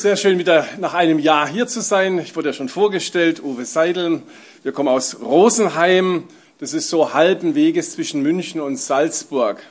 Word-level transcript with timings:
Sehr 0.00 0.16
schön, 0.16 0.38
wieder 0.38 0.66
nach 0.78 0.94
einem 0.94 1.18
Jahr 1.18 1.46
hier 1.46 1.66
zu 1.66 1.82
sein. 1.82 2.18
Ich 2.20 2.34
wurde 2.34 2.48
ja 2.48 2.52
schon 2.54 2.70
vorgestellt, 2.70 3.42
Uwe 3.42 3.66
Seidel. 3.66 4.22
Wir 4.62 4.72
kommen 4.72 4.88
aus 4.88 5.20
Rosenheim. 5.20 6.24
Das 6.58 6.72
ist 6.72 6.88
so 6.88 7.12
halben 7.12 7.54
Weges 7.54 7.92
zwischen 7.92 8.22
München 8.22 8.62
und 8.62 8.78
Salzburg. 8.78 9.62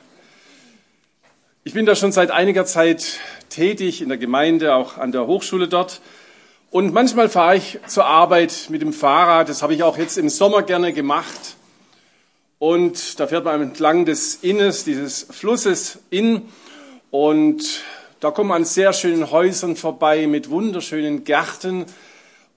Ich 1.64 1.74
bin 1.74 1.88
da 1.88 1.96
schon 1.96 2.12
seit 2.12 2.30
einiger 2.30 2.66
Zeit 2.66 3.18
tätig 3.50 4.04
in 4.04 4.10
der 4.10 4.20
Gemeinde, 4.20 4.76
auch 4.76 5.00
an 5.00 5.12
der 5.12 5.26
Hochschule 5.26 5.68
dort. 5.68 6.00
Und 6.70 6.94
manchmal 6.94 7.28
fahre 7.28 7.56
ich 7.56 7.80
zur 7.88 8.06
Arbeit 8.06 8.68
mit 8.70 8.84
dem 8.84 8.94
Fahrrad. 8.94 9.50
Das 9.50 9.64
habe 9.64 9.74
ich 9.74 9.82
auch 9.82 9.98
jetzt 9.98 10.20
im 10.20 10.30
Sommer 10.30 10.62
gerne 10.62 10.94
gemacht. 10.94 11.56
Und 12.60 13.20
da 13.20 13.26
fährt 13.26 13.46
man 13.46 13.64
entlang 13.64 14.06
des 14.06 14.36
Innes, 14.36 14.84
dieses 14.84 15.24
Flusses 15.24 15.98
in. 16.12 16.44
Und 17.10 17.82
da 18.20 18.32
kommt 18.32 18.50
man 18.50 18.64
an 18.64 18.66
sehr 18.66 18.92
schönen 18.92 19.32
Häusern 19.32 19.76
vorbei 19.76 20.28
mit 20.28 20.50
wunderschönen 20.50 21.24
Gärten. 21.24 21.86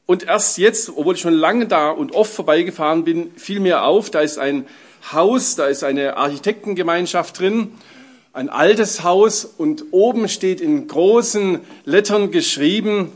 Und 0.07 0.25
erst 0.25 0.59
jetzt, 0.59 0.91
obwohl 0.91 1.15
ich 1.15 1.21
schon 1.21 1.35
lange 1.35 1.67
da 1.67 1.91
und 1.91 2.15
oft 2.15 2.33
vorbeigefahren 2.33 3.05
bin, 3.05 3.33
fiel 3.37 3.61
mir 3.61 3.85
auf, 3.85 4.11
da 4.11 4.21
ist 4.21 4.39
ein 4.39 4.67
Haus, 5.13 5.55
da 5.55 5.67
ist 5.67 5.85
eine 5.85 6.17
Architektengemeinschaft 6.17 7.39
drin, 7.39 7.73
ein 8.33 8.49
altes 8.49 9.05
Haus 9.05 9.45
und 9.45 9.85
oben 9.93 10.29
steht 10.29 10.61
in 10.61 10.89
großen 10.89 11.61
Lettern 11.85 12.31
geschrieben, 12.31 13.13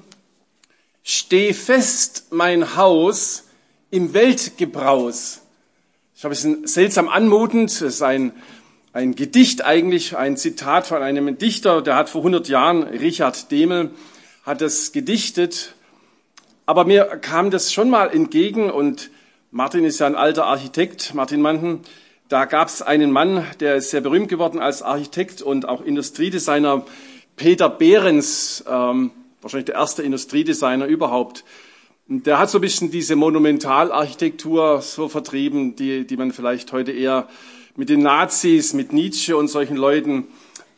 Steh 1.08 1.52
fest, 1.52 2.26
mein 2.30 2.74
Haus, 2.76 3.44
im 3.90 4.12
Weltgebraus. 4.12 5.40
Ich 6.16 6.24
habe 6.24 6.34
es 6.34 6.42
seltsam 6.42 7.08
anmutend, 7.08 7.70
es 7.70 7.80
ist 7.80 8.02
ein 8.02 8.32
ein 8.96 9.14
Gedicht 9.14 9.62
eigentlich, 9.62 10.16
ein 10.16 10.38
Zitat 10.38 10.86
von 10.86 11.02
einem 11.02 11.36
Dichter, 11.36 11.82
der 11.82 11.96
hat 11.96 12.08
vor 12.08 12.22
100 12.22 12.48
Jahren, 12.48 12.82
Richard 12.82 13.50
Demel, 13.50 13.90
hat 14.42 14.62
es 14.62 14.90
gedichtet. 14.90 15.74
Aber 16.64 16.86
mir 16.86 17.04
kam 17.04 17.50
das 17.50 17.74
schon 17.74 17.90
mal 17.90 18.06
entgegen 18.06 18.70
und 18.70 19.10
Martin 19.50 19.84
ist 19.84 19.98
ja 19.98 20.06
ein 20.06 20.14
alter 20.14 20.46
Architekt, 20.46 21.12
Martin 21.12 21.42
Manten. 21.42 21.80
Da 22.30 22.46
gab 22.46 22.68
es 22.68 22.80
einen 22.80 23.10
Mann, 23.10 23.44
der 23.60 23.76
ist 23.76 23.90
sehr 23.90 24.00
berühmt 24.00 24.30
geworden 24.30 24.60
als 24.60 24.80
Architekt 24.80 25.42
und 25.42 25.68
auch 25.68 25.84
Industriedesigner, 25.84 26.86
Peter 27.36 27.68
Behrens, 27.68 28.64
ähm, 28.66 29.10
wahrscheinlich 29.42 29.66
der 29.66 29.74
erste 29.74 30.04
Industriedesigner 30.04 30.86
überhaupt. 30.86 31.44
Der 32.08 32.38
hat 32.38 32.48
so 32.48 32.56
ein 32.56 32.62
bisschen 32.62 32.90
diese 32.90 33.14
Monumentalarchitektur 33.14 34.80
so 34.80 35.10
vertrieben, 35.10 35.76
die, 35.76 36.06
die 36.06 36.16
man 36.16 36.32
vielleicht 36.32 36.72
heute 36.72 36.92
eher 36.92 37.28
mit 37.76 37.88
den 37.88 38.00
Nazis, 38.00 38.72
mit 38.72 38.92
Nietzsche 38.92 39.36
und 39.36 39.48
solchen 39.48 39.76
Leuten 39.76 40.26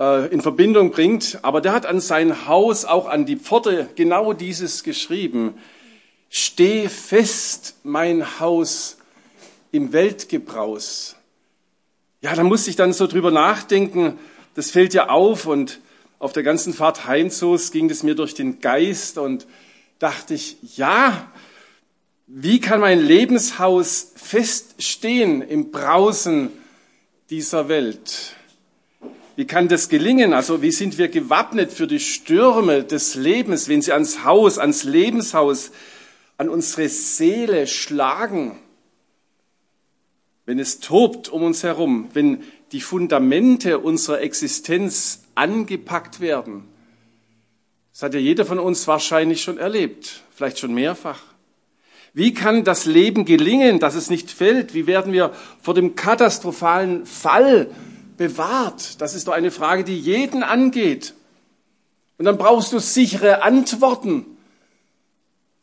äh, 0.01 0.27
in 0.33 0.41
Verbindung 0.41 0.91
bringt. 0.91 1.39
Aber 1.43 1.61
der 1.61 1.73
hat 1.73 1.87
an 1.87 2.01
sein 2.01 2.47
Haus, 2.47 2.85
auch 2.85 3.09
an 3.09 3.25
die 3.25 3.37
Pforte, 3.37 3.89
genau 3.95 4.33
dieses 4.33 4.83
geschrieben. 4.83 5.55
Steh 6.29 6.89
fest, 6.89 7.77
mein 7.85 8.41
Haus, 8.41 8.99
im 9.71 9.93
Weltgebraus. 9.93 11.17
Ja, 12.21 12.35
da 12.35 12.43
muss 12.43 12.67
ich 12.67 12.77
dann 12.77 12.93
so 12.93 13.07
drüber 13.07 13.31
nachdenken. 13.31 14.19
Das 14.55 14.71
fällt 14.71 14.93
ja 14.93 15.09
auf 15.09 15.47
und 15.47 15.81
auf 16.19 16.33
der 16.33 16.43
ganzen 16.43 16.75
Fahrt 16.75 17.07
heim 17.07 17.31
so 17.31 17.57
ging 17.71 17.89
es 17.91 18.03
mir 18.03 18.17
durch 18.17 18.35
den 18.35 18.61
Geist 18.61 19.19
und 19.19 19.47
dachte 20.01 20.35
ich, 20.35 20.57
ja, 20.77 21.31
wie 22.27 22.61
kann 22.61 22.81
mein 22.81 23.01
Lebenshaus 23.01 24.13
feststehen 24.17 25.43
im 25.43 25.71
Brausen 25.71 26.51
dieser 27.31 27.69
Welt. 27.69 28.35
Wie 29.37 29.47
kann 29.47 29.69
das 29.69 29.89
gelingen? 29.89 30.33
Also 30.33 30.63
wie 30.63 30.73
sind 30.73 30.99
wir 30.99 31.09
gewappnet 31.09 31.73
für 31.73 31.87
die 31.87 32.01
Stürme 32.01 32.83
des 32.83 33.15
Lebens, 33.15 33.69
wenn 33.69 33.83
sie 33.83 33.93
ans 33.93 34.25
Haus, 34.25 34.59
ans 34.59 34.85
Lebenshaus, 34.85 35.71
an 36.39 36.49
unsere 36.49 36.89
Seele 36.89 37.67
schlagen? 37.67 38.59
Wenn 40.45 40.59
es 40.59 40.81
tobt 40.81 41.29
um 41.29 41.43
uns 41.43 41.63
herum, 41.63 42.09
wenn 42.15 42.43
die 42.73 42.81
Fundamente 42.81 43.79
unserer 43.79 44.21
Existenz 44.21 45.23
angepackt 45.35 46.21
werden. 46.21 46.65
Das 47.93 48.03
hat 48.03 48.15
ja 48.15 48.21
jeder 48.21 48.45
von 48.45 48.59
uns 48.59 48.87
wahrscheinlich 48.87 49.43
schon 49.43 49.59
erlebt, 49.59 50.23
vielleicht 50.35 50.59
schon 50.59 50.75
mehrfach. 50.75 51.21
Wie 52.15 52.35
kann 52.35 52.65
das 52.65 52.85
Leben 52.85 53.25
gelingen, 53.25 53.79
dass 53.79 53.95
es 53.95 54.11
nicht 54.11 54.31
fällt? 54.31 54.75
Wie 54.75 54.87
werden 54.87 55.13
wir 55.13 55.33
vor 55.61 55.75
dem 55.75 55.95
katastrophalen 55.95 57.07
Fall 57.07 57.71
bewahrt? 58.17 59.01
Das 59.01 59.15
ist 59.15 59.29
doch 59.29 59.33
eine 59.33 59.51
Frage, 59.51 59.85
die 59.85 59.99
jeden 59.99 60.43
angeht. 60.43 61.15
Und 62.19 62.25
dann 62.25 62.39
brauchst 62.39 62.73
du 62.73 62.81
sichere 62.81 63.43
Antworten, 63.43 64.27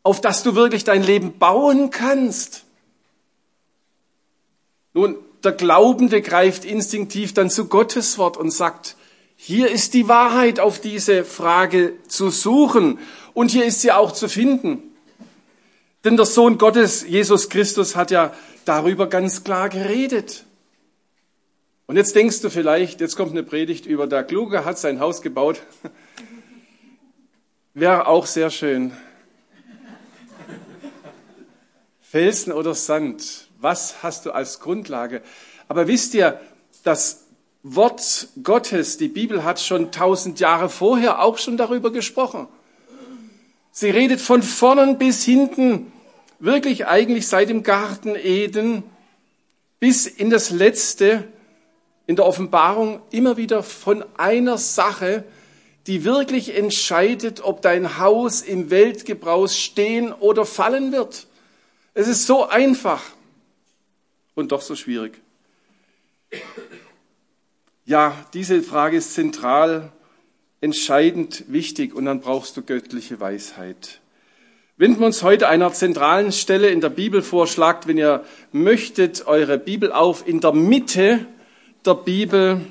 auf 0.03 0.21
das 0.21 0.43
du 0.43 0.55
wirklich 0.55 0.83
dein 0.83 1.03
Leben 1.03 1.37
bauen 1.37 1.89
kannst. 1.89 2.63
Nun, 4.93 5.17
der 5.43 5.51
Glaubende 5.51 6.21
greift 6.21 6.63
instinktiv 6.63 7.33
dann 7.33 7.49
zu 7.49 7.67
Gottes 7.67 8.17
Wort 8.17 8.37
und 8.37 8.51
sagt, 8.51 8.95
hier 9.35 9.69
ist 9.69 9.93
die 9.93 10.07
Wahrheit 10.07 10.59
auf 10.59 10.79
diese 10.79 11.25
Frage 11.25 11.93
zu 12.07 12.29
suchen 12.29 12.99
und 13.33 13.51
hier 13.51 13.65
ist 13.65 13.81
sie 13.81 13.91
auch 13.91 14.13
zu 14.13 14.29
finden. 14.29 14.94
Denn 16.05 16.17
der 16.17 16.27
Sohn 16.27 16.59
Gottes, 16.59 17.03
Jesus 17.07 17.49
Christus, 17.49 17.95
hat 17.95 18.11
ja 18.11 18.31
darüber 18.63 19.07
ganz 19.07 19.43
klar 19.43 19.69
geredet. 19.69 20.43
Und 21.87 21.95
jetzt 21.95 22.15
denkst 22.15 22.41
du 22.41 22.51
vielleicht, 22.51 23.01
jetzt 23.01 23.15
kommt 23.15 23.31
eine 23.31 23.41
Predigt 23.41 23.87
über 23.87 24.05
der 24.05 24.23
Kluge 24.23 24.65
hat 24.65 24.77
sein 24.77 24.99
Haus 24.99 25.23
gebaut. 25.23 25.63
Wäre 27.73 28.05
auch 28.05 28.27
sehr 28.27 28.51
schön. 28.51 28.95
Felsen 32.01 32.53
oder 32.53 32.75
Sand, 32.75 33.47
was 33.59 34.03
hast 34.03 34.27
du 34.27 34.31
als 34.31 34.59
Grundlage? 34.59 35.23
Aber 35.67 35.87
wisst 35.87 36.13
ihr, 36.13 36.39
das 36.83 37.25
Wort 37.63 38.27
Gottes, 38.43 38.97
die 38.97 39.07
Bibel 39.07 39.43
hat 39.43 39.59
schon 39.59 39.91
tausend 39.91 40.39
Jahre 40.39 40.69
vorher 40.69 41.23
auch 41.23 41.39
schon 41.39 41.57
darüber 41.57 41.91
gesprochen. 41.91 42.47
Sie 43.71 43.89
redet 43.89 44.21
von 44.21 44.43
vorn 44.43 44.99
bis 44.99 45.23
hinten 45.25 45.91
wirklich 46.39 46.87
eigentlich 46.87 47.27
seit 47.27 47.49
dem 47.49 47.63
Garten 47.63 48.15
Eden 48.15 48.83
bis 49.79 50.05
in 50.07 50.29
das 50.29 50.49
Letzte 50.49 51.27
in 52.07 52.15
der 52.15 52.25
Offenbarung 52.25 53.01
immer 53.11 53.37
wieder 53.37 53.63
von 53.63 54.03
einer 54.17 54.57
Sache, 54.57 55.23
die 55.87 56.03
wirklich 56.03 56.55
entscheidet, 56.55 57.41
ob 57.43 57.61
dein 57.61 57.99
Haus 57.99 58.41
im 58.41 58.69
Weltgebrauch 58.69 59.47
stehen 59.47 60.11
oder 60.13 60.45
fallen 60.45 60.91
wird. 60.91 61.27
Es 61.93 62.07
ist 62.07 62.25
so 62.25 62.47
einfach 62.47 63.01
und 64.33 64.51
doch 64.51 64.61
so 64.61 64.75
schwierig. 64.75 65.21
Ja, 67.85 68.25
diese 68.33 68.61
Frage 68.63 68.97
ist 68.97 69.13
zentral, 69.13 69.91
entscheidend 70.61 71.45
wichtig 71.47 71.93
und 71.93 72.05
dann 72.05 72.19
brauchst 72.19 72.57
du 72.57 72.63
göttliche 72.63 73.19
Weisheit 73.19 74.01
wenden 74.77 74.99
wir 74.99 75.05
uns 75.05 75.23
heute 75.23 75.47
einer 75.47 75.71
zentralen 75.71 76.31
Stelle 76.31 76.69
in 76.69 76.81
der 76.81 76.89
Bibel 76.89 77.21
vor. 77.21 77.47
Schlagt, 77.47 77.87
wenn 77.87 77.97
ihr 77.97 78.25
möchtet, 78.51 79.25
eure 79.25 79.57
Bibel 79.57 79.91
auf 79.91 80.27
in 80.27 80.41
der 80.41 80.51
Mitte 80.51 81.25
der 81.85 81.95
Bibel. 81.95 82.61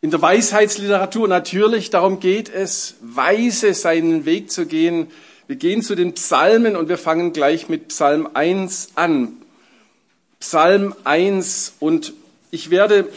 In 0.00 0.10
der 0.12 0.22
Weisheitsliteratur 0.22 1.26
natürlich, 1.26 1.90
darum 1.90 2.20
geht 2.20 2.48
es, 2.48 2.94
weise 3.00 3.74
seinen 3.74 4.26
Weg 4.26 4.52
zu 4.52 4.66
gehen. 4.66 5.08
Wir 5.48 5.56
gehen 5.56 5.82
zu 5.82 5.96
den 5.96 6.14
Psalmen 6.14 6.76
und 6.76 6.88
wir 6.88 6.98
fangen 6.98 7.32
gleich 7.32 7.68
mit 7.68 7.88
Psalm 7.88 8.28
1 8.34 8.90
an. 8.94 9.32
Psalm 10.38 10.94
1 11.02 11.74
und 11.80 12.12
ich 12.52 12.70
werde 12.70 13.08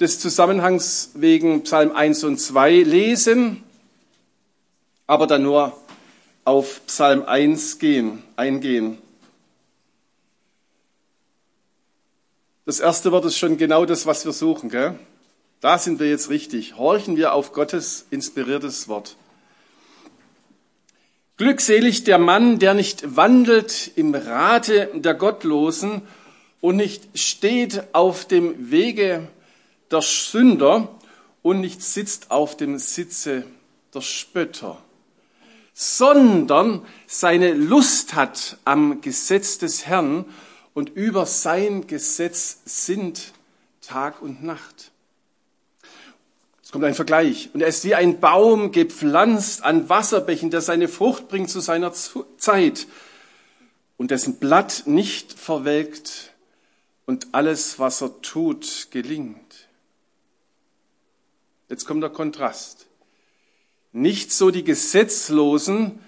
des 0.00 0.18
Zusammenhangs 0.20 1.12
wegen 1.14 1.62
Psalm 1.62 1.92
1 1.92 2.24
und 2.24 2.38
2 2.38 2.82
lesen 2.82 3.62
aber 5.06 5.26
dann 5.26 5.42
nur 5.42 5.76
auf 6.44 6.82
Psalm 6.86 7.22
1 7.24 7.78
gehen, 7.78 8.22
eingehen. 8.36 8.98
Das 12.66 12.80
erste 12.80 13.12
Wort 13.12 13.24
ist 13.26 13.38
schon 13.38 13.58
genau 13.58 13.84
das, 13.84 14.06
was 14.06 14.24
wir 14.24 14.32
suchen. 14.32 14.70
Gell? 14.70 14.98
Da 15.60 15.78
sind 15.78 16.00
wir 16.00 16.08
jetzt 16.08 16.30
richtig. 16.30 16.76
Horchen 16.76 17.16
wir 17.16 17.34
auf 17.34 17.52
Gottes 17.52 18.06
inspiriertes 18.10 18.88
Wort. 18.88 19.16
Glückselig 21.36 22.04
der 22.04 22.18
Mann, 22.18 22.58
der 22.58 22.74
nicht 22.74 23.16
wandelt 23.16 23.90
im 23.96 24.14
Rate 24.14 24.90
der 24.94 25.14
Gottlosen 25.14 26.02
und 26.60 26.76
nicht 26.76 27.18
steht 27.18 27.82
auf 27.92 28.24
dem 28.24 28.70
Wege 28.70 29.26
der 29.90 30.00
Sünder 30.00 30.88
und 31.42 31.60
nicht 31.60 31.82
sitzt 31.82 32.30
auf 32.30 32.56
dem 32.56 32.78
Sitze 32.78 33.44
der 33.92 34.00
Spötter 34.00 34.78
sondern 35.74 36.86
seine 37.08 37.52
Lust 37.52 38.14
hat 38.14 38.58
am 38.64 39.00
Gesetz 39.00 39.58
des 39.58 39.86
Herrn 39.86 40.24
und 40.72 40.90
über 40.90 41.26
sein 41.26 41.88
Gesetz 41.88 42.60
sind 42.64 43.32
Tag 43.80 44.22
und 44.22 44.42
Nacht. 44.44 44.92
Jetzt 46.62 46.72
kommt 46.72 46.84
ein 46.84 46.94
Vergleich. 46.94 47.50
Und 47.52 47.60
er 47.60 47.68
ist 47.68 47.84
wie 47.84 47.94
ein 47.94 48.20
Baum 48.20 48.70
gepflanzt 48.70 49.64
an 49.64 49.88
Wasserbächen, 49.88 50.50
der 50.50 50.60
seine 50.60 50.88
Frucht 50.88 51.28
bringt 51.28 51.50
zu 51.50 51.60
seiner 51.60 51.92
Zeit 51.92 52.86
und 53.96 54.12
dessen 54.12 54.36
Blatt 54.36 54.84
nicht 54.86 55.32
verwelkt 55.32 56.32
und 57.04 57.28
alles, 57.32 57.78
was 57.80 58.00
er 58.00 58.22
tut, 58.22 58.88
gelingt. 58.92 59.68
Jetzt 61.68 61.84
kommt 61.84 62.02
der 62.02 62.10
Kontrast. 62.10 62.86
Nicht 63.94 64.32
so 64.32 64.50
die 64.50 64.64
Gesetzlosen, 64.64 66.00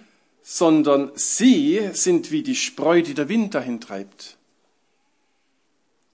sondern 0.42 1.12
sie 1.14 1.88
sind 1.92 2.32
wie 2.32 2.42
die 2.42 2.56
Spreu, 2.56 3.00
die 3.00 3.14
der 3.14 3.28
Wind 3.28 3.54
dahin 3.54 3.80
treibt. 3.80 4.36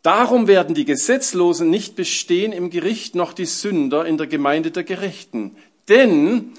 Darum 0.03 0.49
werden 0.49 0.75
die 0.75 0.85
Gesetzlosen 0.85 1.71
nicht 1.71 1.97
bestehen 1.97 2.53
im 2.53 2.69
Gericht, 2.69 3.15
noch 3.15 3.33
die 3.33 3.47
Sünder 3.47 4.05
in 4.05 4.19
der 4.19 4.27
Gemeinde 4.27 4.71
der 4.71 4.85
Gerechten. 4.85 5.57
Denn 5.89 6.53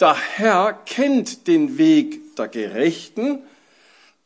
der 0.00 0.14
Herr 0.14 0.72
kennt 0.72 1.46
den 1.46 1.76
Weg 1.76 2.34
der 2.36 2.48
Gerechten, 2.48 3.40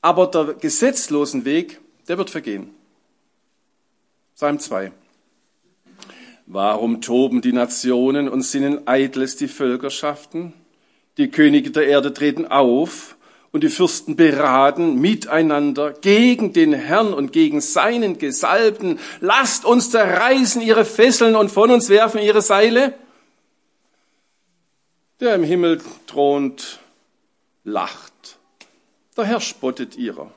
aber 0.01 0.29
der 0.29 0.55
gesetzlosen 0.55 1.45
Weg, 1.45 1.81
der 2.07 2.17
wird 2.17 2.31
vergehen. 2.31 2.71
Psalm 4.37 4.61
2. 4.61 4.93
Warum 6.51 7.03
toben 7.03 7.43
die 7.43 7.53
Nationen 7.53 8.27
und 8.27 8.41
sinnen 8.41 8.89
eitles 8.89 9.37
die 9.37 9.49
Völkerschaften? 9.49 10.55
Die 11.19 11.31
Könige 11.31 11.71
der 11.71 11.87
Erde 11.87 12.15
treten 12.15 12.47
auf 12.47 13.19
und 13.53 13.65
die 13.65 13.69
Fürsten 13.69 14.17
beraten 14.17 14.99
miteinander 14.99 15.93
gegen 15.93 16.55
den 16.55 16.73
Herrn 16.73 17.13
und 17.13 17.35
gegen 17.35 17.61
seinen 17.61 18.17
Gesalbten. 18.17 18.99
Lasst 19.21 19.67
uns 19.67 19.91
zerreißen 19.91 20.63
ihre 20.63 20.87
Fesseln 20.87 21.37
und 21.37 21.51
von 21.51 21.71
uns 21.71 21.91
werfen 21.91 22.19
ihre 22.19 22.41
Seile. 22.41 22.95
Der 25.21 25.35
im 25.35 25.43
Himmel 25.43 25.83
thront, 26.07 26.79
lacht. 27.63 28.39
Der 29.19 29.25
Herr 29.25 29.43
spottet 29.43 29.99
ihrer. 29.99 30.31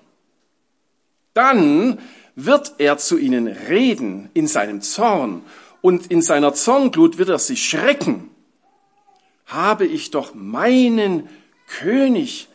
Dann 1.34 2.00
wird 2.36 2.74
er 2.80 2.98
zu 2.98 3.18
ihnen 3.18 3.48
reden 3.48 4.30
in 4.34 4.48
seinem 4.48 4.82
Zorn 4.82 5.44
und 5.82 6.08
in 6.08 6.22
seiner 6.22 6.54
Zornglut 6.54 7.18
wird 7.18 7.30
er 7.30 7.40
sie 7.40 7.58
schrecken. 7.58 8.30
Habe 9.46 9.86
ich 9.86 10.12
doch 10.12 10.34
meinen 10.34 11.28
König 11.68 12.48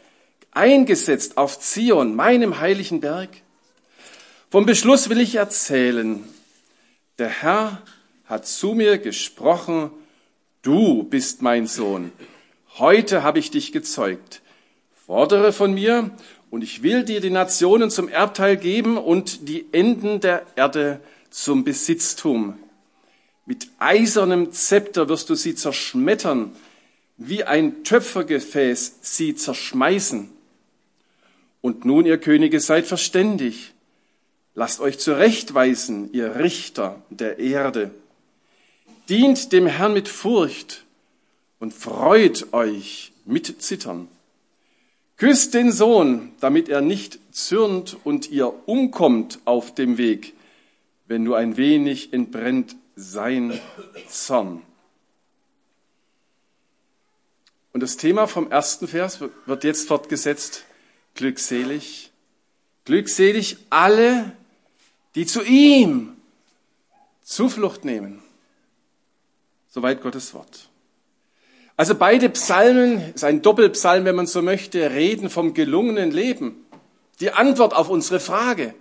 eingesetzt 0.53 1.37
auf 1.37 1.59
Zion, 1.59 2.15
meinem 2.15 2.61
heiligen 2.61 3.01
Berg. 3.01 3.31
Vom 4.51 4.65
Beschluss 4.65 5.09
will 5.11 5.21
ich 5.21 5.35
erzählen. 5.35 6.25
Der 7.19 7.29
Herr 7.29 7.83
hat 8.27 8.47
zu 8.47 8.75
mir 8.75 8.99
gesprochen, 8.99 9.91
du 10.63 11.03
bist 11.03 11.43
mein 11.43 11.67
Sohn. 11.67 12.13
Heute 12.79 13.23
habe 13.23 13.39
ich 13.39 13.51
dich 13.51 13.73
gezeugt. 13.73 14.43
Fordere 15.07 15.53
von 15.53 15.75
mir 15.75 16.11
und 16.51 16.63
ich 16.63 16.83
will 16.83 17.05
dir 17.05 17.21
die 17.21 17.31
Nationen 17.31 17.91
zum 17.91 18.09
Erbteil 18.09 18.57
geben 18.57 18.99
und 18.99 19.49
die 19.49 19.67
Enden 19.73 20.21
der 20.21 20.47
Erde 20.57 21.01
zum 21.31 21.65
Besitztum. 21.65 22.59
Mit 23.47 23.69
eisernem 23.79 24.53
Zepter 24.53 25.09
wirst 25.09 25.31
du 25.31 25.37
sie 25.37 25.55
zerschmettern, 25.55 26.51
wie 27.17 27.45
ein 27.45 27.85
Töpfergefäß 27.85 28.97
sie 29.03 29.37
zerschmeißen. 29.37 30.29
Und 31.61 31.85
nun, 31.85 32.07
ihr 32.07 32.19
Könige, 32.19 32.59
seid 32.61 32.87
verständig. 32.87 33.73
Lasst 34.55 34.81
euch 34.81 34.99
zurechtweisen, 34.99 36.13
ihr 36.13 36.37
Richter 36.37 37.01
der 37.11 37.39
Erde. 37.39 37.93
Dient 39.09 39.53
dem 39.53 39.67
Herrn 39.67 39.93
mit 39.93 40.09
Furcht 40.09 40.85
und 41.61 41.73
freut 41.73 42.53
euch 42.53 43.13
mit 43.25 43.63
Zittern. 43.63 44.09
Küsst 45.17 45.55
den 45.55 45.71
Sohn, 45.71 46.33
damit 46.41 46.69
er 46.69 46.81
nicht 46.81 47.21
zürnt 47.31 47.97
und 48.03 48.29
ihr 48.31 48.53
umkommt 48.69 49.39
auf 49.45 49.75
dem 49.75 49.99
Weg, 49.99 50.35
wenn 51.07 51.23
nur 51.23 51.37
ein 51.37 51.57
wenig 51.57 52.13
entbrennt 52.13 52.77
sein 52.97 53.61
Zorn. 54.09 54.63
Und 57.73 57.83
das 57.83 57.99
Thema 57.99 58.27
vom 58.27 58.51
ersten 58.51 58.89
Vers 58.89 59.21
wird 59.45 59.65
jetzt 59.65 59.87
fortgesetzt 59.87 60.65
glückselig. 61.15 62.11
Glückselig 62.87 63.59
alle, 63.69 64.33
die 65.15 65.27
zu 65.27 65.43
ihm 65.43 66.17
Zuflucht 67.23 67.85
nehmen. 67.85 68.23
Soweit 69.69 70.01
Gottes 70.01 70.33
Wort. 70.33 70.71
Also 71.77 71.95
beide 71.95 72.31
Psalmen, 72.31 73.13
ist 73.13 73.25
ein 73.25 73.43
Doppelpsalm, 73.43 74.07
wenn 74.07 74.17
man 74.17 74.27
so 74.27 74.41
möchte, 74.41 74.91
reden 74.93 75.29
vom 75.29 75.53
gelungenen 75.53 76.11
Leben. 76.11 76.65
Die 77.21 77.33
Antwort 77.33 77.75
auf 77.75 77.91
unsere 77.91 78.21
Frage. 78.21 78.75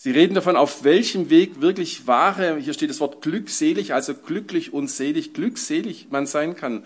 Sie 0.00 0.12
reden 0.12 0.34
davon, 0.34 0.54
auf 0.54 0.84
welchem 0.84 1.28
Weg 1.28 1.60
wirklich 1.60 2.06
wahre, 2.06 2.56
hier 2.58 2.72
steht 2.72 2.88
das 2.88 3.00
Wort 3.00 3.20
glückselig, 3.20 3.94
also 3.94 4.14
glücklich 4.14 4.72
und 4.72 4.88
selig, 4.88 5.34
glückselig 5.34 6.06
man 6.10 6.24
sein 6.24 6.54
kann, 6.54 6.84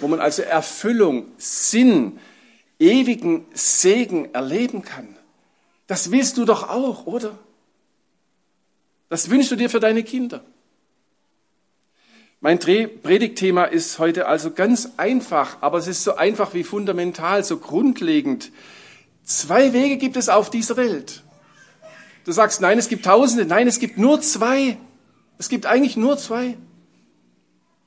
wo 0.00 0.06
man 0.06 0.20
also 0.20 0.42
Erfüllung, 0.42 1.26
Sinn, 1.38 2.20
ewigen 2.78 3.46
Segen 3.52 4.32
erleben 4.32 4.82
kann. 4.82 5.08
Das 5.88 6.12
willst 6.12 6.36
du 6.36 6.44
doch 6.44 6.68
auch, 6.68 7.04
oder? 7.06 7.36
Das 9.08 9.28
wünschst 9.28 9.50
du 9.50 9.56
dir 9.56 9.68
für 9.68 9.80
deine 9.80 10.04
Kinder. 10.04 10.44
Mein 12.38 12.60
Predigtthema 12.60 13.64
ist 13.64 13.98
heute 13.98 14.28
also 14.28 14.52
ganz 14.52 14.90
einfach, 14.98 15.56
aber 15.62 15.78
es 15.78 15.88
ist 15.88 16.04
so 16.04 16.14
einfach 16.14 16.54
wie 16.54 16.62
fundamental, 16.62 17.42
so 17.42 17.56
grundlegend. 17.56 18.52
Zwei 19.24 19.72
Wege 19.72 19.96
gibt 19.96 20.16
es 20.16 20.28
auf 20.28 20.48
dieser 20.48 20.76
Welt. 20.76 21.24
Du 22.24 22.32
sagst, 22.32 22.60
nein, 22.60 22.78
es 22.78 22.88
gibt 22.88 23.04
Tausende. 23.04 23.44
Nein, 23.44 23.66
es 23.66 23.78
gibt 23.78 23.98
nur 23.98 24.20
zwei. 24.20 24.78
Es 25.38 25.48
gibt 25.48 25.66
eigentlich 25.66 25.96
nur 25.96 26.18
zwei. 26.18 26.56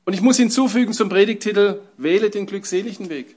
Und 0.04 0.12
ich 0.12 0.20
muss 0.20 0.36
hinzufügen 0.36 0.92
zum 0.92 1.08
Predigtitel, 1.08 1.80
wähle 1.96 2.30
den 2.30 2.46
glückseligen 2.46 3.08
Weg. 3.08 3.34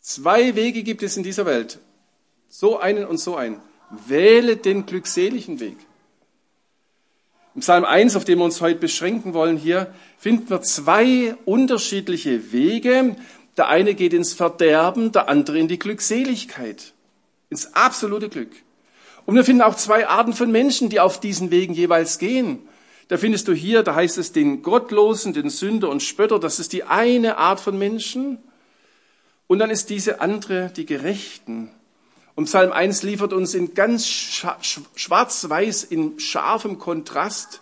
Zwei 0.00 0.54
Wege 0.54 0.82
gibt 0.82 1.02
es 1.02 1.16
in 1.16 1.22
dieser 1.22 1.46
Welt. 1.46 1.78
So 2.48 2.78
einen 2.78 3.06
und 3.06 3.18
so 3.18 3.36
einen. 3.36 3.60
Wähle 4.06 4.56
den 4.56 4.86
glückseligen 4.86 5.60
Weg. 5.60 5.76
Im 7.54 7.60
Psalm 7.60 7.84
1, 7.84 8.16
auf 8.16 8.24
dem 8.24 8.38
wir 8.38 8.46
uns 8.46 8.60
heute 8.62 8.78
beschränken 8.78 9.34
wollen, 9.34 9.58
hier 9.58 9.92
finden 10.16 10.48
wir 10.48 10.62
zwei 10.62 11.36
unterschiedliche 11.44 12.52
Wege. 12.52 13.16
Der 13.58 13.68
eine 13.68 13.94
geht 13.94 14.14
ins 14.14 14.32
Verderben, 14.32 15.12
der 15.12 15.28
andere 15.28 15.58
in 15.58 15.68
die 15.68 15.78
Glückseligkeit, 15.78 16.94
ins 17.50 17.74
absolute 17.74 18.30
Glück. 18.30 18.50
Und 19.26 19.34
wir 19.34 19.44
finden 19.44 19.62
auch 19.62 19.76
zwei 19.76 20.06
Arten 20.08 20.32
von 20.32 20.50
Menschen, 20.50 20.88
die 20.88 21.00
auf 21.00 21.20
diesen 21.20 21.50
Wegen 21.50 21.74
jeweils 21.74 22.18
gehen. 22.18 22.58
Da 23.08 23.18
findest 23.18 23.46
du 23.48 23.52
hier, 23.52 23.82
da 23.82 23.94
heißt 23.94 24.18
es 24.18 24.32
den 24.32 24.62
Gottlosen, 24.62 25.32
den 25.32 25.50
Sünder 25.50 25.90
und 25.90 26.02
Spötter, 26.02 26.38
das 26.38 26.58
ist 26.58 26.72
die 26.72 26.84
eine 26.84 27.36
Art 27.36 27.60
von 27.60 27.78
Menschen. 27.78 28.38
Und 29.46 29.58
dann 29.58 29.70
ist 29.70 29.90
diese 29.90 30.20
andere 30.20 30.72
die 30.74 30.86
Gerechten. 30.86 31.70
Und 32.34 32.46
Psalm 32.46 32.72
1 32.72 33.02
liefert 33.02 33.32
uns 33.32 33.54
in 33.54 33.74
ganz 33.74 34.06
schwarz-weiß, 34.06 35.84
in 35.84 36.18
scharfem 36.18 36.78
Kontrast 36.78 37.60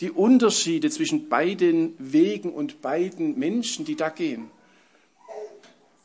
die 0.00 0.10
Unterschiede 0.10 0.90
zwischen 0.90 1.28
beiden 1.28 1.94
Wegen 1.98 2.52
und 2.52 2.80
beiden 2.80 3.38
Menschen, 3.38 3.84
die 3.84 3.96
da 3.96 4.08
gehen. 4.08 4.50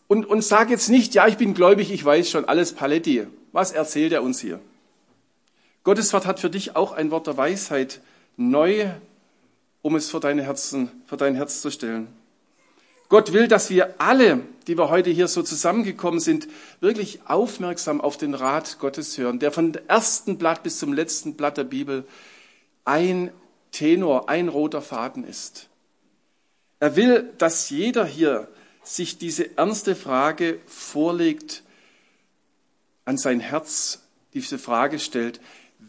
Und, 0.07 0.25
und 0.25 0.43
sag 0.43 0.69
jetzt 0.69 0.89
nicht, 0.89 1.13
ja, 1.13 1.27
ich 1.27 1.37
bin 1.37 1.53
gläubig, 1.53 1.91
ich 1.91 2.03
weiß 2.03 2.29
schon, 2.29 2.43
alles 2.45 2.73
Paletti. 2.73 3.27
Was 3.53 3.71
erzählt 3.71 4.11
er 4.11 4.23
uns 4.23 4.41
hier? 4.41 4.59
Gottes 5.83 6.13
Wort 6.13 6.25
hat 6.25 6.39
für 6.39 6.49
dich 6.49 6.75
auch 6.75 6.91
ein 6.91 7.09
Wort 7.11 7.27
der 7.27 7.37
Weisheit 7.37 8.01
neu, 8.37 8.89
um 9.81 9.95
es 9.95 10.11
für, 10.11 10.19
deine 10.19 10.43
Herzen, 10.43 10.91
für 11.07 11.17
dein 11.17 11.35
Herz 11.35 11.61
zu 11.61 11.71
stellen. 11.71 12.07
Gott 13.09 13.33
will, 13.33 13.47
dass 13.47 13.69
wir 13.69 13.95
alle, 13.99 14.41
die 14.67 14.77
wir 14.77 14.89
heute 14.89 15.09
hier 15.09 15.27
so 15.27 15.43
zusammengekommen 15.43 16.19
sind, 16.19 16.47
wirklich 16.79 17.19
aufmerksam 17.25 17.99
auf 17.99 18.15
den 18.15 18.35
Rat 18.35 18.77
Gottes 18.79 19.17
hören, 19.17 19.39
der 19.39 19.51
von 19.51 19.73
dem 19.73 19.85
ersten 19.87 20.37
Blatt 20.37 20.63
bis 20.63 20.79
zum 20.79 20.93
letzten 20.93 21.33
Blatt 21.33 21.57
der 21.57 21.65
Bibel 21.65 22.05
ein 22.85 23.31
Tenor, 23.71 24.29
ein 24.29 24.47
roter 24.47 24.81
Faden 24.81 25.25
ist. 25.25 25.67
Er 26.79 26.95
will, 26.95 27.33
dass 27.37 27.69
jeder 27.69 28.05
hier 28.05 28.47
sich 28.83 29.17
diese 29.17 29.57
ernste 29.57 29.95
Frage 29.95 30.59
vorlegt, 30.65 31.63
an 33.03 33.17
sein 33.17 33.39
Herz 33.39 34.03
diese 34.33 34.57
Frage 34.57 34.99
stellt, 34.99 35.41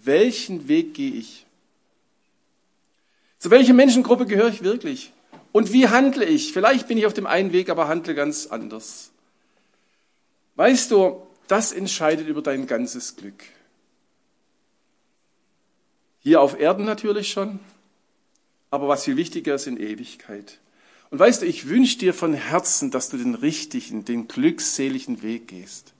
welchen 0.04 0.68
Weg 0.68 0.94
gehe 0.94 1.12
ich? 1.12 1.46
Zu 3.38 3.50
welcher 3.50 3.74
Menschengruppe 3.74 4.26
gehöre 4.26 4.48
ich 4.48 4.62
wirklich? 4.62 5.12
Und 5.50 5.72
wie 5.72 5.88
handle 5.88 6.24
ich? 6.24 6.52
Vielleicht 6.52 6.88
bin 6.88 6.96
ich 6.96 7.06
auf 7.06 7.14
dem 7.14 7.26
einen 7.26 7.52
Weg, 7.52 7.68
aber 7.68 7.88
handle 7.88 8.14
ganz 8.14 8.46
anders. 8.46 9.10
Weißt 10.56 10.90
du, 10.90 11.26
das 11.48 11.72
entscheidet 11.72 12.28
über 12.28 12.42
dein 12.42 12.66
ganzes 12.66 13.16
Glück. 13.16 13.44
Hier 16.20 16.40
auf 16.40 16.58
Erden 16.58 16.84
natürlich 16.84 17.32
schon, 17.32 17.58
aber 18.70 18.88
was 18.88 19.04
viel 19.04 19.16
wichtiger 19.16 19.56
ist 19.56 19.66
in 19.66 19.76
Ewigkeit. 19.76 20.60
Und 21.10 21.18
weißt 21.18 21.42
du, 21.42 21.46
ich 21.46 21.68
wünsche 21.68 21.98
dir 21.98 22.14
von 22.14 22.32
Herzen, 22.32 22.90
dass 22.90 23.10
du 23.10 23.18
den 23.18 23.34
richtigen, 23.34 24.04
den 24.04 24.28
glückseligen 24.28 25.22
Weg 25.22 25.48
gehst. 25.48 25.92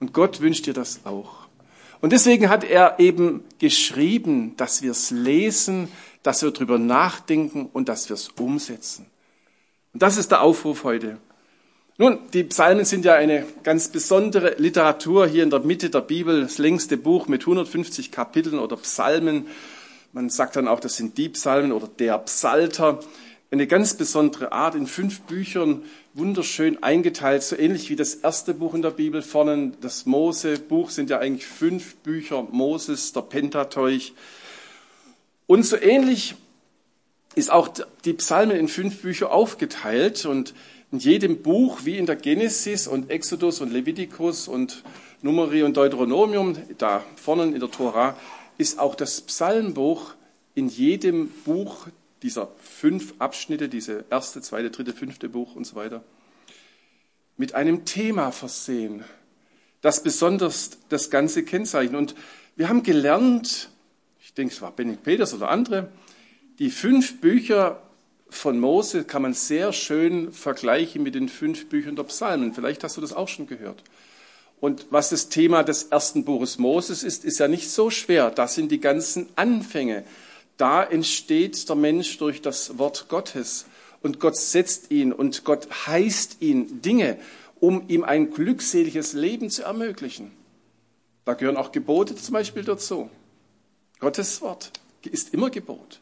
Und 0.00 0.14
Gott 0.14 0.40
wünscht 0.40 0.66
dir 0.66 0.72
das 0.72 1.04
auch. 1.04 1.43
Und 2.04 2.12
deswegen 2.12 2.50
hat 2.50 2.64
er 2.64 3.00
eben 3.00 3.44
geschrieben, 3.58 4.58
dass 4.58 4.82
wir 4.82 4.90
es 4.90 5.10
lesen, 5.10 5.88
dass 6.22 6.42
wir 6.42 6.50
drüber 6.50 6.78
nachdenken 6.78 7.70
und 7.72 7.88
dass 7.88 8.10
wir 8.10 8.14
es 8.14 8.28
umsetzen. 8.28 9.06
Und 9.94 10.02
das 10.02 10.18
ist 10.18 10.30
der 10.30 10.42
Aufruf 10.42 10.84
heute. 10.84 11.16
Nun, 11.96 12.18
die 12.34 12.44
Psalmen 12.44 12.84
sind 12.84 13.06
ja 13.06 13.14
eine 13.14 13.46
ganz 13.62 13.88
besondere 13.88 14.56
Literatur 14.58 15.26
hier 15.26 15.44
in 15.44 15.48
der 15.48 15.60
Mitte 15.60 15.88
der 15.88 16.02
Bibel, 16.02 16.42
das 16.42 16.58
längste 16.58 16.98
Buch 16.98 17.26
mit 17.26 17.40
150 17.40 18.12
Kapiteln 18.12 18.58
oder 18.58 18.76
Psalmen. 18.76 19.46
Man 20.12 20.28
sagt 20.28 20.56
dann 20.56 20.68
auch, 20.68 20.80
das 20.80 20.96
sind 20.96 21.16
die 21.16 21.30
Psalmen 21.30 21.72
oder 21.72 21.88
der 21.88 22.18
Psalter. 22.18 23.00
Eine 23.54 23.68
ganz 23.68 23.94
besondere 23.94 24.50
Art 24.50 24.74
in 24.74 24.88
fünf 24.88 25.20
Büchern, 25.20 25.84
wunderschön 26.12 26.82
eingeteilt, 26.82 27.44
so 27.44 27.56
ähnlich 27.56 27.88
wie 27.88 27.94
das 27.94 28.16
erste 28.16 28.52
Buch 28.52 28.74
in 28.74 28.82
der 28.82 28.90
Bibel 28.90 29.22
vorne. 29.22 29.70
Das 29.80 30.06
Mose-Buch 30.06 30.90
sind 30.90 31.08
ja 31.08 31.20
eigentlich 31.20 31.46
fünf 31.46 31.94
Bücher 31.98 32.48
Moses, 32.50 33.12
der 33.12 33.20
Pentateuch. 33.20 34.12
Und 35.46 35.64
so 35.64 35.76
ähnlich 35.76 36.34
ist 37.36 37.52
auch 37.52 37.68
die 38.04 38.14
Psalmen 38.14 38.56
in 38.56 38.66
fünf 38.66 39.02
Bücher 39.02 39.30
aufgeteilt 39.30 40.26
und 40.26 40.52
in 40.90 40.98
jedem 40.98 41.40
Buch, 41.40 41.82
wie 41.84 41.96
in 41.96 42.06
der 42.06 42.16
Genesis 42.16 42.88
und 42.88 43.08
Exodus 43.08 43.60
und 43.60 43.72
Levitikus 43.72 44.48
und 44.48 44.82
Numeri 45.22 45.62
und 45.62 45.76
Deuteronomium, 45.76 46.56
da 46.78 47.04
vorne 47.14 47.44
in 47.44 47.60
der 47.60 47.70
Tora, 47.70 48.16
ist 48.58 48.80
auch 48.80 48.96
das 48.96 49.20
Psalmbuch 49.20 50.14
in 50.56 50.68
jedem 50.68 51.28
Buch 51.44 51.86
dieser 52.24 52.48
fünf 52.56 53.14
Abschnitte, 53.18 53.68
diese 53.68 54.06
erste, 54.08 54.40
zweite, 54.40 54.70
dritte, 54.70 54.94
fünfte 54.94 55.28
Buch 55.28 55.54
und 55.54 55.66
so 55.66 55.76
weiter, 55.76 56.02
mit 57.36 57.54
einem 57.54 57.84
Thema 57.84 58.32
versehen, 58.32 59.04
das 59.82 60.02
besonders 60.02 60.70
das 60.88 61.10
Ganze 61.10 61.44
kennzeichnet. 61.44 61.98
Und 61.98 62.14
wir 62.56 62.70
haben 62.70 62.82
gelernt, 62.82 63.68
ich 64.22 64.32
denke, 64.32 64.54
es 64.54 64.62
war 64.62 64.72
Benedikt 64.72 65.04
Peters 65.04 65.34
oder 65.34 65.50
andere, 65.50 65.90
die 66.58 66.70
fünf 66.70 67.20
Bücher 67.20 67.82
von 68.30 68.58
Mose 68.58 69.04
kann 69.04 69.20
man 69.20 69.34
sehr 69.34 69.74
schön 69.74 70.32
vergleichen 70.32 71.02
mit 71.02 71.14
den 71.14 71.28
fünf 71.28 71.68
Büchern 71.68 71.94
der 71.94 72.04
Psalmen. 72.04 72.54
Vielleicht 72.54 72.84
hast 72.84 72.96
du 72.96 73.02
das 73.02 73.12
auch 73.12 73.28
schon 73.28 73.46
gehört. 73.46 73.82
Und 74.60 74.86
was 74.88 75.10
das 75.10 75.28
Thema 75.28 75.62
des 75.62 75.84
ersten 75.84 76.24
Buches 76.24 76.56
Moses 76.56 77.02
ist, 77.02 77.22
ist 77.26 77.38
ja 77.38 77.48
nicht 77.48 77.70
so 77.70 77.90
schwer. 77.90 78.30
Das 78.30 78.54
sind 78.54 78.72
die 78.72 78.80
ganzen 78.80 79.28
Anfänge. 79.36 80.04
Da 80.56 80.82
entsteht 80.82 81.68
der 81.68 81.76
Mensch 81.76 82.18
durch 82.18 82.42
das 82.42 82.78
Wort 82.78 83.08
Gottes. 83.08 83.66
Und 84.02 84.20
Gott 84.20 84.36
setzt 84.36 84.90
ihn 84.90 85.12
und 85.12 85.44
Gott 85.44 85.68
heißt 85.86 86.36
ihn 86.40 86.82
Dinge, 86.82 87.18
um 87.58 87.88
ihm 87.88 88.04
ein 88.04 88.30
glückseliges 88.30 89.14
Leben 89.14 89.50
zu 89.50 89.62
ermöglichen. 89.62 90.30
Da 91.24 91.34
gehören 91.34 91.56
auch 91.56 91.72
Gebote 91.72 92.14
zum 92.14 92.34
Beispiel 92.34 92.64
dazu. 92.64 93.08
Gottes 93.98 94.42
Wort 94.42 94.70
ist 95.02 95.32
immer 95.32 95.50
Gebot. 95.50 96.00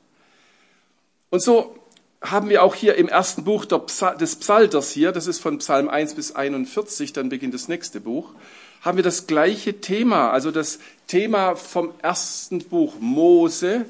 Und 1.30 1.42
so 1.42 1.76
haben 2.20 2.48
wir 2.48 2.62
auch 2.62 2.74
hier 2.74 2.96
im 2.96 3.08
ersten 3.08 3.44
Buch 3.44 3.64
des 3.64 4.36
Psalters 4.36 4.90
hier, 4.90 5.12
das 5.12 5.26
ist 5.26 5.40
von 5.40 5.58
Psalm 5.58 5.88
1 5.88 6.14
bis 6.14 6.32
41, 6.34 7.12
dann 7.12 7.28
beginnt 7.28 7.54
das 7.54 7.68
nächste 7.68 8.00
Buch, 8.00 8.34
haben 8.80 8.96
wir 8.96 9.04
das 9.04 9.26
gleiche 9.26 9.80
Thema, 9.80 10.30
also 10.30 10.50
das 10.50 10.78
Thema 11.06 11.56
vom 11.56 11.94
ersten 12.02 12.60
Buch 12.60 12.94
Mose, 13.00 13.86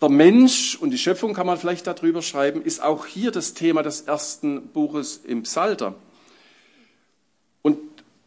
der 0.00 0.08
Mensch 0.08 0.76
und 0.76 0.90
die 0.90 0.98
Schöpfung 0.98 1.34
kann 1.34 1.46
man 1.46 1.58
vielleicht 1.58 1.86
darüber 1.86 2.22
schreiben, 2.22 2.62
ist 2.62 2.82
auch 2.82 3.06
hier 3.06 3.30
das 3.30 3.54
Thema 3.54 3.82
des 3.82 4.02
ersten 4.02 4.68
Buches 4.68 5.20
im 5.24 5.42
Psalter. 5.42 5.94
Und 7.62 7.78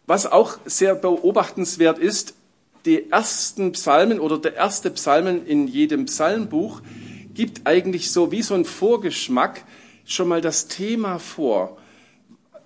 was 0.06 0.26
auch 0.26 0.58
sehr 0.66 0.96
beobachtenswert 0.96 1.98
ist, 1.98 2.34
die 2.86 3.12
ersten 3.12 3.72
Psalmen 3.74 4.20
oder 4.20 4.38
der 4.38 4.56
erste 4.56 4.90
Psalmen 4.92 5.46
in 5.46 5.68
jedem 5.68 6.06
Psalmbuch 6.06 6.82
gibt 7.34 7.66
eigentlich 7.66 8.12
so 8.12 8.32
wie 8.32 8.42
so 8.42 8.56
ein 8.56 8.66
Vorgeschmack 8.66 9.64
schon 10.06 10.28
mal 10.28 10.42
das 10.42 10.68
Thema 10.68 11.20
vor. 11.20 11.78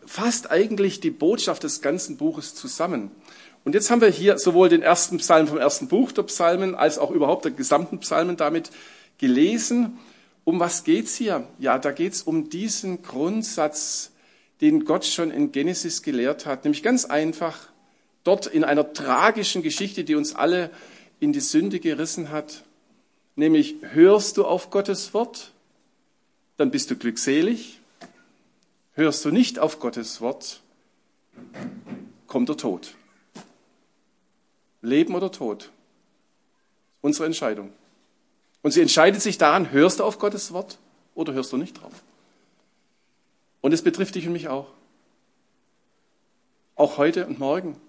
Fasst 0.05 0.49
eigentlich 0.49 0.99
die 0.99 1.11
Botschaft 1.11 1.63
des 1.63 1.81
ganzen 1.81 2.17
Buches 2.17 2.55
zusammen. 2.55 3.11
Und 3.65 3.73
jetzt 3.73 3.89
haben 3.89 4.01
wir 4.01 4.09
hier 4.09 4.37
sowohl 4.37 4.69
den 4.69 4.83
ersten 4.83 5.17
Psalm 5.17 5.47
vom 5.47 5.57
ersten 5.57 5.87
Buch 5.87 6.11
der 6.11 6.23
Psalmen 6.23 6.75
als 6.75 6.97
auch 6.97 7.11
überhaupt 7.11 7.45
der 7.45 7.51
gesamten 7.51 7.99
Psalmen 7.99 8.37
damit 8.37 8.69
gelesen. 9.17 9.97
Um 10.43 10.59
was 10.59 10.83
geht's 10.83 11.15
hier? 11.15 11.47
Ja, 11.59 11.79
da 11.79 11.91
geht's 11.91 12.21
um 12.21 12.49
diesen 12.49 13.01
Grundsatz, 13.01 14.11
den 14.61 14.85
Gott 14.85 15.05
schon 15.05 15.31
in 15.31 15.51
Genesis 15.51 16.01
gelehrt 16.01 16.45
hat, 16.45 16.63
nämlich 16.63 16.83
ganz 16.83 17.05
einfach 17.05 17.69
dort 18.23 18.47
in 18.47 18.63
einer 18.63 18.93
tragischen 18.93 19.61
Geschichte, 19.63 20.03
die 20.03 20.15
uns 20.15 20.35
alle 20.35 20.69
in 21.19 21.33
die 21.33 21.39
Sünde 21.39 21.79
gerissen 21.79 22.31
hat, 22.31 22.63
nämlich 23.35 23.75
hörst 23.81 24.37
du 24.37 24.45
auf 24.45 24.69
Gottes 24.69 25.13
Wort, 25.13 25.51
dann 26.57 26.71
bist 26.71 26.91
du 26.91 26.95
glückselig. 26.95 27.79
Hörst 28.93 29.25
du 29.25 29.31
nicht 29.31 29.59
auf 29.59 29.79
Gottes 29.79 30.21
Wort, 30.21 30.61
kommt 32.27 32.47
der 32.47 32.55
Tod. 32.55 32.95
Leben 34.81 35.15
oder 35.15 35.33
Tod. 35.33 35.69
Unsere 37.01 37.25
Entscheidung. 37.25 37.73
Und 38.65 38.71
sie 38.71 38.81
entscheidet 38.81 39.21
sich 39.21 39.37
daran, 39.37 39.71
hörst 39.71 39.99
du 39.99 40.03
auf 40.03 40.17
Gottes 40.17 40.51
Wort 40.51 40.79
oder 41.13 41.33
hörst 41.33 41.53
du 41.53 41.57
nicht 41.57 41.79
drauf. 41.79 41.93
Und 43.61 43.73
es 43.73 43.83
betrifft 43.83 44.15
dich 44.15 44.25
und 44.25 44.33
mich 44.33 44.47
auch. 44.47 44.65
Auch 46.75 46.97
heute 46.97 47.27
und 47.27 47.37
morgen. 47.37 47.79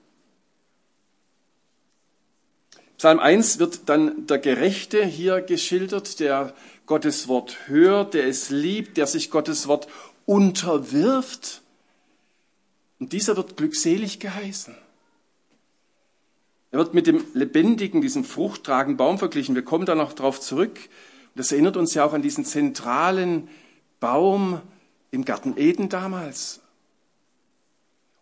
Psalm 2.98 3.20
1 3.20 3.58
wird 3.58 3.88
dann 3.88 4.26
der 4.26 4.38
Gerechte 4.38 5.02
hier 5.02 5.40
geschildert, 5.40 6.20
der 6.20 6.52
Gottes 6.84 7.26
Wort 7.26 7.56
hört, 7.68 8.12
der 8.12 8.26
es 8.26 8.50
liebt, 8.50 8.98
der 8.98 9.06
sich 9.06 9.30
Gottes 9.30 9.68
Wort 9.68 9.88
unterwirft. 10.26 11.62
Und 12.98 13.14
dieser 13.14 13.34
wird 13.38 13.56
glückselig 13.56 14.20
geheißen. 14.20 14.76
Er 16.70 16.78
wird 16.78 16.94
mit 16.94 17.06
dem 17.06 17.24
lebendigen, 17.34 18.00
diesem 18.00 18.24
fruchttragenden 18.24 18.96
Baum 18.96 19.18
verglichen. 19.18 19.54
Wir 19.54 19.62
kommen 19.62 19.86
da 19.86 19.94
noch 19.94 20.12
drauf 20.12 20.40
zurück. 20.40 20.78
Das 21.34 21.52
erinnert 21.52 21.76
uns 21.76 21.94
ja 21.94 22.04
auch 22.04 22.12
an 22.12 22.22
diesen 22.22 22.44
zentralen 22.44 23.48
Baum 24.00 24.60
im 25.10 25.24
Garten 25.24 25.54
Eden 25.56 25.88
damals. 25.88 26.60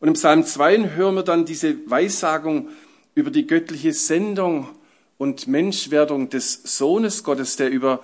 Und 0.00 0.08
im 0.08 0.14
Psalm 0.14 0.44
2 0.44 0.90
hören 0.90 1.14
wir 1.14 1.22
dann 1.22 1.46
diese 1.46 1.88
Weissagung 1.90 2.68
über 3.14 3.30
die 3.30 3.46
göttliche 3.46 3.92
Sendung 3.92 4.68
und 5.16 5.46
Menschwerdung 5.46 6.28
des 6.28 6.60
Sohnes 6.76 7.24
Gottes, 7.24 7.56
der 7.56 7.70
über 7.70 8.02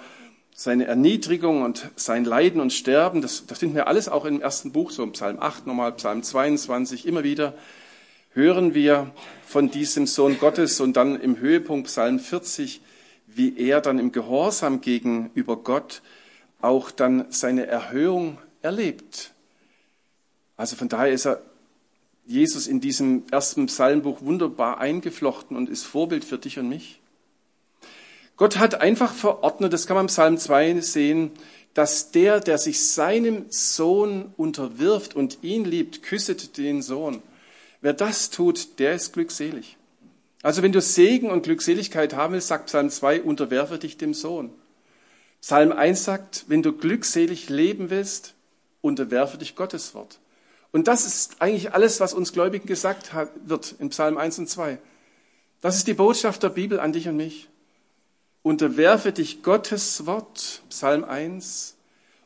seine 0.54 0.86
Erniedrigung 0.86 1.62
und 1.62 1.90
sein 1.96 2.24
Leiden 2.24 2.60
und 2.60 2.72
Sterben, 2.72 3.22
das, 3.22 3.46
das 3.46 3.58
finden 3.58 3.74
wir 3.74 3.88
alles 3.88 4.08
auch 4.08 4.24
im 4.24 4.40
ersten 4.40 4.72
Buch, 4.72 4.90
so 4.90 5.02
im 5.02 5.12
Psalm 5.12 5.38
8 5.40 5.66
nochmal, 5.66 5.92
Psalm 5.92 6.22
22, 6.22 7.06
immer 7.06 7.24
wieder 7.24 7.54
hören 8.40 8.72
wir 8.72 9.12
von 9.44 9.70
diesem 9.70 10.06
Sohn 10.06 10.38
Gottes 10.38 10.80
und 10.80 10.96
dann 10.96 11.20
im 11.20 11.38
Höhepunkt 11.38 11.88
Psalm 11.88 12.18
40, 12.18 12.80
wie 13.26 13.58
er 13.58 13.82
dann 13.82 13.98
im 13.98 14.12
Gehorsam 14.12 14.80
gegenüber 14.80 15.56
Gott 15.56 16.00
auch 16.62 16.90
dann 16.90 17.26
seine 17.28 17.66
Erhöhung 17.66 18.38
erlebt. 18.62 19.32
Also 20.56 20.74
von 20.74 20.88
daher 20.88 21.12
ist 21.12 21.26
er 21.26 21.42
Jesus 22.24 22.66
in 22.66 22.80
diesem 22.80 23.24
ersten 23.30 23.66
Psalmbuch 23.66 24.22
wunderbar 24.22 24.78
eingeflochten 24.78 25.54
und 25.54 25.68
ist 25.68 25.84
Vorbild 25.84 26.24
für 26.24 26.38
dich 26.38 26.58
und 26.58 26.68
mich. 26.70 26.98
Gott 28.38 28.56
hat 28.56 28.80
einfach 28.80 29.12
verordnet, 29.12 29.74
das 29.74 29.86
kann 29.86 29.96
man 29.96 30.04
im 30.04 30.08
Psalm 30.08 30.38
2 30.38 30.80
sehen, 30.80 31.30
dass 31.74 32.10
der, 32.10 32.40
der 32.40 32.56
sich 32.56 32.88
seinem 32.88 33.44
Sohn 33.50 34.32
unterwirft 34.38 35.14
und 35.14 35.40
ihn 35.42 35.66
liebt, 35.66 36.02
küsset 36.02 36.56
den 36.56 36.80
Sohn. 36.80 37.22
Wer 37.80 37.92
das 37.92 38.30
tut, 38.30 38.78
der 38.78 38.94
ist 38.94 39.12
glückselig. 39.12 39.76
Also 40.42 40.62
wenn 40.62 40.72
du 40.72 40.80
Segen 40.80 41.30
und 41.30 41.42
Glückseligkeit 41.42 42.14
haben 42.14 42.34
willst, 42.34 42.48
sagt 42.48 42.66
Psalm 42.66 42.90
2, 42.90 43.22
unterwerfe 43.22 43.78
dich 43.78 43.98
dem 43.98 44.14
Sohn. 44.14 44.50
Psalm 45.40 45.72
1 45.72 46.04
sagt, 46.04 46.44
wenn 46.48 46.62
du 46.62 46.72
glückselig 46.72 47.48
leben 47.48 47.90
willst, 47.90 48.34
unterwerfe 48.82 49.38
dich 49.38 49.56
Gottes 49.56 49.94
Wort. 49.94 50.18
Und 50.72 50.88
das 50.88 51.06
ist 51.06 51.42
eigentlich 51.42 51.72
alles, 51.72 52.00
was 52.00 52.14
uns 52.14 52.32
Gläubigen 52.32 52.66
gesagt 52.66 53.10
wird 53.44 53.74
in 53.78 53.90
Psalm 53.90 54.18
1 54.18 54.38
und 54.38 54.48
2. 54.48 54.78
Das 55.60 55.76
ist 55.76 55.86
die 55.88 55.94
Botschaft 55.94 56.42
der 56.42 56.50
Bibel 56.50 56.80
an 56.80 56.92
dich 56.92 57.08
und 57.08 57.16
mich. 57.16 57.48
Unterwerfe 58.42 59.12
dich 59.12 59.42
Gottes 59.42 60.06
Wort, 60.06 60.62
Psalm 60.70 61.04
1, 61.04 61.76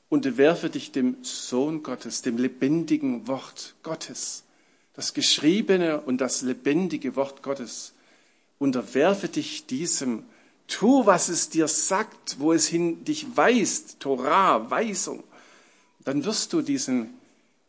unterwerfe 0.09 0.71
dich 0.71 0.93
dem 0.93 1.17
Sohn 1.23 1.83
Gottes, 1.83 2.23
dem 2.23 2.39
lebendigen 2.39 3.27
Wort 3.27 3.75
Gottes, 3.83 4.44
das 4.95 5.15
geschriebene 5.15 6.01
und 6.01 6.21
das 6.21 6.43
lebendige 6.43 7.17
Wort 7.17 7.43
Gottes. 7.43 7.93
Unterwerfe 8.59 9.29
dich 9.29 9.67
diesem, 9.67 10.25
Tu, 10.67 11.05
was 11.05 11.29
es 11.29 11.51
dir 11.51 11.69
sagt, 11.69 12.41
wo 12.41 12.53
es 12.53 12.67
hin 12.67 13.05
dich 13.05 13.37
weist, 13.37 14.01
Torah, 14.01 14.71
Weisung. 14.71 15.23
Dann 16.05 16.25
wirst 16.25 16.53
du 16.53 16.63
diesen 16.63 17.15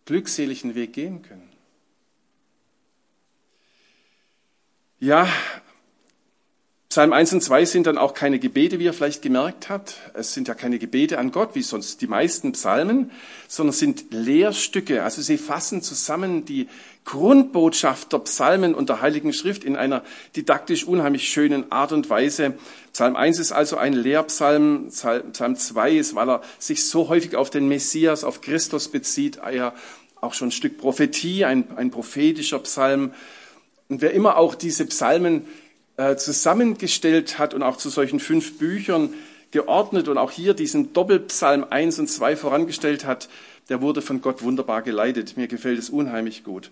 glückseligen 0.05 0.75
Weg 0.75 0.93
gehen 0.93 1.21
können. 1.21 1.49
Ja, 4.99 5.27
Psalm 6.89 7.11
1 7.11 7.33
und 7.33 7.41
2 7.41 7.65
sind 7.65 7.87
dann 7.87 7.97
auch 7.97 8.13
keine 8.13 8.39
Gebete, 8.39 8.79
wie 8.79 8.85
ihr 8.85 8.93
vielleicht 8.93 9.21
gemerkt 9.21 9.67
habt. 9.67 9.95
Es 10.13 10.33
sind 10.33 10.47
ja 10.47 10.53
keine 10.53 10.79
Gebete 10.79 11.19
an 11.19 11.31
Gott, 11.33 11.53
wie 11.53 11.61
sonst 11.61 11.99
die 11.99 12.07
meisten 12.07 12.53
Psalmen, 12.53 13.11
sondern 13.49 13.73
sind 13.73 14.13
Lehrstücke. 14.13 15.03
Also 15.03 15.21
sie 15.21 15.37
fassen 15.37 15.81
zusammen 15.81 16.45
die 16.45 16.69
Grundbotschaft 17.05 18.11
der 18.11 18.19
Psalmen 18.19 18.75
und 18.75 18.89
der 18.89 19.01
Heiligen 19.01 19.31
Schrift 19.31 19.63
in 19.63 19.75
einer 19.75 20.03
didaktisch 20.35 20.83
unheimlich 20.85 21.29
schönen 21.29 21.71
Art 21.71 21.91
und 21.91 22.09
Weise. 22.09 22.55
Psalm 22.91 23.15
1 23.15 23.39
ist 23.39 23.51
also 23.51 23.77
ein 23.77 23.93
Lehrpsalm. 23.93 24.89
Psalm 24.89 25.55
2 25.55 25.91
ist, 25.91 26.15
weil 26.15 26.29
er 26.29 26.41
sich 26.59 26.87
so 26.87 27.07
häufig 27.07 27.35
auf 27.35 27.49
den 27.49 27.67
Messias, 27.67 28.23
auf 28.23 28.41
Christus 28.41 28.89
bezieht, 28.89 29.39
ja 29.53 29.73
auch 30.19 30.33
schon 30.33 30.49
ein 30.49 30.51
Stück 30.51 30.77
Prophetie, 30.77 31.45
ein, 31.45 31.65
ein 31.77 31.91
prophetischer 31.91 32.59
Psalm. 32.59 33.13
Und 33.87 34.01
wer 34.01 34.11
immer 34.11 34.37
auch 34.37 34.55
diese 34.55 34.85
Psalmen 34.87 35.45
äh, 35.97 36.15
zusammengestellt 36.15 37.37
hat 37.37 37.53
und 37.53 37.63
auch 37.63 37.77
zu 37.77 37.89
solchen 37.89 38.19
fünf 38.19 38.57
Büchern 38.57 39.13
geordnet 39.51 40.07
und 40.07 40.17
auch 40.17 40.31
hier 40.31 40.53
diesen 40.53 40.91
Doppelpsalm 40.93 41.65
1 41.69 41.99
und 41.99 42.09
2 42.09 42.35
vorangestellt 42.35 43.05
hat, 43.05 43.29
der 43.69 43.81
wurde 43.81 44.01
von 44.01 44.21
Gott 44.21 44.41
wunderbar 44.41 44.81
geleitet. 44.81 45.37
Mir 45.37 45.47
gefällt 45.47 45.79
es 45.79 45.89
unheimlich 45.89 46.43
gut. 46.43 46.71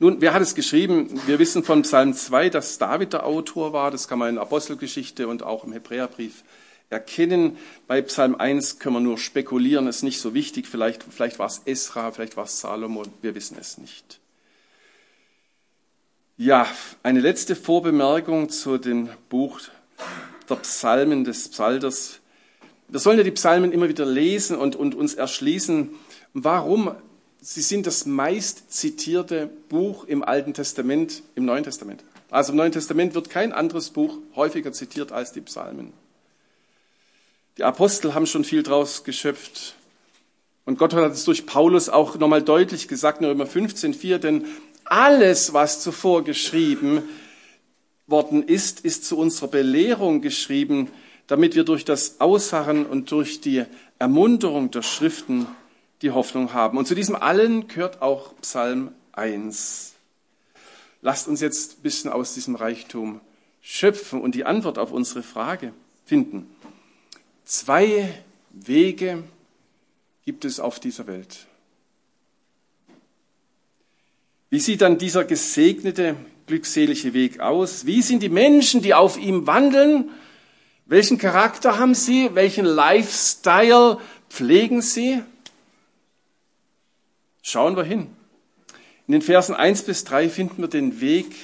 Nun, 0.00 0.20
wer 0.20 0.32
hat 0.32 0.42
es 0.42 0.54
geschrieben? 0.54 1.20
Wir 1.26 1.40
wissen 1.40 1.64
von 1.64 1.82
Psalm 1.82 2.14
2, 2.14 2.50
dass 2.50 2.78
David 2.78 3.14
der 3.14 3.26
Autor 3.26 3.72
war. 3.72 3.90
Das 3.90 4.06
kann 4.06 4.20
man 4.20 4.28
in 4.28 4.38
Apostelgeschichte 4.38 5.26
und 5.26 5.42
auch 5.42 5.64
im 5.64 5.72
Hebräerbrief 5.72 6.44
erkennen. 6.88 7.58
Bei 7.88 8.00
Psalm 8.02 8.36
1 8.36 8.78
können 8.78 8.94
wir 8.94 9.00
nur 9.00 9.18
spekulieren, 9.18 9.88
ist 9.88 10.04
nicht 10.04 10.20
so 10.20 10.34
wichtig. 10.34 10.68
Vielleicht, 10.68 11.02
vielleicht 11.02 11.40
war 11.40 11.46
es 11.46 11.62
Esra, 11.64 12.12
vielleicht 12.12 12.36
war 12.36 12.44
es 12.44 12.60
Salomon, 12.60 13.08
wir 13.22 13.34
wissen 13.34 13.56
es 13.60 13.76
nicht. 13.78 14.20
Ja, 16.36 16.68
eine 17.02 17.18
letzte 17.18 17.56
Vorbemerkung 17.56 18.50
zu 18.50 18.78
dem 18.78 19.08
Buch 19.28 19.58
der 20.48 20.56
Psalmen 20.56 21.24
des 21.24 21.48
Psalters. 21.48 22.20
Wir 22.86 23.00
sollen 23.00 23.18
ja 23.18 23.24
die 23.24 23.32
Psalmen 23.32 23.72
immer 23.72 23.88
wieder 23.88 24.06
lesen 24.06 24.56
und, 24.56 24.76
und 24.76 24.94
uns 24.94 25.14
erschließen, 25.14 25.90
warum 26.34 26.92
sie 27.40 27.62
sind 27.62 27.86
das 27.86 28.06
meist 28.06 28.72
zitierte 28.72 29.48
Buch 29.68 30.04
im 30.04 30.22
Alten 30.22 30.54
Testament, 30.54 31.22
im 31.34 31.44
Neuen 31.44 31.64
Testament. 31.64 32.02
Also 32.30 32.52
im 32.52 32.58
Neuen 32.58 32.72
Testament 32.72 33.14
wird 33.14 33.30
kein 33.30 33.52
anderes 33.52 33.90
Buch 33.90 34.18
häufiger 34.36 34.72
zitiert 34.72 35.12
als 35.12 35.32
die 35.32 35.40
Psalmen. 35.40 35.92
Die 37.56 37.64
Apostel 37.64 38.14
haben 38.14 38.26
schon 38.26 38.44
viel 38.44 38.62
draus 38.62 39.02
geschöpft. 39.02 39.74
Und 40.64 40.78
Gott 40.78 40.92
hat 40.92 41.12
es 41.12 41.24
durch 41.24 41.46
Paulus 41.46 41.88
auch 41.88 42.16
nochmal 42.16 42.42
deutlich 42.42 42.88
gesagt 42.88 43.20
in 43.20 43.26
Römer 43.26 43.46
15, 43.46 43.94
4, 43.94 44.18
denn 44.18 44.44
alles, 44.84 45.52
was 45.52 45.82
zuvor 45.82 46.24
geschrieben 46.24 47.02
worden 48.06 48.42
ist, 48.42 48.80
ist 48.80 49.04
zu 49.04 49.18
unserer 49.18 49.48
Belehrung 49.48 50.20
geschrieben, 50.20 50.90
damit 51.26 51.54
wir 51.54 51.64
durch 51.64 51.84
das 51.84 52.20
Ausharren 52.20 52.86
und 52.86 53.10
durch 53.10 53.40
die 53.40 53.64
Ermunterung 53.98 54.70
der 54.70 54.82
Schriften 54.82 55.46
die 56.02 56.10
Hoffnung 56.10 56.52
haben. 56.52 56.78
Und 56.78 56.86
zu 56.86 56.94
diesem 56.94 57.16
allen 57.16 57.68
gehört 57.68 58.02
auch 58.02 58.34
Psalm 58.40 58.92
1. 59.12 59.94
Lasst 61.02 61.28
uns 61.28 61.40
jetzt 61.40 61.78
ein 61.78 61.82
bisschen 61.82 62.10
aus 62.10 62.34
diesem 62.34 62.54
Reichtum 62.54 63.20
schöpfen 63.60 64.20
und 64.20 64.34
die 64.34 64.44
Antwort 64.44 64.78
auf 64.78 64.92
unsere 64.92 65.22
Frage 65.22 65.72
finden. 66.04 66.48
Zwei 67.44 68.12
Wege 68.50 69.24
gibt 70.24 70.44
es 70.44 70.60
auf 70.60 70.80
dieser 70.80 71.06
Welt. 71.06 71.46
Wie 74.50 74.60
sieht 74.60 74.80
dann 74.80 74.98
dieser 74.98 75.24
gesegnete, 75.24 76.16
glückselige 76.46 77.12
Weg 77.12 77.40
aus? 77.40 77.84
Wie 77.84 78.00
sind 78.00 78.22
die 78.22 78.30
Menschen, 78.30 78.80
die 78.80 78.94
auf 78.94 79.18
ihm 79.18 79.46
wandeln? 79.46 80.10
Welchen 80.86 81.18
Charakter 81.18 81.78
haben 81.78 81.94
sie? 81.94 82.30
Welchen 82.34 82.64
Lifestyle 82.64 83.98
pflegen 84.30 84.80
sie? 84.80 85.22
Schauen 87.48 87.76
wir 87.76 87.84
hin. 87.84 88.08
In 89.06 89.12
den 89.12 89.22
Versen 89.22 89.54
1 89.54 89.84
bis 89.84 90.04
3 90.04 90.28
finden 90.28 90.60
wir 90.60 90.68
den 90.68 91.00
Weg 91.00 91.34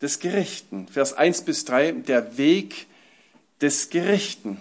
des 0.00 0.18
Gerechten. 0.18 0.88
Vers 0.88 1.12
1 1.12 1.42
bis 1.42 1.66
3, 1.66 1.92
der 1.92 2.38
Weg 2.38 2.86
des 3.60 3.90
Gerechten. 3.90 4.56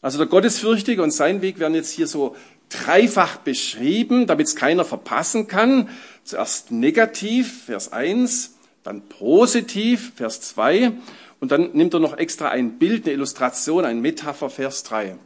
Also 0.00 0.18
der 0.18 0.26
Gottesfürchtige 0.26 1.00
und 1.00 1.12
sein 1.12 1.42
Weg 1.42 1.60
werden 1.60 1.76
jetzt 1.76 1.92
hier 1.92 2.08
so 2.08 2.34
dreifach 2.70 3.36
beschrieben, 3.36 4.26
damit 4.26 4.48
es 4.48 4.56
keiner 4.56 4.84
verpassen 4.84 5.46
kann. 5.46 5.88
Zuerst 6.24 6.72
negativ, 6.72 7.66
Vers 7.66 7.92
1, 7.92 8.56
dann 8.82 9.02
positiv, 9.02 10.10
Vers 10.16 10.40
2 10.40 10.90
und 11.38 11.52
dann 11.52 11.70
nimmt 11.72 11.94
er 11.94 12.00
noch 12.00 12.18
extra 12.18 12.48
ein 12.48 12.80
Bild, 12.80 13.04
eine 13.04 13.14
Illustration, 13.14 13.84
ein 13.84 14.00
Metapher, 14.00 14.50
Vers 14.50 14.82
3. 14.82 15.16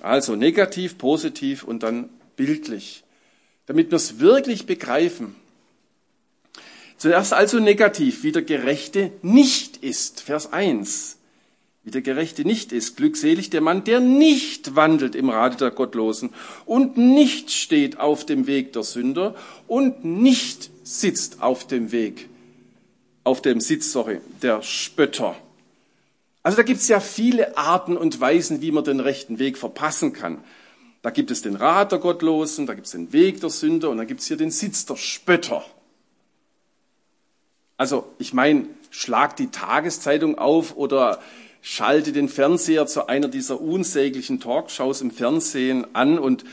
Also 0.00 0.34
negativ, 0.34 0.98
positiv 0.98 1.62
und 1.62 1.84
dann 1.84 2.08
bildlich, 2.34 3.04
damit 3.66 3.90
wir 3.90 3.96
es 3.96 4.18
wirklich 4.18 4.66
begreifen. 4.66 5.34
Zuerst 6.96 7.32
also 7.32 7.58
negativ, 7.58 8.22
wie 8.22 8.32
der 8.32 8.42
Gerechte 8.42 9.12
nicht 9.22 9.78
ist, 9.78 10.20
Vers 10.20 10.52
1 10.52 11.18
wie 11.84 11.90
der 11.90 12.02
Gerechte 12.02 12.44
nicht 12.44 12.72
ist. 12.72 12.96
Glückselig 12.96 13.50
der 13.50 13.60
Mann, 13.60 13.84
der 13.84 14.00
nicht 14.00 14.76
wandelt 14.76 15.14
im 15.14 15.30
Rate 15.30 15.56
der 15.56 15.70
Gottlosen 15.70 16.30
und 16.64 16.96
nicht 16.96 17.50
steht 17.50 17.98
auf 17.98 18.24
dem 18.24 18.46
Weg 18.46 18.72
der 18.72 18.84
Sünder 18.84 19.34
und 19.66 20.04
nicht 20.04 20.70
sitzt 20.84 21.42
auf 21.42 21.66
dem 21.66 21.90
Weg, 21.92 22.28
auf 23.24 23.42
dem 23.42 23.60
Sitz, 23.60 23.92
sorry, 23.92 24.20
der 24.42 24.62
Spötter. 24.62 25.36
Also 26.44 26.56
da 26.56 26.62
gibt 26.62 26.80
es 26.80 26.88
ja 26.88 27.00
viele 27.00 27.56
Arten 27.56 27.96
und 27.96 28.20
Weisen, 28.20 28.62
wie 28.62 28.72
man 28.72 28.84
den 28.84 29.00
rechten 29.00 29.38
Weg 29.38 29.58
verpassen 29.58 30.12
kann. 30.12 30.38
Da 31.02 31.10
gibt 31.10 31.32
es 31.32 31.42
den 31.42 31.56
Rat 31.56 31.92
der 31.92 31.98
Gottlosen, 31.98 32.66
da 32.66 32.74
gibt 32.74 32.86
es 32.86 32.92
den 32.92 33.12
Weg 33.12 33.40
der 33.40 33.50
Sünder 33.50 33.90
und 33.90 33.98
dann 33.98 34.06
gibt 34.06 34.20
es 34.20 34.28
hier 34.28 34.36
den 34.36 34.52
Sitz 34.52 34.86
der 34.86 34.96
Spötter. 34.96 35.64
Also 37.76 38.06
ich 38.18 38.32
meine, 38.32 38.66
schlag 38.90 39.36
die 39.36 39.48
Tageszeitung 39.48 40.38
auf 40.38 40.76
oder 40.76 41.20
schalte 41.60 42.12
den 42.12 42.28
Fernseher 42.28 42.86
zu 42.86 43.08
einer 43.08 43.26
dieser 43.26 43.60
unsäglichen 43.60 44.38
Talkshows 44.38 45.00
im 45.00 45.10
Fernsehen 45.10 45.86
an 45.92 46.20
und 46.20 46.44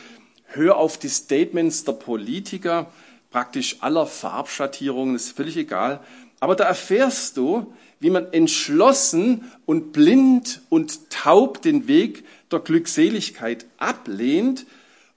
hör 0.45 0.77
auf 0.77 0.97
die 0.97 1.09
Statements 1.09 1.83
der 1.83 1.93
Politiker, 1.93 2.91
praktisch 3.29 3.77
aller 3.81 4.07
Farbschattierungen, 4.07 5.15
ist 5.15 5.35
völlig 5.35 5.57
egal. 5.57 5.99
Aber 6.39 6.55
da 6.55 6.63
erfährst 6.63 7.37
du, 7.37 7.71
wie 7.99 8.09
man 8.09 8.31
entschlossen 8.33 9.51
und 9.65 9.91
blind 9.91 10.61
und 10.69 11.09
taub 11.09 11.61
den 11.61 11.87
Weg 11.87 12.23
der 12.51 12.59
Glückseligkeit 12.59 13.65
ablehnt 13.77 14.65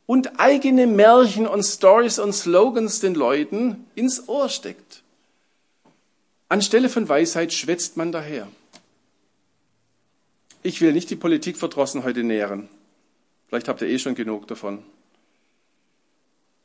und 0.06 0.40
eigene 0.40 0.86
Märchen 0.86 1.46
und 1.46 1.62
Stories 1.62 2.18
und 2.18 2.32
Slogans 2.32 3.00
den 3.00 3.14
Leuten 3.14 3.86
ins 3.94 4.28
Ohr 4.28 4.48
steckt. 4.48 5.02
Anstelle 6.48 6.88
von 6.88 7.08
Weisheit 7.08 7.52
schwätzt 7.52 7.96
man 7.96 8.12
daher. 8.12 8.46
Ich 10.62 10.80
will 10.80 10.92
nicht 10.92 11.10
die 11.10 11.16
Politikverdrossen 11.16 12.04
heute 12.04 12.22
nähren. 12.22 12.68
Vielleicht 13.48 13.68
habt 13.68 13.80
ihr 13.80 13.88
eh 13.88 13.98
schon 13.98 14.14
genug 14.14 14.46
davon. 14.48 14.82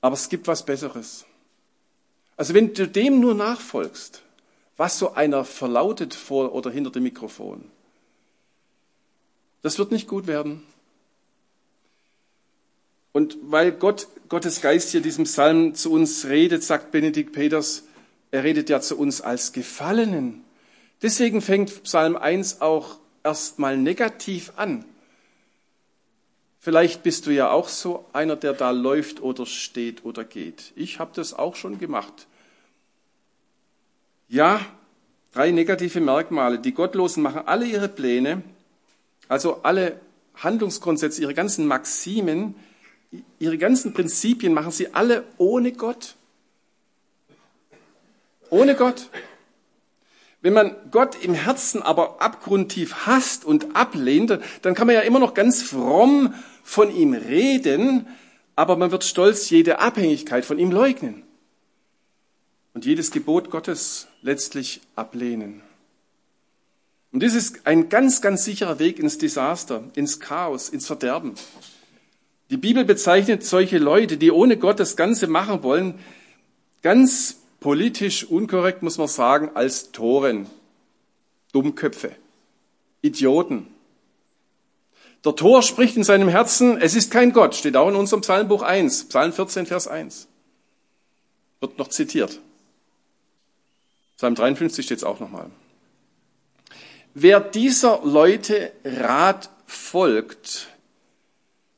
Aber 0.01 0.13
es 0.13 0.30
gibt 0.30 0.47
was 0.47 0.65
Besseres. 0.65 1.25
Also 2.36 2.53
wenn 2.53 2.73
du 2.73 2.88
dem 2.88 3.19
nur 3.19 3.34
nachfolgst, 3.34 4.21
was 4.78 5.00
so 5.00 5.13
einer 5.13 5.44
verlautet 5.44 6.13
vor 6.13 6.54
oder 6.54 6.70
hinter 6.72 6.92
dem 6.92 7.04
Mikrofon, 7.04 7.66
das 9.62 9.80
wird 9.80 9.92
nicht 9.92 10.08
gut 10.08 10.28
werden. 10.28 10.63
Und 13.12 13.38
weil 13.42 13.72
Gott, 13.72 14.08
Gottes 14.30 14.62
Geist 14.62 14.92
hier 14.92 15.02
diesem 15.02 15.26
Psalm 15.26 15.74
zu 15.74 15.92
uns 15.92 16.26
redet, 16.26 16.63
sagt 16.63 16.92
Benedikt 16.92 17.34
Peters, 17.34 17.84
er 18.30 18.44
redet 18.44 18.70
ja 18.70 18.80
zu 18.80 18.98
uns 18.98 19.22
als 19.22 19.54
Gefallenen. 19.54 20.44
Deswegen 21.02 21.42
fängt 21.42 21.84
Psalm 21.84 22.16
1 22.16 22.62
auch 22.62 23.00
erstmal 23.24 23.76
negativ 23.78 24.54
an. 24.56 24.86
Vielleicht 26.60 27.02
bist 27.04 27.26
du 27.26 27.32
ja 27.32 27.50
auch 27.50 27.70
so 27.70 28.06
einer, 28.13 28.36
der 28.36 28.54
da 28.54 28.72
läuft 28.72 29.22
oder 29.22 29.46
steht 29.46 30.06
oder 30.06 30.24
geht. 30.24 30.74
Ich 30.76 31.00
habe 31.00 31.12
das 31.16 31.34
auch 31.34 31.56
schon 31.56 31.80
gemacht. 31.80 32.28
Ja, 34.30 34.60
drei 35.32 35.52
negative 35.52 36.02
Merkmale. 36.02 36.60
Die 36.60 36.74
Gottlosen 36.74 37.24
machen 37.24 37.44
alle 37.46 37.66
ihre 37.66 37.88
Pläne, 37.88 38.44
also 39.30 39.62
alle 39.63 40.02
Handlungsgrundsätze, 40.36 41.22
ihre 41.22 41.34
ganzen 41.34 41.66
Maximen, 41.66 42.56
ihre 43.40 43.58
ganzen 43.58 43.94
Prinzipien 43.94 44.54
machen 44.54 44.72
sie 44.72 44.94
alle 44.94 45.24
ohne 45.38 45.72
Gott. 45.72 46.16
Ohne 48.50 48.76
Gott. 48.76 49.10
Wenn 50.42 50.54
man 50.54 50.76
Gott 50.92 51.24
im 51.24 51.34
Herzen 51.34 51.82
aber 51.82 52.22
abgrundtief 52.22 53.06
hasst 53.08 53.46
und 53.46 53.76
ablehnt, 53.76 54.38
dann 54.62 54.76
kann 54.76 54.88
man 54.88 54.96
ja 54.96 55.02
immer 55.02 55.20
noch 55.20 55.34
ganz 55.34 55.62
fromm 55.62 56.34
von 56.63 56.94
ihm 56.94 57.13
reden, 57.13 58.08
aber 58.58 58.76
man 58.76 58.92
wird 58.92 59.06
stolz 59.06 59.50
jede 59.50 59.80
Abhängigkeit 59.80 60.44
von 60.44 60.60
ihm 60.60 60.72
leugnen 60.72 61.24
und 62.78 62.86
jedes 62.86 63.10
Gebot 63.10 63.50
Gottes 63.50 64.08
letztlich 64.21 64.82
ablehnen. 64.95 65.62
Und 67.12 67.23
das 67.23 67.34
ist 67.34 67.65
ein 67.65 67.89
ganz, 67.89 68.21
ganz 68.21 68.43
sicherer 68.43 68.80
Weg 68.80 68.99
ins 68.99 69.17
Desaster, 69.17 69.84
ins 69.95 70.19
Chaos, 70.19 70.69
ins 70.69 70.88
Verderben. 70.88 71.36
Die 72.49 72.58
Bibel 72.58 72.86
bezeichnet 72.86 73.43
solche 73.43 73.77
Leute, 73.77 74.17
die 74.17 74.32
ohne 74.32 74.58
Gott 74.58 74.80
das 74.80 74.95
Ganze 74.95 75.27
machen 75.27 75.63
wollen, 75.63 75.95
ganz 76.82 77.38
politisch 77.60 78.23
unkorrekt 78.23 78.84
muss 78.84 78.97
man 78.97 79.08
sagen, 79.08 79.51
als 79.53 79.91
Toren, 79.91 80.47
Dummköpfe, 81.51 82.12
Idioten. 83.01 83.67
Der 85.25 85.36
Tor 85.36 85.63
spricht 85.63 85.97
in 85.97 86.03
seinem 86.03 86.30
Herzen, 86.30 86.80
es 86.80 86.95
ist 86.95 87.12
kein 87.12 87.34
Gott, 87.34 87.56
steht 87.56 87.75
auch 87.75 87.89
in 87.89 87.95
unserem 87.95 88.21
Psalmbuch 88.21 88.62
1, 88.62 89.06
Psalm 89.10 89.34
14, 89.34 89.65
Vers 89.65 89.88
1. 89.88 90.27
Wird 91.60 91.77
noch 91.80 91.89
zitiert. 91.89 92.39
Psalm 94.17 94.34
53 94.34 94.84
steht 94.84 94.97
es 94.97 95.03
auch 95.03 95.19
nochmal. 95.19 95.49
Wer 97.13 97.39
dieser 97.39 98.01
Leute 98.03 98.71
Rat 98.84 99.49
folgt, 99.67 100.67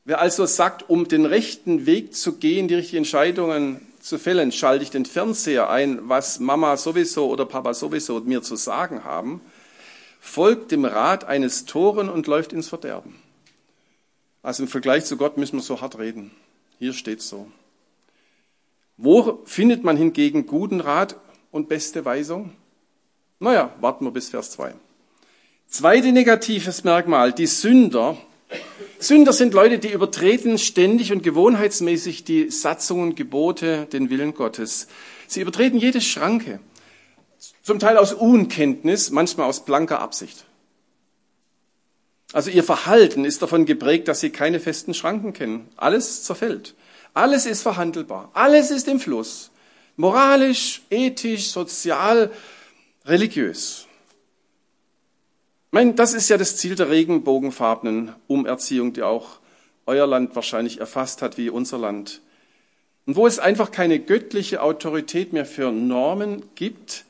wer 0.04 0.20
also 0.20 0.46
sagt, 0.46 0.88
um 0.88 1.06
den 1.06 1.26
rechten 1.26 1.86
Weg 1.86 2.14
zu 2.14 2.36
gehen, 2.36 2.66
die 2.66 2.74
richtigen 2.74 2.98
Entscheidungen 2.98 3.86
zu 4.00 4.18
fällen, 4.18 4.52
schalte 4.52 4.82
ich 4.82 4.90
den 4.90 5.04
Fernseher 5.04 5.68
ein, 5.68 6.08
was 6.08 6.40
Mama 6.40 6.76
sowieso 6.78 7.28
oder 7.28 7.44
Papa 7.44 7.74
sowieso 7.74 8.20
mir 8.20 8.42
zu 8.42 8.56
sagen 8.56 9.04
haben, 9.04 9.42
folgt 10.18 10.72
dem 10.72 10.86
Rat 10.86 11.24
eines 11.24 11.66
Toren 11.66 12.08
und 12.08 12.26
läuft 12.26 12.54
ins 12.54 12.68
Verderben. 12.68 13.16
Also 14.42 14.62
im 14.62 14.68
Vergleich 14.68 15.04
zu 15.04 15.18
Gott 15.18 15.36
müssen 15.36 15.56
wir 15.56 15.62
so 15.62 15.82
hart 15.82 15.98
reden. 15.98 16.30
Hier 16.78 16.94
steht 16.94 17.20
so. 17.20 17.50
Wo 18.96 19.42
findet 19.44 19.84
man 19.84 19.98
hingegen 19.98 20.46
guten 20.46 20.80
Rat 20.80 21.16
und 21.50 21.68
beste 21.68 22.04
Weisung? 22.04 22.52
Naja, 23.38 23.74
warten 23.80 24.04
wir 24.04 24.10
bis 24.10 24.28
Vers 24.28 24.50
2. 24.52 24.74
Zweite 25.66 26.12
negatives 26.12 26.84
Merkmal, 26.84 27.32
die 27.32 27.46
Sünder. 27.46 28.16
Sünder 28.98 29.32
sind 29.32 29.54
Leute, 29.54 29.78
die 29.78 29.92
übertreten 29.92 30.58
ständig 30.58 31.12
und 31.12 31.22
gewohnheitsmäßig 31.22 32.24
die 32.24 32.50
Satzungen, 32.50 33.14
Gebote, 33.14 33.86
den 33.86 34.10
Willen 34.10 34.34
Gottes. 34.34 34.88
Sie 35.26 35.40
übertreten 35.40 35.78
jede 35.78 36.00
Schranke. 36.00 36.60
Zum 37.62 37.78
Teil 37.78 37.96
aus 37.96 38.12
Unkenntnis, 38.12 39.10
manchmal 39.10 39.48
aus 39.48 39.64
blanker 39.64 40.00
Absicht. 40.00 40.44
Also 42.32 42.50
ihr 42.50 42.64
Verhalten 42.64 43.24
ist 43.24 43.42
davon 43.42 43.64
geprägt, 43.64 44.08
dass 44.08 44.20
sie 44.20 44.30
keine 44.30 44.60
festen 44.60 44.94
Schranken 44.94 45.32
kennen. 45.32 45.68
Alles 45.76 46.24
zerfällt. 46.24 46.74
Alles 47.14 47.46
ist 47.46 47.62
verhandelbar. 47.62 48.30
Alles 48.34 48.70
ist 48.70 48.86
im 48.86 49.00
Fluss. 49.00 49.50
Moralisch, 50.00 50.80
ethisch, 50.88 51.50
sozial, 51.50 52.32
religiös. 53.04 53.86
Ich 55.66 55.72
meine, 55.72 55.92
das 55.92 56.14
ist 56.14 56.30
ja 56.30 56.38
das 56.38 56.56
Ziel 56.56 56.74
der 56.74 56.88
regenbogenfarbenen 56.88 58.14
Umerziehung, 58.26 58.94
die 58.94 59.02
auch 59.02 59.40
euer 59.84 60.06
Land 60.06 60.34
wahrscheinlich 60.34 60.80
erfasst 60.80 61.20
hat, 61.20 61.36
wie 61.36 61.50
unser 61.50 61.76
Land. 61.76 62.22
Und 63.04 63.16
wo 63.16 63.26
es 63.26 63.38
einfach 63.38 63.72
keine 63.72 64.00
göttliche 64.00 64.62
Autorität 64.62 65.34
mehr 65.34 65.44
für 65.44 65.70
Normen 65.70 66.44
gibt, 66.54 67.04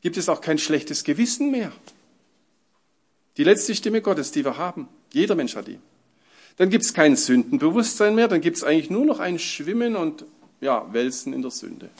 gibt 0.00 0.16
es 0.16 0.30
auch 0.30 0.40
kein 0.40 0.56
schlechtes 0.56 1.04
Gewissen 1.04 1.50
mehr. 1.50 1.72
Die 3.36 3.44
letzte 3.44 3.74
Stimme 3.74 4.00
Gottes, 4.00 4.32
die 4.32 4.46
wir 4.46 4.56
haben. 4.56 4.88
Jeder 5.12 5.34
Mensch 5.34 5.54
hat 5.54 5.66
die. 5.66 5.78
Dann 6.56 6.70
gibt 6.70 6.84
es 6.84 6.94
kein 6.94 7.16
Sündenbewusstsein 7.16 8.14
mehr, 8.14 8.28
dann 8.28 8.40
gibt 8.40 8.56
es 8.56 8.64
eigentlich 8.64 8.88
nur 8.88 9.04
noch 9.04 9.20
ein 9.20 9.38
Schwimmen 9.38 9.94
und 9.94 10.24
ja, 10.60 10.92
Wälzen 10.92 11.32
in 11.32 11.42
der 11.42 11.50
Sünde. 11.50 11.90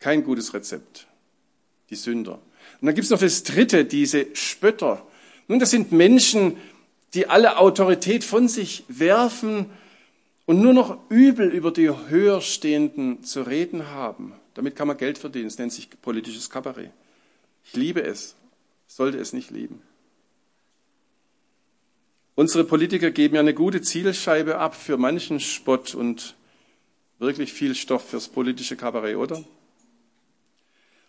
Kein 0.00 0.24
gutes 0.24 0.52
Rezept. 0.52 1.06
Die 1.90 1.96
Sünder. 1.96 2.40
Und 2.80 2.86
dann 2.86 2.94
gibt 2.94 3.04
es 3.04 3.10
noch 3.10 3.18
das 3.18 3.42
Dritte, 3.42 3.84
diese 3.84 4.34
Spötter. 4.34 5.06
Nun, 5.48 5.58
das 5.58 5.70
sind 5.70 5.92
Menschen, 5.92 6.56
die 7.14 7.26
alle 7.26 7.58
Autorität 7.58 8.24
von 8.24 8.48
sich 8.48 8.84
werfen 8.88 9.70
und 10.46 10.60
nur 10.60 10.72
noch 10.72 10.98
übel 11.10 11.48
über 11.48 11.70
die 11.70 11.88
Höherstehenden 11.88 13.22
zu 13.22 13.42
reden 13.42 13.88
haben. 13.88 14.34
Damit 14.54 14.76
kann 14.76 14.88
man 14.88 14.96
Geld 14.96 15.18
verdienen. 15.18 15.46
Es 15.46 15.58
nennt 15.58 15.72
sich 15.72 15.88
politisches 16.02 16.50
Kabarett. 16.50 16.90
Ich 17.64 17.74
liebe 17.74 18.02
es, 18.02 18.36
sollte 18.86 19.18
es 19.18 19.32
nicht 19.32 19.50
lieben. 19.50 19.82
Unsere 22.36 22.64
Politiker 22.64 23.10
geben 23.10 23.36
ja 23.36 23.40
eine 23.40 23.54
gute 23.54 23.80
Zielscheibe 23.80 24.58
ab 24.58 24.74
für 24.74 24.96
manchen 24.96 25.38
Spott 25.38 25.94
und 25.94 26.34
wirklich 27.18 27.52
viel 27.52 27.74
Stoff 27.74 28.08
fürs 28.10 28.28
politische 28.28 28.76
Kabarett, 28.76 29.16
oder? 29.16 29.44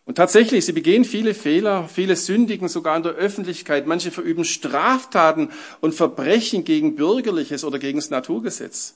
Und 0.05 0.15
tatsächlich, 0.15 0.65
sie 0.65 0.71
begehen 0.71 1.03
viele 1.03 1.33
Fehler, 1.33 1.88
viele 1.88 2.15
sündigen 2.15 2.69
sogar 2.69 2.95
in 2.95 3.01
der 3.01 3.13
Öffentlichkeit. 3.13 3.88
Manche 3.88 4.11
verüben 4.11 4.45
Straftaten 4.45 5.49
und 5.81 5.95
Verbrechen 5.95 6.63
gegen 6.63 6.95
Bürgerliches 6.95 7.63
oder 7.63 7.79
gegen 7.79 7.97
das 7.97 8.11
Naturgesetz. 8.11 8.95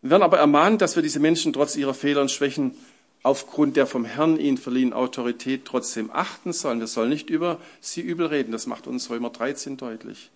Wir 0.00 0.10
werden 0.10 0.24
aber 0.24 0.38
ermahnt, 0.38 0.82
dass 0.82 0.96
wir 0.96 1.04
diese 1.04 1.20
Menschen 1.20 1.52
trotz 1.52 1.76
ihrer 1.76 1.94
Fehler 1.94 2.20
und 2.20 2.32
Schwächen 2.32 2.74
aufgrund 3.22 3.76
der 3.76 3.86
vom 3.86 4.04
Herrn 4.04 4.40
ihnen 4.40 4.58
verliehenen 4.58 4.92
Autorität 4.92 5.64
trotzdem 5.64 6.10
achten 6.12 6.52
sollen. 6.52 6.80
Wir 6.80 6.88
sollen 6.88 7.10
nicht 7.10 7.30
über 7.30 7.60
sie 7.80 8.00
übel 8.00 8.26
reden. 8.26 8.50
Das 8.50 8.66
macht 8.66 8.88
uns 8.88 9.08
Römer 9.08 9.30
13 9.30 9.76
deutlich. 9.76 10.32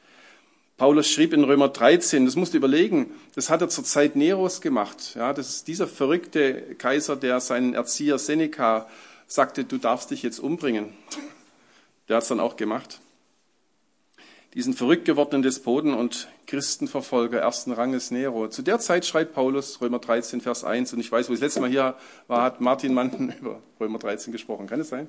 Paulus 0.77 1.09
schrieb 1.09 1.33
in 1.33 1.43
Römer 1.43 1.69
13, 1.69 2.27
das 2.27 2.37
musst 2.37 2.53
du 2.53 2.59
überlegen, 2.59 3.11
das 3.35 3.49
hat 3.49 3.63
er 3.63 3.71
zur 3.71 3.85
Zeit 3.85 4.15
Neros 4.15 4.61
gemacht. 4.61 5.15
Ja, 5.15 5.33
das 5.33 5.49
ist 5.49 5.69
dieser 5.69 5.89
verrückte 5.89 6.75
Kaiser, 6.77 7.17
der 7.17 7.41
seinen 7.41 7.73
Erzieher 7.73 8.19
Seneca 8.19 8.87
sagte, 9.27 9.65
du 9.65 9.79
darfst 9.79 10.11
dich 10.11 10.23
jetzt 10.23 10.39
umbringen. 10.39 10.93
Der 12.09 12.17
hat 12.17 12.25
es 12.25 12.29
dann 12.29 12.41
auch 12.41 12.57
gemacht. 12.57 13.01
Diesen 14.53 14.75
verrückt 14.75 15.07
gewordenen 15.07 15.43
Despoten 15.43 15.95
und 15.95 16.29
Christenverfolger 16.47 17.41
ersten 17.41 17.73
Ranges 17.73 18.11
Nero. 18.11 18.49
Zu 18.49 18.63
der 18.63 18.79
Zeit 18.79 19.07
schreibt 19.07 19.35
Paulus, 19.35 19.81
Römer 19.81 19.99
13, 19.99 20.43
Vers 20.43 20.63
1, 20.63 20.93
und 20.93 21.01
ich 21.01 21.11
weiß, 21.11 21.29
wo 21.29 21.33
ich 21.33 21.41
das 21.41 21.47
letzte 21.47 21.61
Mal 21.61 21.71
hier 21.71 21.97
war, 22.27 22.43
hat 22.43 22.61
Martin 22.61 22.93
Mann 22.93 23.35
über 23.41 23.63
Römer 23.81 23.99
13 23.99 24.31
gesprochen. 24.31 24.67
Kann 24.67 24.81
es 24.81 24.91
sein? 24.91 25.09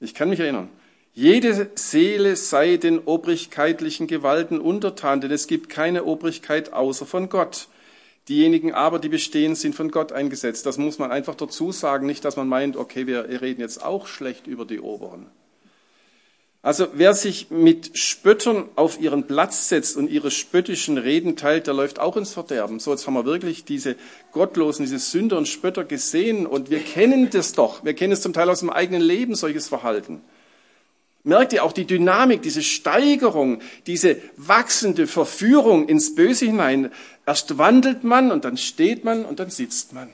Ich 0.00 0.14
kann 0.14 0.30
mich 0.30 0.40
erinnern. 0.40 0.70
Jede 1.18 1.72
Seele 1.74 2.36
sei 2.36 2.76
den 2.76 3.00
obrigkeitlichen 3.00 4.06
Gewalten 4.06 4.60
untertan, 4.60 5.20
denn 5.20 5.32
es 5.32 5.48
gibt 5.48 5.68
keine 5.68 6.04
Obrigkeit 6.04 6.72
außer 6.72 7.06
von 7.06 7.28
Gott. 7.28 7.66
Diejenigen 8.28 8.72
aber, 8.72 9.00
die 9.00 9.08
bestehen, 9.08 9.56
sind 9.56 9.74
von 9.74 9.90
Gott 9.90 10.12
eingesetzt. 10.12 10.64
Das 10.64 10.78
muss 10.78 11.00
man 11.00 11.10
einfach 11.10 11.34
dazu 11.34 11.72
sagen, 11.72 12.06
nicht, 12.06 12.24
dass 12.24 12.36
man 12.36 12.46
meint, 12.46 12.76
okay, 12.76 13.08
wir 13.08 13.24
reden 13.40 13.60
jetzt 13.60 13.84
auch 13.84 14.06
schlecht 14.06 14.46
über 14.46 14.64
die 14.64 14.78
Oberen. 14.78 15.26
Also 16.62 16.86
wer 16.92 17.14
sich 17.14 17.50
mit 17.50 17.98
Spöttern 17.98 18.68
auf 18.76 19.00
ihren 19.00 19.26
Platz 19.26 19.68
setzt 19.68 19.96
und 19.96 20.08
ihre 20.08 20.30
spöttischen 20.30 20.98
Reden 20.98 21.34
teilt, 21.34 21.66
der 21.66 21.74
läuft 21.74 21.98
auch 21.98 22.16
ins 22.16 22.32
Verderben. 22.32 22.78
So, 22.78 22.92
jetzt 22.92 23.08
haben 23.08 23.14
wir 23.14 23.24
wirklich 23.24 23.64
diese 23.64 23.96
Gottlosen, 24.30 24.84
diese 24.84 25.00
Sünder 25.00 25.36
und 25.36 25.48
Spötter 25.48 25.82
gesehen 25.82 26.46
und 26.46 26.70
wir 26.70 26.78
kennen 26.78 27.28
das 27.28 27.54
doch. 27.54 27.84
Wir 27.84 27.94
kennen 27.94 28.12
es 28.12 28.22
zum 28.22 28.32
Teil 28.32 28.48
aus 28.48 28.60
dem 28.60 28.70
eigenen 28.70 29.02
Leben, 29.02 29.34
solches 29.34 29.66
Verhalten. 29.66 30.20
Merkt 31.24 31.52
ihr 31.52 31.64
auch 31.64 31.72
die 31.72 31.84
Dynamik, 31.84 32.42
diese 32.42 32.62
Steigerung, 32.62 33.60
diese 33.86 34.16
wachsende 34.36 35.06
Verführung 35.06 35.88
ins 35.88 36.14
Böse 36.14 36.46
hinein? 36.46 36.90
Erst 37.26 37.58
wandelt 37.58 38.04
man 38.04 38.30
und 38.30 38.44
dann 38.44 38.56
steht 38.56 39.04
man 39.04 39.24
und 39.24 39.40
dann 39.40 39.50
sitzt 39.50 39.92
man. 39.92 40.10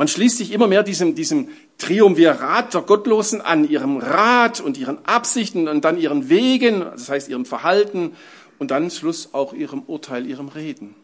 Man 0.00 0.08
schließt 0.08 0.38
sich 0.38 0.52
immer 0.52 0.66
mehr 0.66 0.82
diesem, 0.82 1.14
diesem 1.14 1.48
Triumvirat 1.76 2.72
der 2.72 2.80
Gottlosen 2.80 3.42
an, 3.42 3.68
ihrem 3.68 3.98
Rat 3.98 4.58
und 4.60 4.78
ihren 4.78 5.04
Absichten 5.04 5.68
und 5.68 5.84
dann 5.84 5.98
ihren 5.98 6.30
Wegen, 6.30 6.80
das 6.80 7.10
heißt 7.10 7.28
ihrem 7.28 7.44
Verhalten 7.44 8.16
und 8.58 8.70
dann 8.70 8.90
Schluss 8.90 9.34
auch 9.34 9.52
ihrem 9.52 9.82
Urteil, 9.82 10.26
ihrem 10.26 10.48
Reden. 10.48 10.94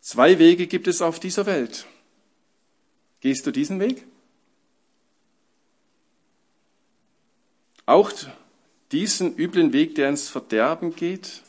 Zwei 0.00 0.38
Wege 0.38 0.66
gibt 0.66 0.88
es 0.88 1.02
auf 1.02 1.20
dieser 1.20 1.44
Welt. 1.44 1.86
Gehst 3.20 3.46
du 3.46 3.50
diesen 3.50 3.78
Weg? 3.78 4.04
Auch 7.86 8.12
diesen 8.92 9.36
üblen 9.36 9.72
Weg, 9.72 9.94
der 9.94 10.08
ins 10.08 10.28
Verderben 10.28 10.94
geht? 10.94 11.42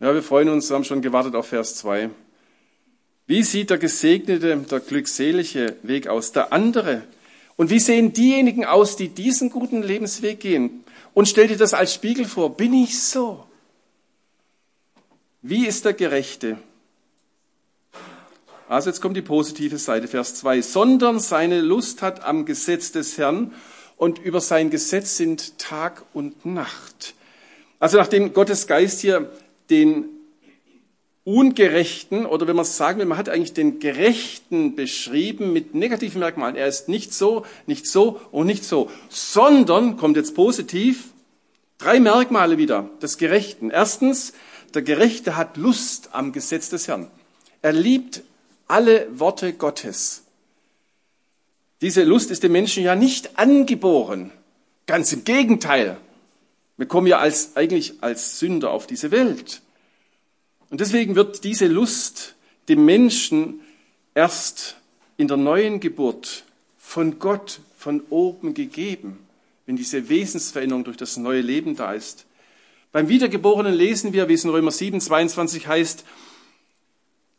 Ja, 0.00 0.14
wir 0.14 0.22
freuen 0.22 0.48
uns, 0.48 0.70
haben 0.70 0.84
schon 0.84 1.02
gewartet 1.02 1.34
auf 1.34 1.48
Vers 1.48 1.76
2. 1.76 2.10
Wie 3.26 3.42
sieht 3.42 3.70
der 3.70 3.78
gesegnete, 3.78 4.56
der 4.56 4.80
glückselige 4.80 5.76
Weg 5.82 6.08
aus? 6.08 6.32
Der 6.32 6.52
andere. 6.52 7.02
Und 7.56 7.70
wie 7.70 7.80
sehen 7.80 8.12
diejenigen 8.12 8.64
aus, 8.64 8.96
die 8.96 9.08
diesen 9.08 9.50
guten 9.50 9.82
Lebensweg 9.82 10.40
gehen? 10.40 10.84
Und 11.12 11.28
stell 11.28 11.48
dir 11.48 11.56
das 11.56 11.74
als 11.74 11.92
Spiegel 11.92 12.24
vor. 12.24 12.56
Bin 12.56 12.72
ich 12.72 13.02
so? 13.02 13.44
Wie 15.42 15.66
ist 15.66 15.84
der 15.84 15.92
Gerechte? 15.92 16.58
Also 18.68 18.90
jetzt 18.90 19.00
kommt 19.00 19.16
die 19.16 19.22
positive 19.22 19.78
Seite, 19.78 20.08
Vers 20.08 20.34
2. 20.36 20.62
Sondern 20.62 21.20
seine 21.20 21.60
Lust 21.60 22.02
hat 22.02 22.22
am 22.24 22.46
Gesetz 22.46 22.92
des 22.92 23.18
Herrn 23.18 23.52
und 23.98 24.18
über 24.18 24.40
sein 24.40 24.70
Gesetz 24.70 25.16
sind 25.16 25.58
Tag 25.58 26.04
und 26.14 26.46
Nacht. 26.46 27.14
Also 27.80 27.98
nachdem 27.98 28.32
Gottes 28.32 28.66
Geist 28.66 29.00
hier 29.00 29.30
den 29.68 30.06
Ungerechten 31.24 32.24
oder 32.24 32.46
wenn 32.46 32.56
man 32.56 32.62
es 32.62 32.78
sagen 32.78 32.98
will, 32.98 33.06
man 33.06 33.18
hat 33.18 33.28
eigentlich 33.28 33.52
den 33.52 33.80
Gerechten 33.80 34.76
beschrieben 34.76 35.52
mit 35.52 35.74
negativen 35.74 36.20
Merkmalen. 36.20 36.56
Er 36.56 36.66
ist 36.66 36.88
nicht 36.88 37.12
so, 37.12 37.44
nicht 37.66 37.86
so 37.86 38.18
und 38.30 38.46
nicht 38.46 38.64
so, 38.64 38.90
sondern, 39.10 39.98
kommt 39.98 40.16
jetzt 40.16 40.34
positiv, 40.34 41.12
drei 41.76 42.00
Merkmale 42.00 42.56
wieder 42.56 42.88
des 43.02 43.18
Gerechten. 43.18 43.70
Erstens, 43.70 44.32
der 44.72 44.82
Gerechte 44.82 45.36
hat 45.36 45.58
Lust 45.58 46.10
am 46.12 46.32
Gesetz 46.32 46.70
des 46.70 46.88
Herrn. 46.88 47.10
Er 47.60 47.72
liebt 47.72 48.22
alle 48.66 49.06
Worte 49.18 49.52
Gottes. 49.52 50.22
Diese 51.80 52.04
Lust 52.04 52.30
ist 52.30 52.42
dem 52.42 52.52
Menschen 52.52 52.82
ja 52.82 52.94
nicht 52.94 53.38
angeboren. 53.38 54.32
Ganz 54.86 55.12
im 55.12 55.24
Gegenteil. 55.24 55.98
Wir 56.76 56.86
kommen 56.86 57.06
ja 57.06 57.18
als, 57.18 57.56
eigentlich 57.56 57.94
als 58.00 58.38
Sünder 58.38 58.70
auf 58.70 58.86
diese 58.86 59.10
Welt. 59.10 59.62
Und 60.70 60.80
deswegen 60.80 61.14
wird 61.14 61.44
diese 61.44 61.66
Lust 61.66 62.34
dem 62.68 62.84
Menschen 62.84 63.60
erst 64.14 64.76
in 65.16 65.28
der 65.28 65.36
neuen 65.36 65.80
Geburt 65.80 66.44
von 66.76 67.18
Gott 67.18 67.60
von 67.76 68.02
oben 68.10 68.54
gegeben, 68.54 69.18
wenn 69.66 69.76
diese 69.76 70.08
Wesensveränderung 70.08 70.84
durch 70.84 70.96
das 70.96 71.16
neue 71.16 71.40
Leben 71.40 71.76
da 71.76 71.92
ist. 71.92 72.26
Beim 72.90 73.08
Wiedergeborenen 73.08 73.74
lesen 73.74 74.12
wir, 74.12 74.28
wie 74.28 74.34
es 74.34 74.44
in 74.44 74.50
Römer 74.50 74.70
7, 74.70 75.00
22 75.00 75.68
heißt, 75.68 76.04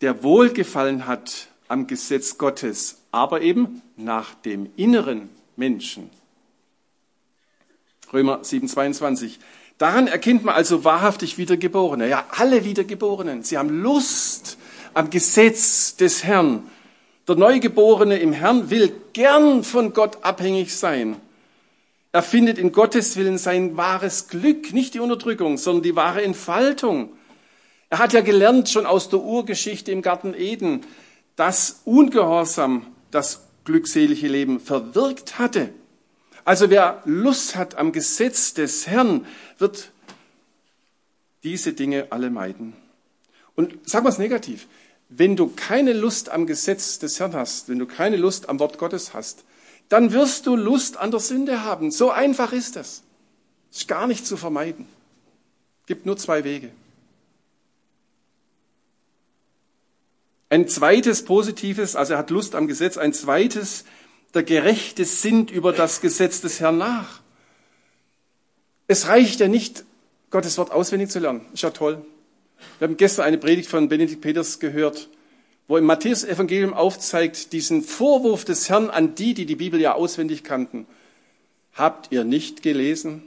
der 0.02 0.24
Wohlgefallen 0.24 1.08
hat 1.08 1.49
am 1.70 1.88
Gesetz 1.88 2.38
Gottes, 2.38 2.98
aber 3.12 3.42
eben 3.42 3.82
nach 3.96 4.34
dem 4.34 4.70
inneren 4.76 5.30
Menschen. 5.56 6.10
Römer 8.12 8.44
7, 8.44 8.68
22. 8.68 9.40
Daran 9.78 10.08
erkennt 10.08 10.44
man 10.44 10.56
also 10.56 10.84
wahrhaftig 10.84 11.38
Wiedergeborene. 11.38 12.10
Ja, 12.10 12.26
alle 12.32 12.66
Wiedergeborenen. 12.66 13.44
Sie 13.44 13.58
haben 13.58 13.82
Lust 13.82 14.58
am 14.94 15.10
Gesetz 15.10 15.96
des 15.96 16.24
Herrn. 16.24 16.64
Der 17.28 17.36
Neugeborene 17.36 18.18
im 18.18 18.34
Herrn 18.34 18.70
will 18.72 18.92
gern 19.14 19.64
von 19.64 19.94
Gott 19.94 20.24
abhängig 20.24 20.76
sein. 20.76 21.16
Er 22.12 22.24
findet 22.24 22.58
in 22.58 22.72
Gottes 22.72 23.16
Willen 23.16 23.38
sein 23.38 23.78
wahres 23.78 24.28
Glück, 24.28 24.74
nicht 24.74 24.96
die 24.96 25.00
Unterdrückung, 25.00 25.58
sondern 25.58 25.84
die 25.84 25.96
wahre 25.96 26.24
Entfaltung. 26.24 27.12
Er 27.92 28.00
hat 28.00 28.14
ja 28.14 28.22
gelernt 28.22 28.70
schon 28.70 28.88
aus 28.88 29.10
der 29.10 29.20
Urgeschichte 29.20 29.92
im 29.92 30.02
Garten 30.02 30.34
Eden, 30.34 30.82
dass 31.40 31.80
Ungehorsam 31.86 32.86
das 33.12 33.48
glückselige 33.64 34.28
Leben 34.28 34.60
verwirkt 34.60 35.40
hatte. 35.40 35.70
Also 36.44 36.70
wer 36.70 37.02
Lust 37.06 37.56
hat 37.56 37.76
am 37.76 37.94
Gesetz 37.94 38.54
des 38.54 38.88
Herrn, 38.88 39.26
wird 39.58 39.92
diese 41.44 41.72
Dinge 41.72 42.08
alle 42.10 42.30
meiden. 42.30 42.74
Und 43.56 43.88
sagen 43.88 44.06
wir 44.06 44.10
es 44.10 44.18
negativ. 44.18 44.68
Wenn 45.08 45.38
du 45.38 45.48
keine 45.48 45.94
Lust 45.94 46.28
am 46.28 46.46
Gesetz 46.46 47.00
des 47.00 47.22
Herrn 47.22 47.34
hast, 47.34 47.70
wenn 47.70 47.80
du 47.80 47.86
keine 47.86 48.18
Lust 48.18 48.50
am 48.50 48.60
Wort 48.60 48.78
Gottes 48.78 49.14
hast, 49.14 49.46
dann 49.88 50.12
wirst 50.12 50.46
du 50.46 50.58
Lust 50.58 50.98
an 50.98 51.12
der 51.12 51.22
Sünde 51.22 51.64
haben. 51.64 51.90
So 51.90 52.12
einfach 52.12 52.52
ist 52.52 52.76
es. 52.76 53.02
Ist 53.72 53.88
gar 53.88 54.08
nicht 54.08 54.28
zu 54.28 54.36
vermeiden. 54.36 54.90
Gibt 55.86 56.06
nur 56.06 56.18
zwei 56.18 56.44
Wege. 56.44 56.70
Ein 60.50 60.68
zweites 60.68 61.24
positives, 61.24 61.96
also 61.96 62.14
er 62.14 62.20
hat 62.20 62.32
Lust 62.32 62.56
am 62.56 62.68
Gesetz, 62.68 62.98
ein 62.98 63.14
zweites, 63.14 63.86
der 64.34 64.44
Gerechte 64.44 65.06
sinnt 65.06 65.52
über 65.52 65.74
das 65.74 66.02
Gesetz 66.02 66.42
des 66.42 66.60
Herrn 66.60 66.78
nach. 66.78 67.22
Es 68.88 69.08
reicht 69.08 69.40
ja 69.40 69.48
nicht, 69.48 69.86
Gottes 70.32 70.58
Wort 70.58 70.72
auswendig 70.72 71.10
zu 71.10 71.20
lernen. 71.20 71.46
Ist 71.54 71.64
ja 71.64 71.70
toll. 71.70 72.04
Wir 72.78 72.88
haben 72.88 72.98
gestern 72.98 73.26
eine 73.26 73.38
Predigt 73.38 73.70
von 73.70 73.90
Benedikt 73.90 74.22
Peters 74.22 74.60
gehört, 74.60 75.10
wo 75.68 75.78
im 75.78 75.86
Matthäus-Evangelium 75.86 76.74
aufzeigt, 76.74 77.54
diesen 77.54 77.84
Vorwurf 77.84 78.46
des 78.46 78.70
Herrn 78.70 78.90
an 78.90 79.16
die, 79.16 79.34
die 79.34 79.46
die 79.46 79.56
Bibel 79.56 79.80
ja 79.80 79.94
auswendig 79.94 80.44
kannten. 80.44 80.88
Habt 81.74 82.12
ihr 82.12 82.24
nicht 82.24 82.64
gelesen? 82.64 83.24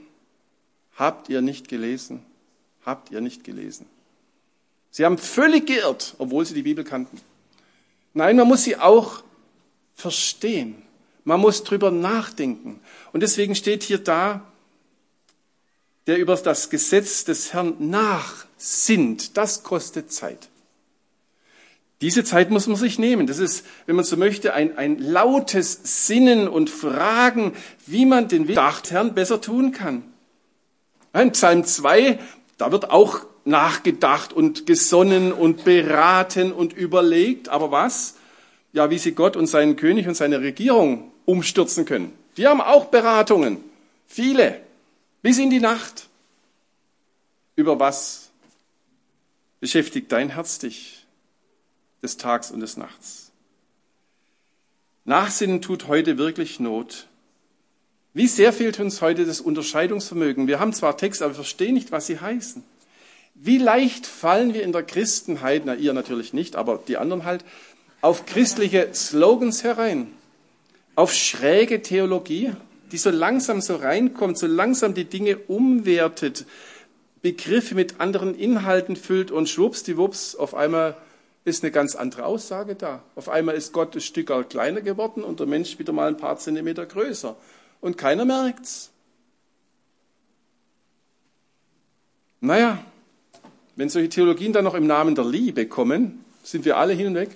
Habt 0.95 1.29
ihr 1.29 1.41
nicht 1.41 1.69
gelesen? 1.69 2.23
Habt 2.85 3.11
ihr 3.11 3.21
nicht 3.21 3.43
gelesen? 3.43 3.85
Sie 4.93 5.05
haben 5.05 5.17
völlig 5.17 5.65
geirrt, 5.65 6.13
obwohl 6.19 6.45
sie 6.45 6.53
die 6.53 6.61
Bibel 6.61 6.83
kannten. 6.83 7.19
Nein, 8.13 8.35
man 8.37 8.47
muss 8.47 8.63
sie 8.63 8.77
auch 8.77 9.23
verstehen. 9.95 10.83
Man 11.23 11.39
muss 11.39 11.63
drüber 11.63 11.89
nachdenken. 11.89 12.79
Und 13.11 13.21
deswegen 13.23 13.55
steht 13.55 13.81
hier 13.81 13.97
da, 13.97 14.43
der 16.05 16.19
über 16.19 16.35
das 16.35 16.69
Gesetz 16.69 17.23
des 17.23 17.53
Herrn 17.53 17.89
nachsinnt. 17.89 19.35
Das 19.35 19.63
kostet 19.63 20.13
Zeit. 20.13 20.49
Diese 22.01 22.23
Zeit 22.23 22.51
muss 22.51 22.67
man 22.67 22.75
sich 22.75 22.99
nehmen. 22.99 23.25
Das 23.25 23.39
ist, 23.39 23.65
wenn 23.87 23.95
man 23.95 24.05
so 24.05 24.15
möchte, 24.15 24.53
ein, 24.53 24.77
ein 24.77 24.99
lautes 24.99 26.05
Sinnen 26.05 26.47
und 26.47 26.69
Fragen, 26.69 27.53
wie 27.87 28.05
man 28.05 28.27
den 28.27 28.47
Willen 28.47 28.73
des 28.83 28.91
Herrn 28.91 29.15
besser 29.15 29.41
tun 29.41 29.71
kann. 29.71 30.03
In 31.13 31.31
Psalm 31.31 31.65
2, 31.65 32.19
da 32.59 32.71
wird 32.71 32.91
auch 32.91 33.25
nachgedacht 33.45 34.33
und 34.33 34.65
gesonnen 34.65 35.31
und 35.31 35.63
beraten 35.65 36.51
und 36.51 36.73
überlegt. 36.73 37.49
Aber 37.49 37.71
was? 37.71 38.15
Ja, 38.71 38.89
wie 38.89 38.97
sie 38.97 39.13
Gott 39.13 39.35
und 39.35 39.47
seinen 39.47 39.75
König 39.75 40.07
und 40.07 40.15
seine 40.15 40.41
Regierung 40.41 41.11
umstürzen 41.25 41.85
können. 41.85 42.13
Die 42.37 42.47
haben 42.47 42.61
auch 42.61 42.85
Beratungen. 42.85 43.57
Viele. 44.07 44.61
Bis 45.21 45.37
in 45.37 45.49
die 45.49 45.59
Nacht. 45.59 46.07
Über 47.55 47.79
was 47.79 48.31
beschäftigt 49.59 50.11
dein 50.11 50.29
Herz 50.29 50.59
dich 50.59 51.05
des 52.01 52.17
Tags 52.17 52.51
und 52.51 52.59
des 52.59 52.77
Nachts? 52.77 53.31
Nachsinnen 55.05 55.61
tut 55.61 55.87
heute 55.87 56.17
wirklich 56.17 56.59
Not. 56.59 57.07
Wie 58.13 58.27
sehr 58.27 58.53
fehlt 58.53 58.79
uns 58.79 59.01
heute 59.01 59.25
das 59.25 59.41
Unterscheidungsvermögen? 59.41 60.47
Wir 60.47 60.59
haben 60.59 60.73
zwar 60.73 60.97
Texte, 60.97 61.25
aber 61.25 61.33
verstehen 61.33 61.73
nicht, 61.73 61.91
was 61.91 62.07
sie 62.07 62.19
heißen. 62.19 62.63
Wie 63.35 63.57
leicht 63.57 64.05
fallen 64.05 64.53
wir 64.53 64.63
in 64.63 64.71
der 64.71 64.83
Christenheit, 64.83 65.63
na 65.65 65.75
ihr 65.75 65.93
natürlich 65.93 66.33
nicht, 66.33 66.55
aber 66.55 66.79
die 66.87 66.97
anderen 66.97 67.25
halt, 67.25 67.43
auf 68.01 68.25
christliche 68.25 68.89
Slogans 68.93 69.63
herein, 69.63 70.11
auf 70.95 71.13
schräge 71.13 71.81
Theologie, 71.81 72.51
die 72.91 72.97
so 72.97 73.09
langsam 73.09 73.61
so 73.61 73.75
reinkommt, 73.75 74.37
so 74.37 74.47
langsam 74.47 74.93
die 74.93 75.05
Dinge 75.05 75.37
umwertet, 75.37 76.45
Begriffe 77.21 77.73
mit 77.73 78.01
anderen 78.01 78.35
Inhalten 78.35 78.97
füllt 78.97 79.31
und 79.31 79.47
schwuppsdiwupps, 79.47 80.35
auf 80.35 80.53
einmal 80.53 80.97
ist 81.45 81.63
eine 81.63 81.71
ganz 81.71 81.95
andere 81.95 82.25
Aussage 82.25 82.75
da. 82.75 83.01
Auf 83.15 83.29
einmal 83.29 83.55
ist 83.55 83.73
Gott 83.73 83.95
ein 83.95 84.01
Stück 84.01 84.31
kleiner 84.49 84.81
geworden 84.81 85.23
und 85.23 85.39
der 85.39 85.47
Mensch 85.47 85.79
wieder 85.79 85.93
mal 85.93 86.07
ein 86.07 86.17
paar 86.17 86.37
Zentimeter 86.37 86.85
größer. 86.85 87.35
Und 87.81 87.97
keiner 87.97 88.25
merkt's. 88.25 88.91
Naja, 92.39 92.83
wenn 93.75 93.89
solche 93.89 94.09
Theologien 94.09 94.53
dann 94.53 94.63
noch 94.63 94.75
im 94.75 94.87
Namen 94.87 95.15
der 95.15 95.25
Liebe 95.25 95.67
kommen, 95.67 96.23
sind 96.43 96.65
wir 96.65 96.77
alle 96.77 96.93
hin 96.93 97.07
und 97.07 97.15
weg. 97.15 97.35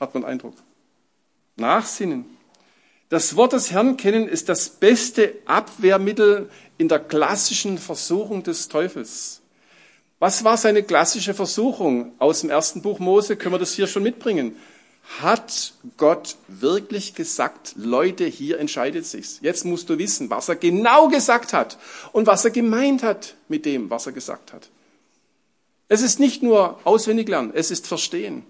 Hat 0.00 0.14
man 0.14 0.24
Eindruck. 0.24 0.54
Nachsinnen. 1.56 2.24
Das 3.10 3.36
Wort 3.36 3.52
des 3.52 3.70
Herrn 3.70 3.96
kennen 3.96 4.26
ist 4.26 4.48
das 4.48 4.68
beste 4.68 5.34
Abwehrmittel 5.44 6.50
in 6.78 6.88
der 6.88 6.98
klassischen 6.98 7.78
Versuchung 7.78 8.42
des 8.42 8.68
Teufels. 8.68 9.40
Was 10.18 10.42
war 10.42 10.56
seine 10.56 10.82
klassische 10.82 11.34
Versuchung? 11.34 12.12
Aus 12.18 12.40
dem 12.40 12.50
ersten 12.50 12.82
Buch 12.82 12.98
Mose 12.98 13.36
können 13.36 13.54
wir 13.54 13.58
das 13.58 13.74
hier 13.74 13.86
schon 13.86 14.02
mitbringen. 14.02 14.56
Hat 15.20 15.74
Gott 15.98 16.36
wirklich 16.48 17.14
gesagt, 17.14 17.74
Leute, 17.76 18.24
hier 18.24 18.58
entscheidet 18.58 19.04
sich's. 19.04 19.38
Jetzt 19.42 19.64
musst 19.64 19.90
du 19.90 19.98
wissen, 19.98 20.30
was 20.30 20.48
er 20.48 20.56
genau 20.56 21.08
gesagt 21.08 21.52
hat 21.52 21.78
und 22.12 22.26
was 22.26 22.44
er 22.44 22.52
gemeint 22.52 23.02
hat 23.02 23.34
mit 23.48 23.66
dem, 23.66 23.90
was 23.90 24.06
er 24.06 24.12
gesagt 24.12 24.54
hat. 24.54 24.70
Es 25.88 26.02
ist 26.02 26.18
nicht 26.18 26.42
nur 26.42 26.78
auswendig 26.84 27.28
lernen, 27.28 27.52
es 27.54 27.70
ist 27.70 27.86
verstehen. 27.86 28.44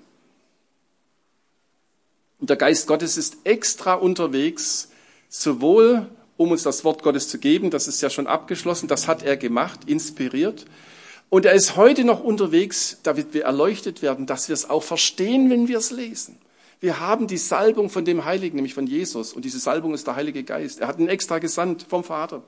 Und 2.39 2.51
der 2.51 2.57
Geist 2.57 2.87
Gottes 2.87 3.17
ist 3.17 3.39
extra 3.45 3.95
unterwegs, 3.95 4.89
sowohl 5.29 6.09
um 6.37 6.51
uns 6.51 6.63
das 6.63 6.85
Wort 6.85 7.03
Gottes 7.03 7.29
zu 7.29 7.39
geben, 7.39 7.71
das 7.71 7.89
ist 7.89 8.01
ja 8.03 8.11
schon 8.11 8.27
abgeschlossen, 8.27 8.89
das 8.89 9.07
hat 9.09 9.23
er 9.23 9.37
gemacht, 9.37 9.81
inspiriert. 9.87 10.67
Und 11.31 11.47
er 11.47 11.53
ist 11.55 11.77
heute 11.77 12.05
noch 12.05 12.23
unterwegs, 12.23 12.99
damit 13.03 13.35
wir 13.35 13.45
erleuchtet 13.45 14.03
werden, 14.03 14.27
dass 14.27 14.49
wir 14.49 14.55
es 14.55 14.69
auch 14.69 14.83
verstehen, 14.83 15.51
wenn 15.51 15.69
wir 15.69 15.79
es 15.79 15.91
lesen. 15.91 16.39
Wir 16.81 17.01
haben 17.01 17.27
die 17.27 17.39
Salbung 17.39 17.89
von 17.89 18.05
dem 18.05 18.25
Heiligen, 18.25 18.57
nämlich 18.57 18.75
von 18.75 18.87
Jesus. 18.87 19.33
Und 19.33 19.45
diese 19.45 19.59
Salbung 19.59 19.95
ist 19.95 20.07
der 20.07 20.17
Heilige 20.17 20.45
Geist. 20.45 20.81
Er 20.81 20.89
hat 20.89 20.99
ihn 20.99 21.09
extra 21.09 21.39
gesandt 21.39 21.87
vom 21.89 22.05
Vater, 22.05 22.43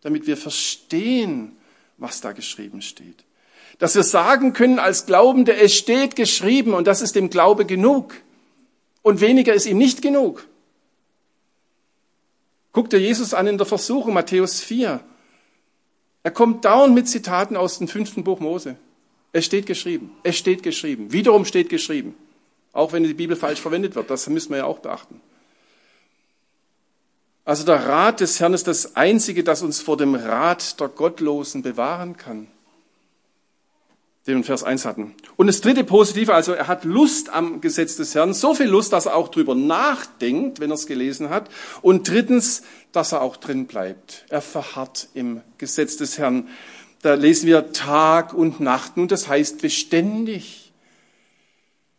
damit 0.00 0.26
wir 0.26 0.36
verstehen, 0.36 1.52
was 1.98 2.20
da 2.20 2.32
geschrieben 2.32 2.82
steht. 2.82 3.24
Dass 3.82 3.96
wir 3.96 4.04
sagen 4.04 4.52
können 4.52 4.78
als 4.78 5.06
Glaubende, 5.06 5.56
es 5.56 5.74
steht 5.74 6.14
geschrieben 6.14 6.72
und 6.72 6.86
das 6.86 7.02
ist 7.02 7.16
dem 7.16 7.30
Glaube 7.30 7.66
genug. 7.66 8.14
Und 9.02 9.20
weniger 9.20 9.54
ist 9.54 9.66
ihm 9.66 9.76
nicht 9.76 10.02
genug. 10.02 10.46
Guck 12.70 12.90
dir 12.90 13.00
Jesus 13.00 13.34
an 13.34 13.48
in 13.48 13.58
der 13.58 13.66
Versuchung, 13.66 14.14
Matthäus 14.14 14.60
4. 14.60 15.00
Er 16.22 16.30
kommt 16.30 16.64
dauernd 16.64 16.94
mit 16.94 17.08
Zitaten 17.08 17.56
aus 17.56 17.78
dem 17.78 17.88
fünften 17.88 18.22
Buch 18.22 18.38
Mose. 18.38 18.76
Es 19.32 19.46
steht 19.46 19.66
geschrieben. 19.66 20.12
Es 20.22 20.36
steht 20.36 20.62
geschrieben. 20.62 21.10
Wiederum 21.12 21.44
steht 21.44 21.68
geschrieben. 21.68 22.14
Auch 22.72 22.92
wenn 22.92 23.02
die 23.02 23.14
Bibel 23.14 23.34
falsch 23.34 23.60
verwendet 23.60 23.96
wird. 23.96 24.08
Das 24.10 24.28
müssen 24.28 24.50
wir 24.50 24.58
ja 24.58 24.64
auch 24.64 24.78
beachten. 24.78 25.20
Also 27.44 27.64
der 27.64 27.84
Rat 27.84 28.20
des 28.20 28.38
Herrn 28.38 28.54
ist 28.54 28.68
das 28.68 28.94
Einzige, 28.94 29.42
das 29.42 29.60
uns 29.60 29.80
vor 29.80 29.96
dem 29.96 30.14
Rat 30.14 30.78
der 30.78 30.86
Gottlosen 30.86 31.62
bewahren 31.62 32.16
kann. 32.16 32.46
Den 34.26 34.34
wir 34.34 34.36
in 34.36 34.44
Vers 34.44 34.62
1 34.62 34.84
hatten. 34.84 35.14
Und 35.36 35.48
das 35.48 35.60
dritte 35.60 35.82
Positive, 35.82 36.32
also 36.32 36.52
er 36.52 36.68
hat 36.68 36.84
Lust 36.84 37.30
am 37.30 37.60
Gesetz 37.60 37.96
des 37.96 38.14
Herrn, 38.14 38.34
so 38.34 38.54
viel 38.54 38.66
Lust, 38.66 38.92
dass 38.92 39.06
er 39.06 39.16
auch 39.16 39.28
drüber 39.28 39.54
nachdenkt, 39.54 40.60
wenn 40.60 40.70
er 40.70 40.74
es 40.74 40.86
gelesen 40.86 41.28
hat. 41.30 41.50
Und 41.82 42.08
drittens, 42.08 42.62
dass 42.92 43.12
er 43.12 43.22
auch 43.22 43.36
drin 43.36 43.66
bleibt. 43.66 44.24
Er 44.28 44.42
verharrt 44.42 45.08
im 45.14 45.40
Gesetz 45.58 45.96
des 45.96 46.18
Herrn. 46.18 46.48
Da 47.02 47.14
lesen 47.14 47.46
wir 47.46 47.72
Tag 47.72 48.32
und 48.32 48.60
Nacht. 48.60 48.96
Nun, 48.96 49.08
das 49.08 49.26
heißt 49.26 49.60
beständig. 49.60 50.72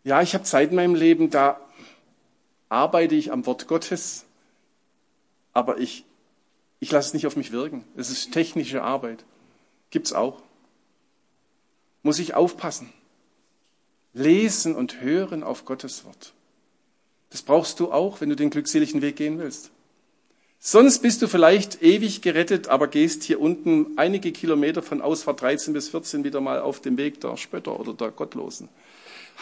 Ja, 0.06 0.22
ich 0.22 0.34
habe 0.34 0.46
Zeit 0.46 0.70
in 0.70 0.78
meinem 0.78 0.96
Leben, 0.96 1.30
da 1.30 1.60
arbeite 2.70 3.16
ich 3.16 3.32
am 3.32 3.46
Wort 3.46 3.68
Gottes 3.68 4.26
aber 5.54 5.78
ich, 5.78 6.04
ich 6.80 6.92
lasse 6.92 7.10
es 7.10 7.14
nicht 7.14 7.28
auf 7.28 7.38
mich 7.38 7.52
wirken. 7.52 7.86
Es 7.96 8.10
ist 8.10 8.34
technische 8.34 8.82
Arbeit. 8.82 9.24
Gibt's 9.92 10.12
auch. 10.12 10.42
Muss 12.04 12.20
ich 12.20 12.36
aufpassen. 12.36 12.94
Lesen 14.14 14.76
und 14.76 15.02
hören 15.02 15.42
auf 15.42 15.66
Gottes 15.66 16.06
Wort. 16.06 16.34
Das 17.32 17.42
brauchst 17.42 17.80
du 17.80 17.92
auch, 17.92 18.22
wenn 18.22 18.30
du 18.30 18.36
den 18.36 18.52
glückseligen 18.52 19.02
Weg 19.02 19.16
gehen 19.16 19.40
willst. 19.40 19.72
Sonst 20.60 21.00
bist 21.00 21.22
du 21.22 21.28
vielleicht 21.28 21.82
ewig 21.82 22.22
gerettet, 22.22 22.70
aber 22.70 22.88
gehst 22.88 23.24
hier 23.24 23.42
unten 23.42 23.98
einige 23.98 24.32
Kilometer 24.32 24.82
von 24.82 25.02
Ausfahrt 25.02 25.42
13 25.42 25.74
bis 25.74 25.90
14 25.90 26.24
wieder 26.24 26.40
mal 26.40 26.62
auf 26.62 26.80
dem 26.80 26.96
Weg 26.96 27.20
der 27.20 27.36
Spötter 27.36 27.78
oder 27.80 27.94
der 27.94 28.12
Gottlosen. 28.12 28.70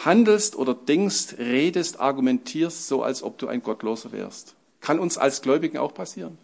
Handelst 0.04 0.56
oder 0.56 0.74
denkst, 0.74 1.36
redest, 1.38 2.00
argumentierst 2.00 2.88
so, 2.88 3.02
als 3.02 3.22
ob 3.22 3.38
du 3.38 3.46
ein 3.46 3.62
Gottloser 3.62 4.10
wärst. 4.10 4.56
Kann 4.80 4.98
uns 4.98 5.16
als 5.16 5.42
Gläubigen 5.42 5.78
auch 5.78 5.94
passieren. 5.94 6.38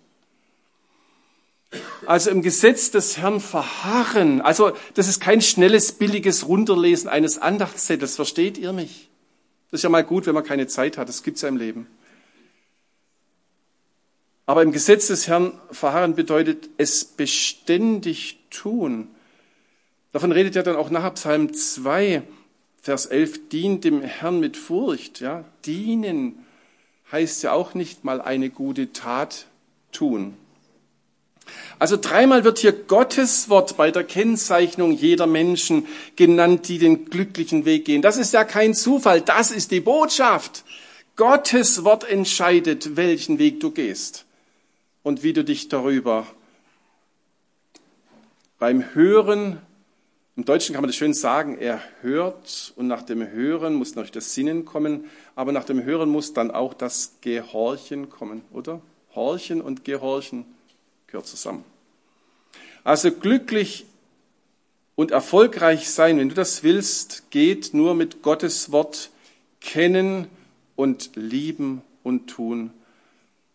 Also 2.08 2.30
im 2.30 2.40
Gesetz 2.40 2.90
des 2.90 3.18
Herrn 3.18 3.38
verharren. 3.38 4.40
Also 4.40 4.72
das 4.94 5.08
ist 5.08 5.20
kein 5.20 5.42
schnelles, 5.42 5.92
billiges 5.92 6.48
Runterlesen 6.48 7.06
eines 7.06 7.36
Andachtszettels. 7.36 8.16
Versteht 8.16 8.56
ihr 8.56 8.72
mich? 8.72 9.10
Das 9.70 9.80
ist 9.80 9.82
ja 9.82 9.90
mal 9.90 10.04
gut, 10.04 10.24
wenn 10.24 10.32
man 10.32 10.42
keine 10.42 10.66
Zeit 10.68 10.96
hat. 10.96 11.10
Das 11.10 11.22
gibt's 11.22 11.42
ja 11.42 11.50
im 11.50 11.58
Leben. 11.58 11.86
Aber 14.46 14.62
im 14.62 14.72
Gesetz 14.72 15.08
des 15.08 15.28
Herrn 15.28 15.52
verharren 15.70 16.14
bedeutet 16.14 16.70
es 16.78 17.04
beständig 17.04 18.38
tun. 18.48 19.08
Davon 20.12 20.32
redet 20.32 20.54
ja 20.54 20.62
dann 20.62 20.76
auch 20.76 20.88
nachher 20.88 21.10
Psalm 21.10 21.52
2, 21.52 22.22
Vers 22.80 23.04
11, 23.04 23.50
dient 23.50 23.84
dem 23.84 24.00
Herrn 24.00 24.40
mit 24.40 24.56
Furcht, 24.56 25.20
ja, 25.20 25.44
dienen 25.66 26.46
heißt 27.12 27.42
ja 27.42 27.52
auch 27.52 27.74
nicht 27.74 28.02
mal 28.04 28.22
eine 28.22 28.48
gute 28.48 28.94
Tat 28.94 29.44
tun. 29.92 30.38
Also 31.78 31.96
dreimal 31.96 32.44
wird 32.44 32.58
hier 32.58 32.72
Gottes 32.72 33.48
Wort 33.48 33.76
bei 33.76 33.90
der 33.90 34.04
Kennzeichnung 34.04 34.92
jeder 34.92 35.26
Menschen 35.26 35.86
genannt, 36.16 36.68
die 36.68 36.78
den 36.78 37.06
glücklichen 37.06 37.64
Weg 37.64 37.84
gehen. 37.84 38.02
Das 38.02 38.16
ist 38.16 38.32
ja 38.32 38.44
kein 38.44 38.74
Zufall, 38.74 39.20
das 39.20 39.50
ist 39.50 39.70
die 39.70 39.80
Botschaft. 39.80 40.64
Gottes 41.16 41.84
Wort 41.84 42.08
entscheidet, 42.08 42.96
welchen 42.96 43.38
Weg 43.38 43.60
du 43.60 43.70
gehst 43.70 44.24
und 45.02 45.22
wie 45.22 45.32
du 45.32 45.44
dich 45.44 45.68
darüber 45.68 46.26
beim 48.58 48.94
Hören 48.94 49.60
im 50.38 50.44
Deutschen 50.44 50.72
kann 50.72 50.82
man 50.82 50.88
das 50.88 50.94
schön 50.94 51.14
sagen, 51.14 51.58
er 51.58 51.80
hört 52.00 52.72
und 52.76 52.86
nach 52.86 53.02
dem 53.02 53.28
Hören 53.28 53.74
muss 53.74 53.96
noch 53.96 54.08
das 54.08 54.34
Sinnen 54.34 54.64
kommen, 54.64 55.06
aber 55.34 55.50
nach 55.50 55.64
dem 55.64 55.82
Hören 55.82 56.10
muss 56.10 56.32
dann 56.32 56.52
auch 56.52 56.74
das 56.74 57.16
Gehorchen 57.22 58.08
kommen, 58.08 58.42
oder? 58.52 58.80
Horchen 59.16 59.60
und 59.60 59.84
Gehorchen 59.84 60.44
gehört 61.08 61.26
zusammen. 61.26 61.64
Also 62.84 63.10
glücklich 63.10 63.84
und 64.94 65.10
erfolgreich 65.10 65.90
sein, 65.90 66.18
wenn 66.18 66.28
du 66.28 66.34
das 66.34 66.62
willst, 66.62 67.30
geht 67.30 67.74
nur 67.74 67.94
mit 67.94 68.22
Gottes 68.22 68.72
Wort 68.72 69.10
kennen 69.60 70.28
und 70.76 71.10
lieben 71.16 71.82
und 72.04 72.28
tun 72.28 72.70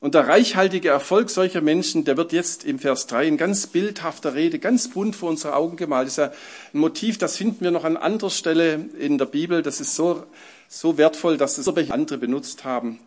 und 0.04 0.16
der 0.16 0.28
reichhaltige 0.28 0.90
Erfolg 0.90 1.30
solcher 1.30 1.62
Menschen, 1.62 2.04
der 2.04 2.18
wird 2.18 2.34
jetzt 2.34 2.66
im 2.66 2.78
Vers 2.78 3.08
3 3.08 3.26
in 3.26 3.38
ganz 3.38 3.68
bildhafter 3.68 4.34
Rede, 4.34 4.60
ganz 4.60 4.90
bunt 4.90 5.16
vor 5.16 5.30
unsere 5.30 5.56
Augen 5.56 5.78
gemalt. 5.78 6.08
Das 6.08 6.12
ist 6.12 6.18
ja 6.18 6.34
ein 6.74 6.80
Motiv, 6.80 7.18
das 7.18 7.38
finden 7.38 7.64
wir 7.64 7.72
noch 7.72 7.86
an 7.86 7.96
anderer 7.96 8.30
Stelle 8.30 8.90
in 9.00 9.18
der 9.18 9.28
Bibel. 9.28 9.62
Das 9.62 9.80
ist 9.80 9.96
so, 9.96 10.26
so 10.68 10.98
wertvoll, 10.98 11.38
dass 11.38 11.58
es 11.58 11.74
welche 11.74 11.94
andere 11.94 12.18
benutzt 12.18 12.66
haben. 12.66 13.00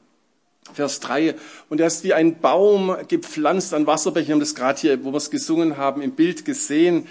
Vers 0.75 1.01
3. 1.01 1.35
Und 1.69 1.81
er 1.81 1.87
ist 1.87 2.05
wie 2.05 2.15
ein 2.15 2.41
Baum 2.41 2.97
gepflanzt 3.09 3.75
an 3.75 3.87
Wasserbächen. 3.87 4.29
Wir 4.29 4.35
haben 4.35 4.41
das 4.41 4.55
gerade 4.55 4.81
hier, 4.81 5.05
wo 5.05 5.13
wir 5.13 5.19
es 5.19 5.31
gesungen 5.31 5.77
haben, 5.77 6.03
im 6.03 6.13
Bild 6.13 6.45
gesehen. 6.45 7.07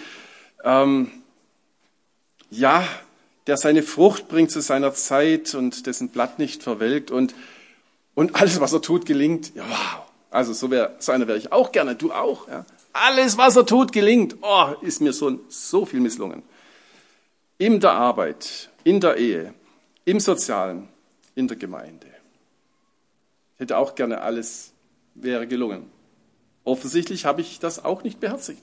Ähm, 0.64 1.12
ja, 2.50 2.88
der 3.48 3.58
seine 3.58 3.84
Frucht 3.84 4.28
bringt 4.28 4.52
zu 4.52 4.62
seiner 4.62 4.94
Zeit 4.94 5.56
und 5.56 5.86
dessen 5.88 6.10
Blatt 6.10 6.40
nicht 6.40 6.64
verwelkt. 6.64 7.12
Und 7.12 7.34
und 8.16 8.36
alles, 8.36 8.60
was 8.62 8.74
er 8.74 8.82
tut, 8.82 9.06
gelingt. 9.06 9.54
Ja, 9.56 9.64
wow. 9.70 10.02
Also 10.32 10.54
so, 10.54 10.72
wär, 10.72 10.96
so 11.00 11.12
einer 11.12 11.28
wäre 11.28 11.38
ich 11.38 11.52
auch 11.52 11.72
gerne, 11.72 11.96
du 11.96 12.12
auch. 12.12 12.48
Ja. 12.48 12.66
Alles, 12.94 13.38
was 13.38 13.58
er 13.58 13.66
tut, 13.66 13.92
gelingt. 13.92 14.38
Oh, 14.42 14.74
ist 14.82 15.02
mir 15.02 15.14
so, 15.14 15.40
so 15.50 15.86
viel 15.86 16.00
misslungen. 16.00 16.42
In 17.58 17.80
der 17.80 17.92
Arbeit, 17.92 18.70
in 18.84 19.00
der 19.00 19.18
Ehe, 19.18 19.54
im 20.06 20.20
Sozialen, 20.20 20.88
in 21.36 21.48
der 21.48 21.58
Gemeinde. 21.58 22.08
Ich 23.56 23.62
hätte 23.62 23.78
auch 23.78 23.96
gerne 23.96 24.22
alles, 24.22 24.74
wäre 25.14 25.48
gelungen. 25.48 25.90
Offensichtlich 26.66 27.26
habe 27.26 27.42
ich 27.42 27.60
das 27.60 27.84
auch 27.84 28.04
nicht 28.04 28.20
beherzigt. 28.20 28.62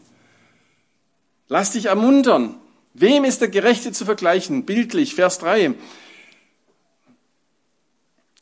Lass 1.48 1.72
dich 1.72 1.86
ermuntern. 1.86 2.56
Wem 2.94 3.24
ist 3.24 3.40
der 3.40 3.48
Gerechte 3.48 3.92
zu 3.92 4.04
vergleichen? 4.04 4.64
Bildlich, 4.64 5.14
Vers 5.14 5.38
3. 5.38 5.74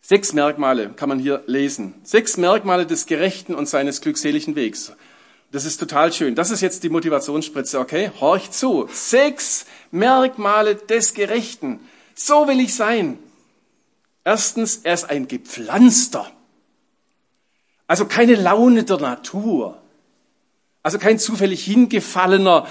Sechs 0.02 0.32
Merkmale 0.32 0.90
kann 0.90 1.08
man 1.08 1.20
hier 1.20 1.44
lesen. 1.46 1.94
Sechs 2.02 2.36
Merkmale 2.36 2.84
des 2.84 3.06
Gerechten 3.06 3.54
und 3.54 3.68
seines 3.68 4.00
glückseligen 4.00 4.56
Wegs. 4.56 4.92
Das 5.52 5.64
ist 5.64 5.78
total 5.78 6.12
schön. 6.12 6.34
Das 6.34 6.50
ist 6.50 6.62
jetzt 6.62 6.82
die 6.82 6.88
Motivationsspritze, 6.88 7.78
okay? 7.78 8.10
Horch 8.20 8.50
zu. 8.50 8.88
Sechs 8.92 9.66
Merkmale 9.92 10.74
des 10.74 11.14
Gerechten. 11.14 11.78
So 12.14 12.48
will 12.48 12.58
ich 12.58 12.74
sein. 12.74 13.18
Erstens, 14.24 14.80
er 14.82 14.94
ist 14.94 15.10
ein 15.10 15.28
gepflanzter. 15.28 16.30
Also 17.90 18.04
keine 18.04 18.36
Laune 18.36 18.84
der 18.84 18.98
Natur. 18.98 19.76
Also 20.84 21.00
kein 21.00 21.18
zufällig 21.18 21.64
hingefallener. 21.64 22.68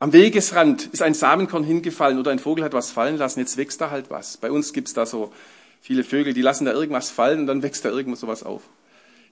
Am 0.00 0.12
Wegesrand 0.12 0.84
ist 0.92 1.00
ein 1.00 1.14
Samenkorn 1.14 1.64
hingefallen 1.64 2.18
oder 2.18 2.30
ein 2.30 2.38
Vogel 2.38 2.62
hat 2.62 2.74
was 2.74 2.90
fallen 2.90 3.16
lassen. 3.16 3.40
Jetzt 3.40 3.56
wächst 3.56 3.80
da 3.80 3.90
halt 3.90 4.10
was. 4.10 4.36
Bei 4.36 4.50
uns 4.50 4.74
gibt's 4.74 4.92
da 4.92 5.06
so 5.06 5.32
Viele 5.80 6.04
Vögel, 6.04 6.34
die 6.34 6.42
lassen 6.42 6.66
da 6.66 6.74
irgendwas 6.74 7.08
fallen 7.08 7.40
und 7.40 7.46
dann 7.46 7.62
wächst 7.62 7.86
da 7.86 7.88
irgendwo 7.88 8.16
sowas 8.16 8.42
auf. 8.42 8.60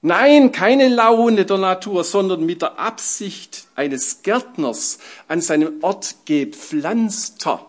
Nein, 0.00 0.50
keine 0.50 0.88
Laune 0.88 1.44
der 1.44 1.58
Natur, 1.58 2.02
sondern 2.02 2.46
mit 2.46 2.62
der 2.62 2.78
Absicht 2.78 3.66
eines 3.76 4.22
Gärtners 4.22 4.98
an 5.28 5.42
seinem 5.42 5.74
Ort 5.82 6.16
gepflanzter. 6.24 7.66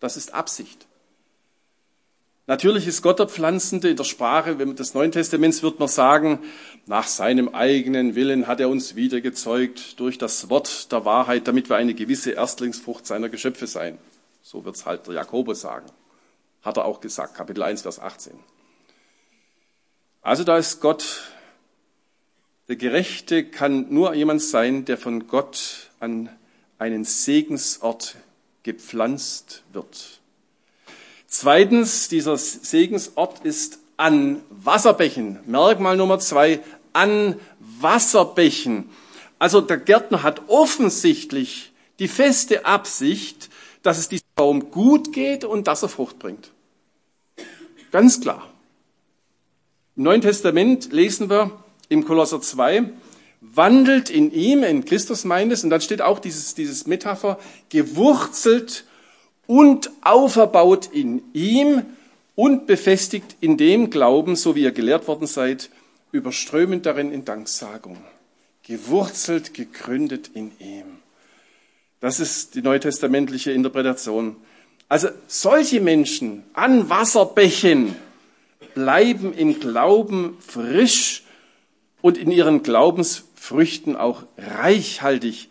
Das 0.00 0.16
ist 0.16 0.34
Absicht. 0.34 0.87
Natürlich 2.48 2.86
ist 2.86 3.02
Gott 3.02 3.18
der 3.18 3.28
Pflanzende 3.28 3.90
in 3.90 3.96
der 3.96 4.04
Sprache 4.04 4.56
des 4.56 4.94
Neuen 4.94 5.12
Testaments 5.12 5.62
wird 5.62 5.78
man 5.78 5.86
sagen, 5.86 6.38
nach 6.86 7.06
seinem 7.06 7.50
eigenen 7.50 8.14
Willen 8.14 8.46
hat 8.46 8.58
er 8.58 8.70
uns 8.70 8.96
wieder 8.96 9.20
gezeugt 9.20 10.00
durch 10.00 10.16
das 10.16 10.48
Wort 10.48 10.90
der 10.90 11.04
Wahrheit, 11.04 11.46
damit 11.46 11.68
wir 11.68 11.76
eine 11.76 11.92
gewisse 11.92 12.30
Erstlingsfrucht 12.30 13.06
seiner 13.06 13.28
Geschöpfe 13.28 13.66
sein. 13.66 13.98
So 14.40 14.64
wird's 14.64 14.86
halt 14.86 15.06
der 15.06 15.16
Jakobus 15.16 15.60
sagen. 15.60 15.84
Hat 16.62 16.78
er 16.78 16.86
auch 16.86 17.02
gesagt, 17.02 17.34
Kapitel 17.34 17.62
1, 17.62 17.82
Vers 17.82 17.98
18. 17.98 18.32
Also 20.22 20.42
da 20.42 20.56
ist 20.56 20.80
Gott, 20.80 21.24
der 22.68 22.76
Gerechte 22.76 23.44
kann 23.44 23.92
nur 23.92 24.14
jemand 24.14 24.40
sein, 24.40 24.86
der 24.86 24.96
von 24.96 25.26
Gott 25.26 25.90
an 26.00 26.30
einen 26.78 27.04
Segensort 27.04 28.16
gepflanzt 28.62 29.64
wird. 29.74 30.18
Zweitens, 31.30 32.08
dieser 32.08 32.38
Segensort 32.38 33.44
ist 33.44 33.78
an 33.98 34.40
Wasserbächen. 34.48 35.38
Merkmal 35.46 35.96
Nummer 35.96 36.18
zwei, 36.18 36.60
an 36.94 37.38
Wasserbächen. 37.80 38.88
Also 39.38 39.60
der 39.60 39.76
Gärtner 39.76 40.22
hat 40.22 40.48
offensichtlich 40.48 41.72
die 41.98 42.08
feste 42.08 42.64
Absicht, 42.64 43.50
dass 43.82 43.98
es 43.98 44.08
diesem 44.08 44.26
Baum 44.36 44.70
gut 44.70 45.12
geht 45.12 45.44
und 45.44 45.68
dass 45.68 45.82
er 45.82 45.90
Frucht 45.90 46.18
bringt. 46.18 46.50
Ganz 47.92 48.20
klar. 48.22 48.48
Im 49.96 50.04
Neuen 50.04 50.22
Testament 50.22 50.92
lesen 50.92 51.28
wir 51.28 51.62
im 51.90 52.06
Kolosser 52.06 52.40
2, 52.40 52.90
wandelt 53.42 54.08
in 54.08 54.32
ihm, 54.32 54.64
in 54.64 54.84
Christus 54.84 55.24
meint 55.24 55.52
es, 55.52 55.62
und 55.62 55.70
dann 55.70 55.80
steht 55.82 56.00
auch 56.00 56.20
dieses, 56.20 56.54
dieses 56.54 56.86
Metapher, 56.86 57.38
gewurzelt 57.68 58.84
und 59.48 59.90
auferbaut 60.02 60.90
in 60.92 61.22
ihm 61.32 61.82
und 62.36 62.68
befestigt 62.68 63.36
in 63.40 63.56
dem 63.56 63.90
Glauben, 63.90 64.36
so 64.36 64.54
wie 64.54 64.62
ihr 64.62 64.72
gelehrt 64.72 65.08
worden 65.08 65.26
seid, 65.26 65.70
überströmend 66.12 66.86
darin 66.86 67.10
in 67.10 67.24
Danksagung. 67.24 67.96
Gewurzelt, 68.62 69.54
gegründet 69.54 70.30
in 70.34 70.52
ihm. 70.60 70.98
Das 72.00 72.20
ist 72.20 72.54
die 72.54 72.62
neutestamentliche 72.62 73.50
Interpretation. 73.50 74.36
Also 74.88 75.08
solche 75.26 75.80
Menschen 75.80 76.44
an 76.52 76.88
Wasserbächen 76.90 77.96
bleiben 78.74 79.32
im 79.32 79.58
Glauben 79.58 80.36
frisch 80.40 81.24
und 82.02 82.18
in 82.18 82.30
ihren 82.30 82.62
Glaubensfrüchten 82.62 83.96
auch 83.96 84.24
reichhaltig. 84.36 85.48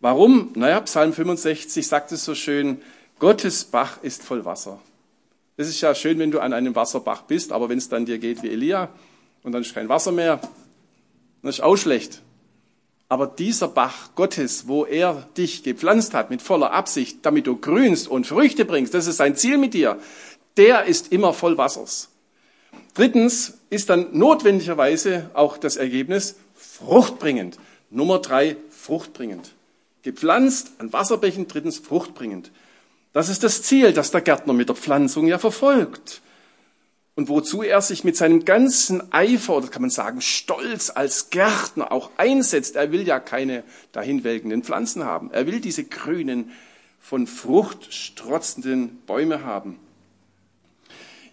Warum? 0.00 0.52
Naja, 0.54 0.80
Psalm 0.80 1.12
65 1.12 1.86
sagt 1.86 2.12
es 2.12 2.24
so 2.24 2.34
schön, 2.34 2.80
Gottes 3.22 3.62
Bach 3.62 4.02
ist 4.02 4.24
voll 4.24 4.44
Wasser. 4.44 4.80
Es 5.56 5.68
ist 5.68 5.80
ja 5.80 5.94
schön, 5.94 6.18
wenn 6.18 6.32
du 6.32 6.40
an 6.40 6.52
einem 6.52 6.74
Wasserbach 6.74 7.22
bist, 7.22 7.52
aber 7.52 7.68
wenn 7.68 7.78
es 7.78 7.88
dann 7.88 8.04
dir 8.04 8.18
geht 8.18 8.42
wie 8.42 8.50
Elia 8.50 8.88
und 9.44 9.52
dann 9.52 9.62
ist 9.62 9.72
kein 9.72 9.88
Wasser 9.88 10.10
mehr, 10.10 10.40
dann 11.40 11.48
ist 11.48 11.60
auch 11.60 11.76
schlecht. 11.76 12.20
Aber 13.08 13.28
dieser 13.28 13.68
Bach 13.68 14.16
Gottes, 14.16 14.66
wo 14.66 14.84
er 14.84 15.28
dich 15.36 15.62
gepflanzt 15.62 16.14
hat 16.14 16.30
mit 16.30 16.42
voller 16.42 16.72
Absicht, 16.72 17.18
damit 17.22 17.46
du 17.46 17.54
grünst 17.54 18.08
und 18.08 18.26
Früchte 18.26 18.64
bringst, 18.64 18.92
das 18.92 19.06
ist 19.06 19.18
sein 19.18 19.36
Ziel 19.36 19.56
mit 19.56 19.72
dir, 19.72 20.00
der 20.56 20.86
ist 20.86 21.12
immer 21.12 21.32
voll 21.32 21.56
Wassers. 21.56 22.08
Drittens 22.94 23.56
ist 23.70 23.88
dann 23.88 24.08
notwendigerweise 24.18 25.30
auch 25.34 25.58
das 25.58 25.76
Ergebnis 25.76 26.34
fruchtbringend. 26.56 27.56
Nummer 27.88 28.18
drei, 28.18 28.56
fruchtbringend. 28.70 29.52
Gepflanzt 30.02 30.72
an 30.78 30.92
Wasserbächen, 30.92 31.46
drittens 31.46 31.78
fruchtbringend. 31.78 32.50
Das 33.12 33.28
ist 33.28 33.42
das 33.42 33.62
Ziel, 33.62 33.92
das 33.92 34.10
der 34.10 34.20
Gärtner 34.20 34.52
mit 34.52 34.68
der 34.68 34.76
Pflanzung 34.76 35.26
ja 35.26 35.38
verfolgt 35.38 36.22
und 37.14 37.28
wozu 37.28 37.62
er 37.62 37.82
sich 37.82 38.04
mit 38.04 38.16
seinem 38.16 38.44
ganzen 38.44 39.12
Eifer, 39.12 39.56
oder 39.56 39.68
kann 39.68 39.82
man 39.82 39.90
sagen 39.90 40.20
Stolz 40.20 40.90
als 40.94 41.30
Gärtner 41.30 41.92
auch 41.92 42.10
einsetzt. 42.16 42.74
Er 42.74 42.90
will 42.90 43.06
ja 43.06 43.20
keine 43.20 43.64
dahinwelkenden 43.92 44.62
Pflanzen 44.62 45.04
haben. 45.04 45.30
Er 45.32 45.46
will 45.46 45.60
diese 45.60 45.84
grünen, 45.84 46.50
von 47.00 47.26
Frucht 47.26 47.92
strotzenden 47.92 49.00
Bäume 49.06 49.44
haben. 49.44 49.78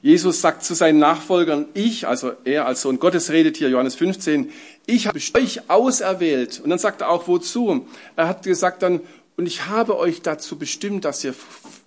Jesus 0.01 0.41
sagt 0.41 0.63
zu 0.63 0.73
seinen 0.73 0.97
Nachfolgern, 0.97 1.67
ich, 1.73 2.07
also 2.07 2.31
er 2.43 2.65
als 2.65 2.81
Sohn 2.81 2.99
Gottes 2.99 3.29
redet 3.29 3.57
hier, 3.57 3.69
Johannes 3.69 3.95
15, 3.95 4.51
ich 4.87 5.07
habe 5.07 5.19
euch 5.19 5.69
auserwählt. 5.69 6.59
Und 6.59 6.71
dann 6.71 6.79
sagt 6.79 7.01
er 7.01 7.09
auch, 7.09 7.27
wozu? 7.27 7.85
Er 8.15 8.27
hat 8.27 8.43
gesagt 8.43 8.81
dann, 8.81 9.01
und 9.39 9.45
ich 9.45 9.67
habe 9.67 9.97
euch 9.97 10.21
dazu 10.21 10.59
bestimmt, 10.59 11.05
dass 11.05 11.23
ihr 11.23 11.33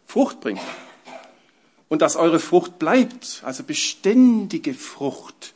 Frucht 0.06 0.40
bringt 0.40 0.62
und 1.90 2.00
dass 2.00 2.16
eure 2.16 2.40
Frucht 2.40 2.78
bleibt, 2.78 3.42
also 3.44 3.62
beständige 3.62 4.72
Frucht. 4.72 5.52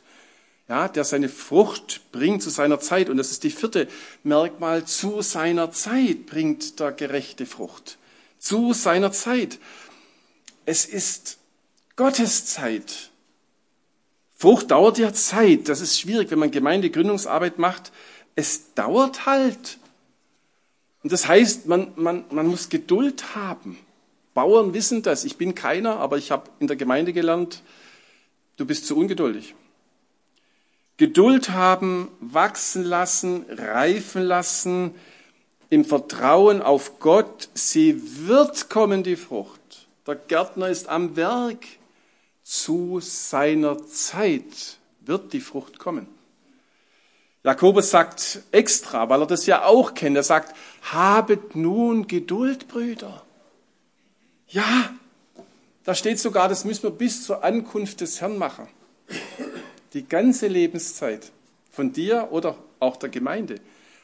Ja, 0.69 0.89
der 0.89 1.03
seine 1.05 1.27
Frucht 1.27 2.11
bringt 2.11 2.43
zu 2.43 2.51
seiner 2.51 2.79
Zeit. 2.79 3.09
Und 3.09 3.17
das 3.17 3.31
ist 3.31 3.43
die 3.43 3.49
vierte 3.49 3.87
Merkmal. 4.21 4.85
Zu 4.85 5.23
seiner 5.23 5.71
Zeit 5.71 6.27
bringt 6.27 6.79
der 6.79 6.91
gerechte 6.91 7.47
Frucht. 7.47 7.97
Zu 8.37 8.73
seiner 8.73 9.11
Zeit. 9.11 9.57
Es 10.67 10.85
ist 10.85 11.39
Gottes 11.95 12.45
Zeit. 12.45 13.09
Frucht 14.35 14.69
dauert 14.69 14.99
ja 14.99 15.13
Zeit. 15.13 15.67
Das 15.67 15.81
ist 15.81 15.99
schwierig, 15.99 16.29
wenn 16.29 16.37
man 16.37 16.51
Gemeindegründungsarbeit 16.51 17.57
macht. 17.57 17.91
Es 18.35 18.75
dauert 18.75 19.25
halt. 19.25 19.79
Und 21.07 21.13
das 21.13 21.25
heißt, 21.25 21.67
man, 21.67 21.93
man, 21.95 22.25
man 22.31 22.47
muss 22.47 22.67
Geduld 22.67 23.33
haben. 23.33 23.77
Bauern 24.33 24.73
wissen 24.73 25.03
das. 25.03 25.23
Ich 25.23 25.37
bin 25.37 25.55
keiner, 25.55 26.01
aber 26.01 26.17
ich 26.17 26.31
habe 26.31 26.49
in 26.59 26.67
der 26.67 26.75
Gemeinde 26.75 27.13
gelernt, 27.13 27.63
du 28.57 28.65
bist 28.65 28.85
zu 28.85 28.97
ungeduldig. 28.97 29.55
Geduld 30.97 31.51
haben, 31.51 32.09
wachsen 32.19 32.83
lassen, 32.83 33.45
reifen 33.47 34.21
lassen, 34.23 34.95
im 35.69 35.85
Vertrauen 35.85 36.61
auf 36.61 36.99
Gott, 36.99 37.47
sie 37.53 38.27
wird 38.27 38.69
kommen, 38.69 39.03
die 39.03 39.15
Frucht. 39.15 39.87
Der 40.05 40.15
Gärtner 40.15 40.67
ist 40.67 40.89
am 40.89 41.15
Werk. 41.15 41.65
Zu 42.43 42.99
seiner 42.99 43.81
Zeit 43.87 44.77
wird 44.99 45.31
die 45.31 45.39
Frucht 45.39 45.79
kommen. 45.79 46.16
Jakobus 47.47 47.91
sagt 47.91 48.41
extra, 48.51 49.07
weil 49.07 49.21
er 49.21 49.25
das 49.25 49.45
ja 49.45 49.63
auch 49.63 49.93
kennt, 49.93 50.17
er 50.17 50.23
sagt, 50.23 50.53
habet 50.91 51.55
nun 51.55 52.05
Geduld, 52.05 52.67
Brüder. 52.67 53.23
Ja, 54.49 54.89
da 55.85 55.95
steht 55.95 56.19
sogar, 56.19 56.49
das 56.49 56.65
müssen 56.65 56.83
wir 56.83 56.91
bis 56.91 57.23
zur 57.23 57.45
Ankunft 57.45 58.01
des 58.01 58.19
Herrn 58.19 58.37
machen. 58.37 58.67
Die 59.93 60.05
ganze 60.05 60.47
Lebenszeit 60.47 61.31
von 61.71 61.93
dir 61.93 62.27
oder 62.31 62.57
auch 62.81 62.97
der 62.97 63.07
Gemeinde. 63.07 63.61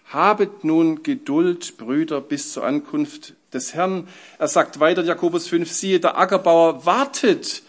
Habet 0.10 0.64
nun 0.64 1.04
Geduld, 1.04 1.76
Brüder, 1.76 2.22
bis 2.22 2.54
zur 2.54 2.64
Ankunft 2.64 3.34
des 3.52 3.74
Herrn. 3.74 4.08
Er 4.40 4.48
sagt 4.48 4.80
weiter, 4.80 5.04
Jakobus 5.04 5.50
5, 5.50 5.70
siehe, 5.70 6.00
der 6.00 6.18
Ackerbauer 6.18 6.86
wartet 6.86 7.62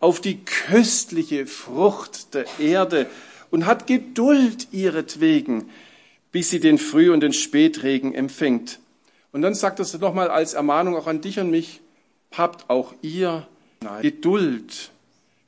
auf 0.00 0.20
die 0.20 0.44
köstliche 0.44 1.46
Frucht 1.46 2.34
der 2.34 2.46
Erde 2.58 3.06
und 3.50 3.66
hat 3.66 3.86
Geduld 3.86 4.68
ihretwegen, 4.72 5.70
bis 6.32 6.50
sie 6.50 6.60
den 6.60 6.78
Früh- 6.78 7.12
und 7.12 7.20
den 7.20 7.32
Spätregen 7.32 8.14
empfängt. 8.14 8.78
Und 9.32 9.42
dann 9.42 9.54
sagt 9.54 9.78
er 9.78 9.82
es 9.82 9.98
nochmal 9.98 10.28
als 10.28 10.54
Ermahnung 10.54 10.96
auch 10.96 11.06
an 11.06 11.20
dich 11.20 11.38
und 11.38 11.50
mich, 11.50 11.80
habt 12.32 12.70
auch 12.70 12.94
ihr 13.02 13.46
Geduld, 14.02 14.90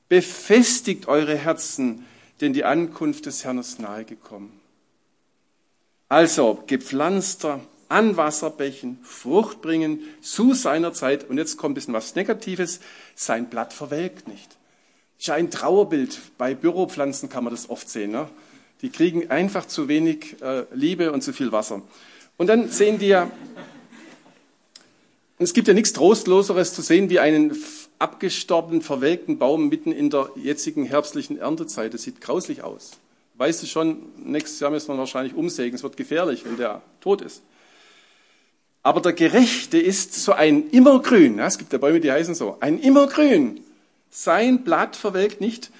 befestigt 0.08 1.06
eure 1.08 1.36
Herzen, 1.36 2.04
denn 2.40 2.52
die 2.52 2.64
Ankunft 2.64 3.26
des 3.26 3.44
Herrn 3.44 3.58
ist 3.58 3.78
nahe 3.78 4.04
gekommen. 4.04 4.52
Also 6.08 6.62
gepflanzter 6.66 7.60
an 7.88 8.16
Wasserbächen, 8.16 8.98
Frucht 9.02 9.60
bringen 9.60 10.00
zu 10.22 10.54
seiner 10.54 10.92
Zeit. 10.92 11.28
Und 11.28 11.38
jetzt 11.38 11.56
kommt 11.56 11.72
ein 11.72 11.74
bisschen 11.74 11.94
was 11.94 12.14
Negatives. 12.14 12.80
Sein 13.14 13.48
Blatt 13.48 13.72
verwelkt 13.72 14.28
nicht. 14.28 14.56
Ist 15.22 15.30
ein 15.30 15.52
Trauerbild. 15.52 16.18
Bei 16.36 16.52
Büropflanzen 16.52 17.28
kann 17.28 17.44
man 17.44 17.52
das 17.52 17.70
oft 17.70 17.88
sehen. 17.88 18.10
Ne? 18.10 18.28
Die 18.80 18.90
kriegen 18.90 19.30
einfach 19.30 19.68
zu 19.68 19.86
wenig 19.86 20.42
äh, 20.42 20.64
Liebe 20.74 21.12
und 21.12 21.22
zu 21.22 21.32
viel 21.32 21.52
Wasser. 21.52 21.80
Und 22.38 22.48
dann 22.48 22.68
sehen 22.68 22.98
die 22.98 23.06
ja 23.06 23.30
es 25.38 25.54
gibt 25.54 25.68
ja 25.68 25.74
nichts 25.74 25.92
Trostloseres 25.92 26.74
zu 26.74 26.82
sehen 26.82 27.08
wie 27.08 27.20
einen 27.20 27.56
abgestorbenen, 28.00 28.82
verwelkten 28.82 29.38
Baum 29.38 29.68
mitten 29.68 29.92
in 29.92 30.10
der 30.10 30.28
jetzigen 30.34 30.84
herbstlichen 30.84 31.38
Erntezeit. 31.38 31.94
Das 31.94 32.02
sieht 32.02 32.20
grauslich 32.20 32.64
aus. 32.64 32.92
Weißt 33.34 33.62
du 33.62 33.68
schon, 33.68 33.98
nächstes 34.24 34.58
Jahr 34.58 34.72
müssen 34.72 34.88
wir 34.88 34.98
wahrscheinlich 34.98 35.34
umsägen. 35.34 35.76
Es 35.76 35.84
wird 35.84 35.96
gefährlich, 35.96 36.44
wenn 36.44 36.56
der 36.56 36.82
tot 37.00 37.22
ist. 37.22 37.42
Aber 38.82 39.00
der 39.00 39.12
Gerechte 39.12 39.78
ist 39.78 40.14
so 40.14 40.32
ein 40.32 40.68
Immergrün. 40.70 41.38
Es 41.38 41.58
gibt 41.58 41.72
ja 41.72 41.78
Bäume, 41.78 42.00
die 42.00 42.10
heißen 42.10 42.34
so. 42.34 42.56
Ein 42.58 42.80
Immergrün. 42.80 43.60
Sein 44.14 44.62
Blatt 44.62 44.94
verwelkt 44.94 45.40
nicht. 45.40 45.70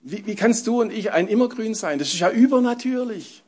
Wie, 0.00 0.26
wie 0.26 0.34
kannst 0.34 0.66
du 0.66 0.80
und 0.80 0.92
ich 0.92 1.12
ein 1.12 1.28
Immergrün 1.28 1.74
sein? 1.74 2.00
Das 2.00 2.08
ist 2.08 2.18
ja 2.18 2.28
übernatürlich. 2.28 3.44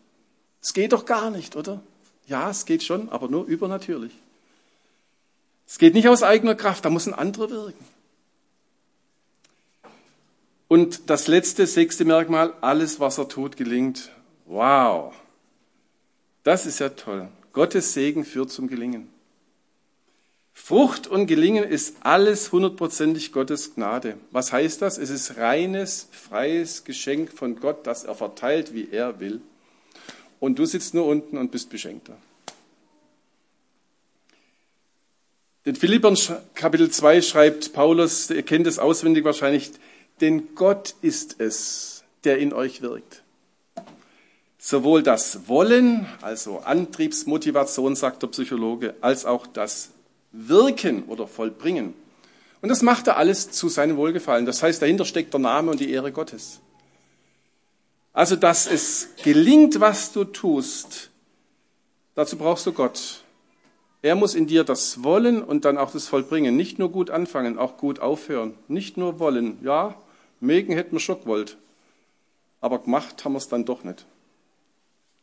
Es 0.62 0.72
geht 0.72 0.92
doch 0.92 1.05
gar 1.05 1.30
nicht, 1.30 1.57
oder? 1.57 1.82
Ja, 2.28 2.49
es 2.49 2.64
geht 2.64 2.84
schon, 2.84 3.09
aber 3.09 3.28
nur 3.28 3.44
übernatürlich. 3.46 4.12
Es 5.66 5.78
geht 5.78 5.94
nicht 5.94 6.09
aus 6.09 6.22
eigener 6.22 6.55
Kraft, 6.55 6.84
da 6.84 6.90
muss 6.90 7.09
ein 7.09 7.14
anderer 7.14 7.51
wirken. 7.51 7.84
Und 10.68 11.11
das 11.11 11.26
letzte, 11.26 11.66
sechste 11.66 12.05
Merkmal, 12.05 12.55
alles, 12.61 13.01
was 13.01 13.18
er 13.18 13.28
tut, 13.28 13.57
gelingt. 13.57 14.12
Wow. 14.46 15.12
Das 16.44 16.66
ist 16.66 16.78
ja 16.78 16.90
toll. 16.90 17.28
Gottes 17.53 17.94
Segen 17.94 18.24
führt 18.24 18.51
zum 18.51 18.68
Gelingen. 18.68 19.09
Frucht 20.61 21.06
und 21.06 21.28
Gelingen 21.28 21.64
ist 21.64 21.96
alles 22.00 22.52
hundertprozentig 22.52 23.32
Gottes 23.32 23.74
Gnade. 23.74 24.18
Was 24.32 24.52
heißt 24.52 24.82
das? 24.82 24.98
Es 24.98 25.09
ist 25.09 25.38
reines, 25.38 26.09
freies 26.11 26.84
Geschenk 26.84 27.32
von 27.32 27.59
Gott, 27.59 27.86
das 27.86 28.04
er 28.04 28.14
verteilt, 28.14 28.74
wie 28.74 28.90
er 28.90 29.18
will. 29.18 29.40
Und 30.40 30.59
du 30.59 30.66
sitzt 30.66 30.92
nur 30.92 31.06
unten 31.06 31.38
und 31.38 31.52
bist 31.52 31.70
Beschenkter. 31.70 32.18
In 35.64 35.74
Philippern 35.74 36.18
Kapitel 36.54 36.90
2 36.90 37.22
schreibt 37.22 37.72
Paulus, 37.72 38.28
ihr 38.28 38.42
kennt 38.42 38.66
es 38.66 38.78
auswendig 38.78 39.24
wahrscheinlich, 39.24 39.70
denn 40.20 40.54
Gott 40.54 40.96
ist 41.00 41.40
es, 41.40 42.04
der 42.24 42.38
in 42.38 42.52
euch 42.52 42.82
wirkt. 42.82 43.22
Sowohl 44.59 45.02
das 45.02 45.48
Wollen, 45.48 46.06
also 46.20 46.59
Antriebsmotivation, 46.59 47.96
sagt 47.96 48.22
der 48.22 48.26
Psychologe, 48.26 48.96
als 49.00 49.24
auch 49.24 49.46
das 49.46 49.90
wirken 50.32 51.04
oder 51.04 51.26
vollbringen. 51.26 51.94
Und 52.60 52.68
das 52.68 52.82
macht 52.82 53.06
er 53.06 53.16
alles 53.16 53.50
zu 53.50 53.68
seinem 53.68 53.96
Wohlgefallen. 53.96 54.46
Das 54.46 54.62
heißt, 54.62 54.82
dahinter 54.82 55.04
steckt 55.04 55.32
der 55.32 55.40
Name 55.40 55.70
und 55.70 55.80
die 55.80 55.90
Ehre 55.90 56.12
Gottes. 56.12 56.60
Also, 58.12 58.34
dass 58.34 58.66
es 58.66 59.10
gelingt, 59.22 59.80
was 59.80 60.12
du 60.12 60.24
tust, 60.24 61.10
dazu 62.14 62.36
brauchst 62.36 62.66
du 62.66 62.72
Gott. 62.72 63.22
Er 64.02 64.14
muss 64.14 64.34
in 64.34 64.46
dir 64.46 64.64
das 64.64 65.02
wollen 65.02 65.42
und 65.42 65.64
dann 65.64 65.78
auch 65.78 65.92
das 65.92 66.08
vollbringen. 66.08 66.56
Nicht 66.56 66.78
nur 66.78 66.90
gut 66.90 67.10
anfangen, 67.10 67.58
auch 67.58 67.76
gut 67.76 68.00
aufhören. 68.00 68.54
Nicht 68.68 68.96
nur 68.96 69.18
wollen. 69.18 69.58
Ja, 69.62 69.96
mögen 70.40 70.72
hätten 70.72 70.92
wir 70.92 71.00
schon 71.00 71.20
gewollt. 71.20 71.56
Aber 72.60 72.80
gemacht 72.80 73.24
haben 73.24 73.32
wir 73.32 73.38
es 73.38 73.48
dann 73.48 73.64
doch 73.64 73.84
nicht. 73.84 74.04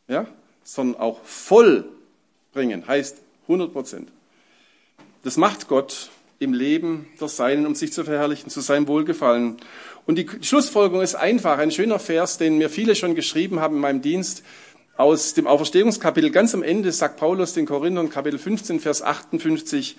Ja? 0.08 0.26
Sondern 0.62 1.00
auch 1.00 1.22
vollbringen. 1.22 2.86
Heißt 2.86 3.18
100 3.42 3.72
Prozent. 3.72 4.10
Das 5.26 5.36
macht 5.36 5.66
Gott 5.66 6.10
im 6.38 6.52
Leben 6.52 7.08
der 7.20 7.26
Seinen, 7.26 7.66
um 7.66 7.74
sich 7.74 7.92
zu 7.92 8.04
verherrlichen, 8.04 8.48
zu 8.48 8.60
seinem 8.60 8.86
Wohlgefallen. 8.86 9.56
Und 10.06 10.18
die 10.18 10.28
Schlussfolgerung 10.40 11.02
ist 11.02 11.16
einfach, 11.16 11.58
ein 11.58 11.72
schöner 11.72 11.98
Vers, 11.98 12.38
den 12.38 12.58
mir 12.58 12.70
viele 12.70 12.94
schon 12.94 13.16
geschrieben 13.16 13.58
haben 13.58 13.74
in 13.74 13.80
meinem 13.80 14.02
Dienst. 14.02 14.44
Aus 14.96 15.34
dem 15.34 15.48
Auferstehungskapitel 15.48 16.30
ganz 16.30 16.54
am 16.54 16.62
Ende 16.62 16.92
sagt 16.92 17.16
Paulus 17.16 17.54
den 17.54 17.66
Korinthern, 17.66 18.08
Kapitel 18.08 18.38
15, 18.38 18.78
Vers 18.78 19.02
58, 19.02 19.96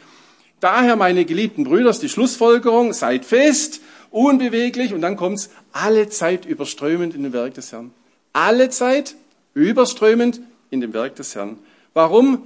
Daher, 0.62 0.96
meine 0.96 1.26
geliebten 1.26 1.66
Brüder, 1.66 1.90
ist 1.90 2.02
die 2.02 2.08
Schlussfolgerung, 2.08 2.94
seid 2.94 3.26
fest, 3.26 3.82
unbeweglich, 4.12 4.94
und 4.94 5.02
dann 5.02 5.18
kommt's, 5.18 5.50
alle 5.74 6.08
Zeit 6.08 6.46
überströmend 6.46 7.14
in 7.14 7.24
dem 7.24 7.34
Werk 7.34 7.54
des 7.56 7.74
Herrn. 7.74 7.92
Alle 8.32 8.70
Zeit 8.70 9.16
überströmend 9.54 10.40
in 10.70 10.80
dem 10.80 10.94
Werk 10.94 11.18
des 11.18 11.36
Herrn. 11.36 11.58
Warum? 11.94 12.44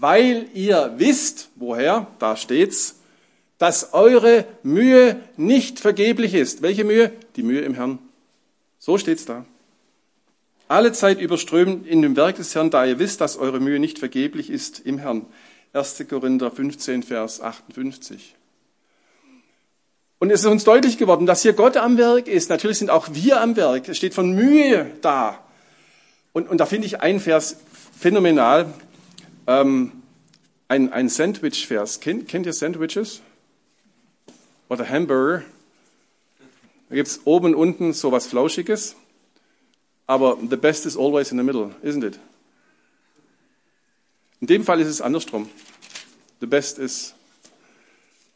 Weil 0.00 0.46
ihr 0.54 0.94
wisst, 0.96 1.50
woher, 1.56 2.06
da 2.18 2.36
steht's, 2.36 2.96
dass 3.58 3.92
eure 3.92 4.44
Mühe 4.62 5.20
nicht 5.36 5.80
vergeblich 5.80 6.34
ist. 6.34 6.62
Welche 6.62 6.84
Mühe? 6.84 7.12
Die 7.36 7.42
Mühe 7.42 7.60
im 7.60 7.74
Herrn. 7.74 7.98
So 8.78 8.98
steht's 8.98 9.24
da. 9.24 9.44
Alle 10.66 10.92
Zeit 10.92 11.20
überströmend 11.20 11.86
in 11.86 12.02
dem 12.02 12.16
Werk 12.16 12.36
des 12.36 12.54
Herrn, 12.54 12.70
da 12.70 12.84
ihr 12.84 12.98
wisst, 12.98 13.20
dass 13.20 13.36
eure 13.36 13.60
Mühe 13.60 13.78
nicht 13.78 13.98
vergeblich 13.98 14.50
ist 14.50 14.80
im 14.80 14.98
Herrn. 14.98 15.26
1. 15.72 16.04
Korinther 16.08 16.50
15, 16.50 17.02
Vers 17.02 17.40
58. 17.40 18.34
Und 20.18 20.30
es 20.30 20.40
ist 20.40 20.46
uns 20.46 20.64
deutlich 20.64 20.96
geworden, 20.96 21.26
dass 21.26 21.42
hier 21.42 21.52
Gott 21.52 21.76
am 21.76 21.98
Werk 21.98 22.28
ist. 22.28 22.48
Natürlich 22.48 22.78
sind 22.78 22.90
auch 22.90 23.08
wir 23.12 23.40
am 23.40 23.56
Werk. 23.56 23.88
Es 23.88 23.96
steht 23.96 24.14
von 24.14 24.32
Mühe 24.32 24.90
da. 25.02 25.38
Und, 26.32 26.48
und 26.48 26.58
da 26.58 26.66
finde 26.66 26.86
ich 26.86 27.00
einen 27.00 27.20
Vers 27.20 27.58
phänomenal. 27.98 28.72
Ähm, 29.46 30.02
ein, 30.68 30.92
ein 30.92 31.08
Sandwich-Vers. 31.08 32.00
Kennt, 32.00 32.28
kennt 32.28 32.46
ihr 32.46 32.52
Sandwiches? 32.52 33.20
Oder 34.68 34.88
Hamburger? 34.88 35.44
Da 36.88 36.94
gibt 36.94 37.08
es 37.08 37.20
oben 37.26 37.48
und 37.48 37.54
unten 37.54 37.92
so 37.92 38.12
was 38.12 38.26
Flauschiges. 38.26 38.96
Aber 40.06 40.38
the 40.48 40.56
best 40.56 40.86
is 40.86 40.96
always 40.96 41.30
in 41.30 41.38
the 41.38 41.44
middle, 41.44 41.74
isn't 41.82 42.04
it? 42.04 42.18
In 44.40 44.46
dem 44.46 44.64
Fall 44.64 44.80
ist 44.80 44.88
es 44.88 45.00
andersrum. 45.00 45.48
The 46.40 46.46
best 46.46 46.78
is, 46.78 47.14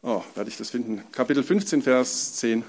oh, 0.01 0.23
werde 0.33 0.49
ich 0.49 0.57
das 0.57 0.71
finden? 0.71 1.03
Kapitel 1.11 1.43
15, 1.43 1.83
Vers 1.83 2.37
10. 2.37 2.63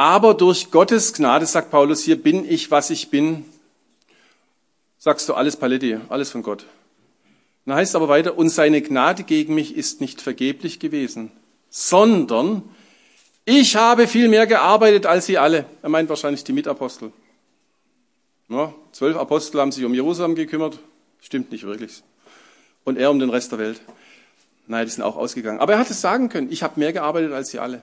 Aber 0.00 0.32
durch 0.32 0.70
Gottes 0.70 1.12
Gnade, 1.12 1.44
sagt 1.44 1.70
Paulus 1.70 2.02
hier, 2.02 2.16
bin 2.16 2.50
ich, 2.50 2.70
was 2.70 2.88
ich 2.88 3.10
bin. 3.10 3.44
Sagst 4.96 5.28
du 5.28 5.34
alles 5.34 5.58
Paletti, 5.58 5.98
alles 6.08 6.30
von 6.30 6.42
Gott. 6.42 6.64
Dann 7.66 7.74
heißt 7.74 7.90
es 7.90 7.94
aber 7.94 8.08
weiter, 8.08 8.38
und 8.38 8.48
seine 8.48 8.80
Gnade 8.80 9.24
gegen 9.24 9.54
mich 9.54 9.76
ist 9.76 10.00
nicht 10.00 10.22
vergeblich 10.22 10.78
gewesen, 10.78 11.30
sondern 11.68 12.62
ich 13.44 13.76
habe 13.76 14.08
viel 14.08 14.28
mehr 14.28 14.46
gearbeitet 14.46 15.04
als 15.04 15.26
sie 15.26 15.36
alle. 15.36 15.66
Er 15.82 15.90
meint 15.90 16.08
wahrscheinlich 16.08 16.44
die 16.44 16.54
Mitapostel. 16.54 17.12
Ja, 18.48 18.72
zwölf 18.92 19.18
Apostel 19.18 19.60
haben 19.60 19.70
sich 19.70 19.84
um 19.84 19.92
Jerusalem 19.92 20.34
gekümmert. 20.34 20.78
Stimmt 21.20 21.52
nicht 21.52 21.64
wirklich. 21.64 22.02
Und 22.84 22.96
er 22.96 23.10
um 23.10 23.18
den 23.18 23.28
Rest 23.28 23.52
der 23.52 23.58
Welt. 23.58 23.82
Nein, 24.66 24.86
die 24.86 24.92
sind 24.92 25.04
auch 25.04 25.18
ausgegangen. 25.18 25.60
Aber 25.60 25.74
er 25.74 25.78
hat 25.78 25.90
es 25.90 26.00
sagen 26.00 26.30
können, 26.30 26.50
ich 26.50 26.62
habe 26.62 26.80
mehr 26.80 26.94
gearbeitet 26.94 27.34
als 27.34 27.50
sie 27.50 27.58
alle. 27.58 27.82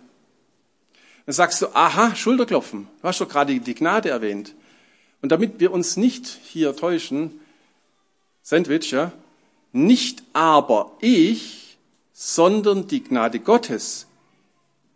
Dann 1.27 1.33
sagst 1.33 1.61
du, 1.61 1.67
aha, 1.75 2.15
Schulterklopfen. 2.15 2.87
Du 3.01 3.07
hast 3.07 3.19
doch 3.19 3.27
gerade 3.27 3.59
die 3.59 3.75
Gnade 3.75 4.09
erwähnt. 4.09 4.55
Und 5.21 5.33
damit 5.33 5.59
wir 5.59 5.73
uns 5.73 5.97
nicht 5.97 6.25
hier 6.25 6.73
täuschen, 6.73 7.41
Sandwich, 8.41 8.91
ja, 8.91 9.11
nicht 9.73 10.23
aber 10.31 10.93
ich, 11.01 11.77
sondern 12.13 12.87
die 12.87 13.03
Gnade 13.03 13.41
Gottes, 13.41 14.07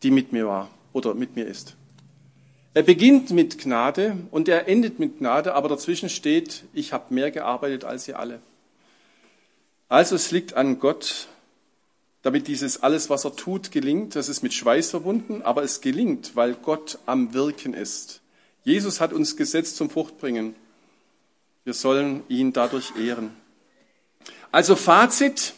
die 0.03 0.11
mit 0.11 0.31
mir 0.31 0.47
war 0.47 0.69
oder 0.93 1.15
mit 1.15 1.35
mir 1.35 1.45
ist. 1.45 1.75
Er 2.73 2.83
beginnt 2.83 3.31
mit 3.31 3.57
Gnade 3.57 4.15
und 4.31 4.47
er 4.47 4.69
endet 4.69 4.99
mit 4.99 5.19
Gnade, 5.19 5.53
aber 5.53 5.67
dazwischen 5.67 6.07
steht, 6.07 6.63
ich 6.71 6.93
habe 6.93 7.13
mehr 7.13 7.29
gearbeitet 7.31 7.83
als 7.83 8.07
ihr 8.07 8.17
alle. 8.17 8.39
Also 9.89 10.15
es 10.15 10.31
liegt 10.31 10.53
an 10.53 10.79
Gott, 10.79 11.27
damit 12.21 12.47
dieses 12.47 12.83
alles, 12.83 13.09
was 13.09 13.25
er 13.25 13.35
tut, 13.35 13.71
gelingt. 13.71 14.15
Das 14.15 14.29
ist 14.29 14.43
mit 14.43 14.53
Schweiß 14.53 14.91
verbunden, 14.91 15.41
aber 15.41 15.63
es 15.63 15.81
gelingt, 15.81 16.35
weil 16.35 16.53
Gott 16.53 16.99
am 17.05 17.33
Wirken 17.33 17.73
ist. 17.73 18.21
Jesus 18.63 19.01
hat 19.01 19.11
uns 19.11 19.37
gesetzt 19.37 19.77
zum 19.77 19.89
Fruchtbringen. 19.89 20.55
Wir 21.63 21.73
sollen 21.73 22.23
ihn 22.27 22.53
dadurch 22.53 22.95
ehren. 22.95 23.31
Also 24.51 24.75
Fazit, 24.75 25.53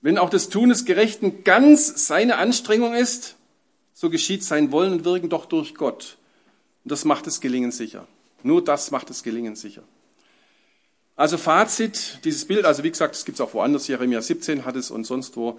wenn 0.00 0.18
auch 0.18 0.30
das 0.30 0.48
Tun 0.48 0.68
des 0.70 0.84
Gerechten 0.84 1.44
ganz 1.44 2.06
seine 2.06 2.36
Anstrengung 2.36 2.94
ist, 2.94 3.34
so 3.92 4.10
geschieht 4.10 4.44
sein 4.44 4.70
Wollen 4.72 4.92
und 4.92 5.04
Wirken 5.04 5.28
doch 5.28 5.46
durch 5.46 5.74
Gott. 5.74 6.16
Und 6.84 6.92
das 6.92 7.04
macht 7.04 7.26
das 7.26 7.40
Gelingen 7.40 7.72
sicher. 7.72 8.06
Nur 8.42 8.62
das 8.62 8.90
macht 8.90 9.10
das 9.10 9.22
Gelingen 9.22 9.56
sicher. 9.56 9.82
Also 11.18 11.36
Fazit, 11.36 12.20
dieses 12.22 12.44
Bild, 12.44 12.64
also 12.64 12.84
wie 12.84 12.90
gesagt, 12.92 13.16
es 13.16 13.24
gibt 13.24 13.38
es 13.38 13.40
auch 13.40 13.52
woanders, 13.52 13.88
Jeremia 13.88 14.22
17 14.22 14.64
hat 14.64 14.76
es 14.76 14.92
und 14.92 15.02
sonst 15.04 15.36
wo. 15.36 15.58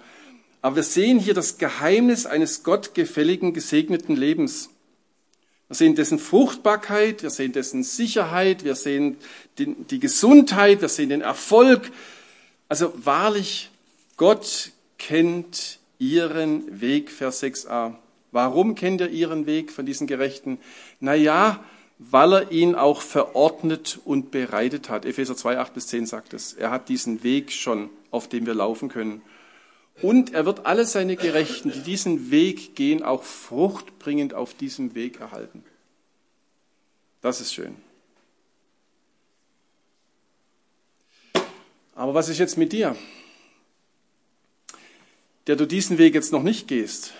Aber 0.62 0.76
wir 0.76 0.82
sehen 0.82 1.18
hier 1.18 1.34
das 1.34 1.58
Geheimnis 1.58 2.24
eines 2.24 2.62
gottgefälligen, 2.62 3.52
gesegneten 3.52 4.16
Lebens. 4.16 4.70
Wir 5.68 5.76
sehen 5.76 5.94
dessen 5.96 6.18
Fruchtbarkeit, 6.18 7.22
wir 7.22 7.28
sehen 7.28 7.52
dessen 7.52 7.82
Sicherheit, 7.82 8.64
wir 8.64 8.74
sehen 8.74 9.18
die, 9.58 9.74
die 9.74 10.00
Gesundheit, 10.00 10.80
wir 10.80 10.88
sehen 10.88 11.10
den 11.10 11.20
Erfolg. 11.20 11.92
Also 12.70 12.94
wahrlich, 12.96 13.70
Gott 14.16 14.70
kennt 14.96 15.78
ihren 15.98 16.80
Weg, 16.80 17.10
Vers 17.10 17.42
6a. 17.42 17.96
Warum 18.32 18.74
kennt 18.74 19.02
er 19.02 19.10
ihren 19.10 19.44
Weg 19.44 19.72
von 19.72 19.84
diesen 19.84 20.06
Gerechten? 20.06 20.56
Na 21.00 21.14
ja, 21.14 21.62
weil 22.02 22.32
er 22.32 22.50
ihn 22.50 22.74
auch 22.74 23.02
verordnet 23.02 24.00
und 24.06 24.30
bereitet 24.30 24.88
hat. 24.88 25.04
Epheser 25.04 25.36
2, 25.36 25.58
8 25.58 25.74
bis 25.74 25.86
10 25.88 26.06
sagt 26.06 26.32
es. 26.32 26.54
Er 26.54 26.70
hat 26.70 26.88
diesen 26.88 27.22
Weg 27.22 27.52
schon, 27.52 27.90
auf 28.10 28.26
dem 28.26 28.46
wir 28.46 28.54
laufen 28.54 28.88
können. 28.88 29.20
Und 30.00 30.32
er 30.32 30.46
wird 30.46 30.64
alle 30.64 30.86
seine 30.86 31.16
Gerechten, 31.16 31.70
die 31.70 31.82
diesen 31.82 32.30
Weg 32.30 32.74
gehen, 32.74 33.02
auch 33.02 33.22
fruchtbringend 33.22 34.32
auf 34.32 34.54
diesem 34.54 34.94
Weg 34.94 35.20
erhalten. 35.20 35.62
Das 37.20 37.42
ist 37.42 37.52
schön. 37.52 37.76
Aber 41.94 42.14
was 42.14 42.30
ist 42.30 42.38
jetzt 42.38 42.56
mit 42.56 42.72
dir, 42.72 42.96
der 45.46 45.56
du 45.56 45.66
diesen 45.66 45.98
Weg 45.98 46.14
jetzt 46.14 46.32
noch 46.32 46.42
nicht 46.42 46.66
gehst? 46.66 47.12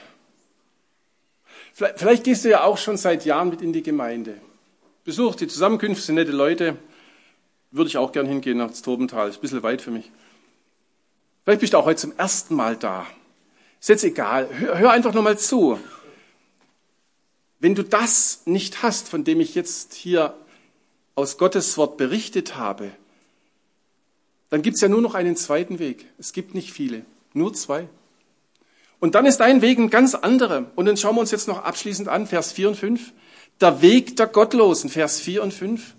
Vielleicht, 1.74 1.99
vielleicht 1.99 2.24
gehst 2.24 2.47
du 2.47 2.49
ja 2.49 2.64
auch 2.64 2.78
schon 2.78 2.97
seit 2.97 3.26
Jahren 3.26 3.51
mit 3.51 3.61
in 3.61 3.74
die 3.74 3.83
Gemeinde. 3.83 4.41
Besucht 5.05 5.40
die 5.40 5.48
Zusammenkünfte, 5.48 6.12
nette 6.12 6.32
Leute. 6.32 6.76
Würde 7.70 7.88
ich 7.88 7.96
auch 7.96 8.12
gern 8.12 8.26
hingehen 8.26 8.59
nach 8.59 8.70
Tobental. 8.70 9.28
Ist 9.28 9.38
ein 9.38 9.40
bisschen 9.40 9.62
weit 9.62 9.80
für 9.80 9.90
mich. 9.90 10.11
Vielleicht 11.44 11.61
bist 11.61 11.72
du 11.72 11.78
auch 11.78 11.86
heute 11.86 12.01
zum 12.01 12.16
ersten 12.18 12.55
Mal 12.55 12.76
da. 12.76 13.07
Ist 13.80 13.88
jetzt 13.88 14.05
egal. 14.05 14.48
Hör, 14.51 14.78
hör 14.78 14.90
einfach 14.90 15.14
nochmal 15.14 15.38
zu. 15.38 15.80
Wenn 17.61 17.74
du 17.74 17.82
das 17.82 18.42
nicht 18.44 18.82
hast, 18.82 19.09
von 19.09 19.24
dem 19.24 19.40
ich 19.40 19.55
jetzt 19.55 19.94
hier 19.94 20.34
aus 21.14 21.38
Gottes 21.38 21.76
Wort 21.78 21.96
berichtet 21.96 22.57
habe, 22.57 22.90
dann 24.51 24.62
gibt 24.62 24.76
es 24.76 24.82
ja 24.82 24.88
nur 24.88 25.01
noch 25.01 25.14
einen 25.14 25.36
zweiten 25.36 25.78
Weg. 25.78 26.07
Es 26.18 26.32
gibt 26.32 26.55
nicht 26.55 26.72
viele, 26.72 27.05
nur 27.32 27.55
zwei. 27.55 27.88
Und 28.98 29.14
dann 29.14 29.24
ist 29.24 29.38
dein 29.38 29.62
Weg 29.62 29.78
ein 29.78 29.88
ganz 29.88 30.14
anderer. 30.14 30.70
Und 30.76 30.84
dann 30.84 30.96
schauen 30.96 31.14
wir 31.16 31.20
uns 31.20 31.30
jetzt 31.30 31.48
noch 31.48 31.64
abschließend 31.64 32.09
an, 32.09 32.26
Vers 32.26 32.53
4 32.53 32.68
und 32.68 32.74
5. 32.76 33.12
Der 33.61 33.82
Weg 33.82 34.16
der 34.16 34.26
Gottlosen, 34.26 34.88
Vers 34.88 35.20
4 35.20 35.42
und 35.42 35.52
5. 35.52 35.94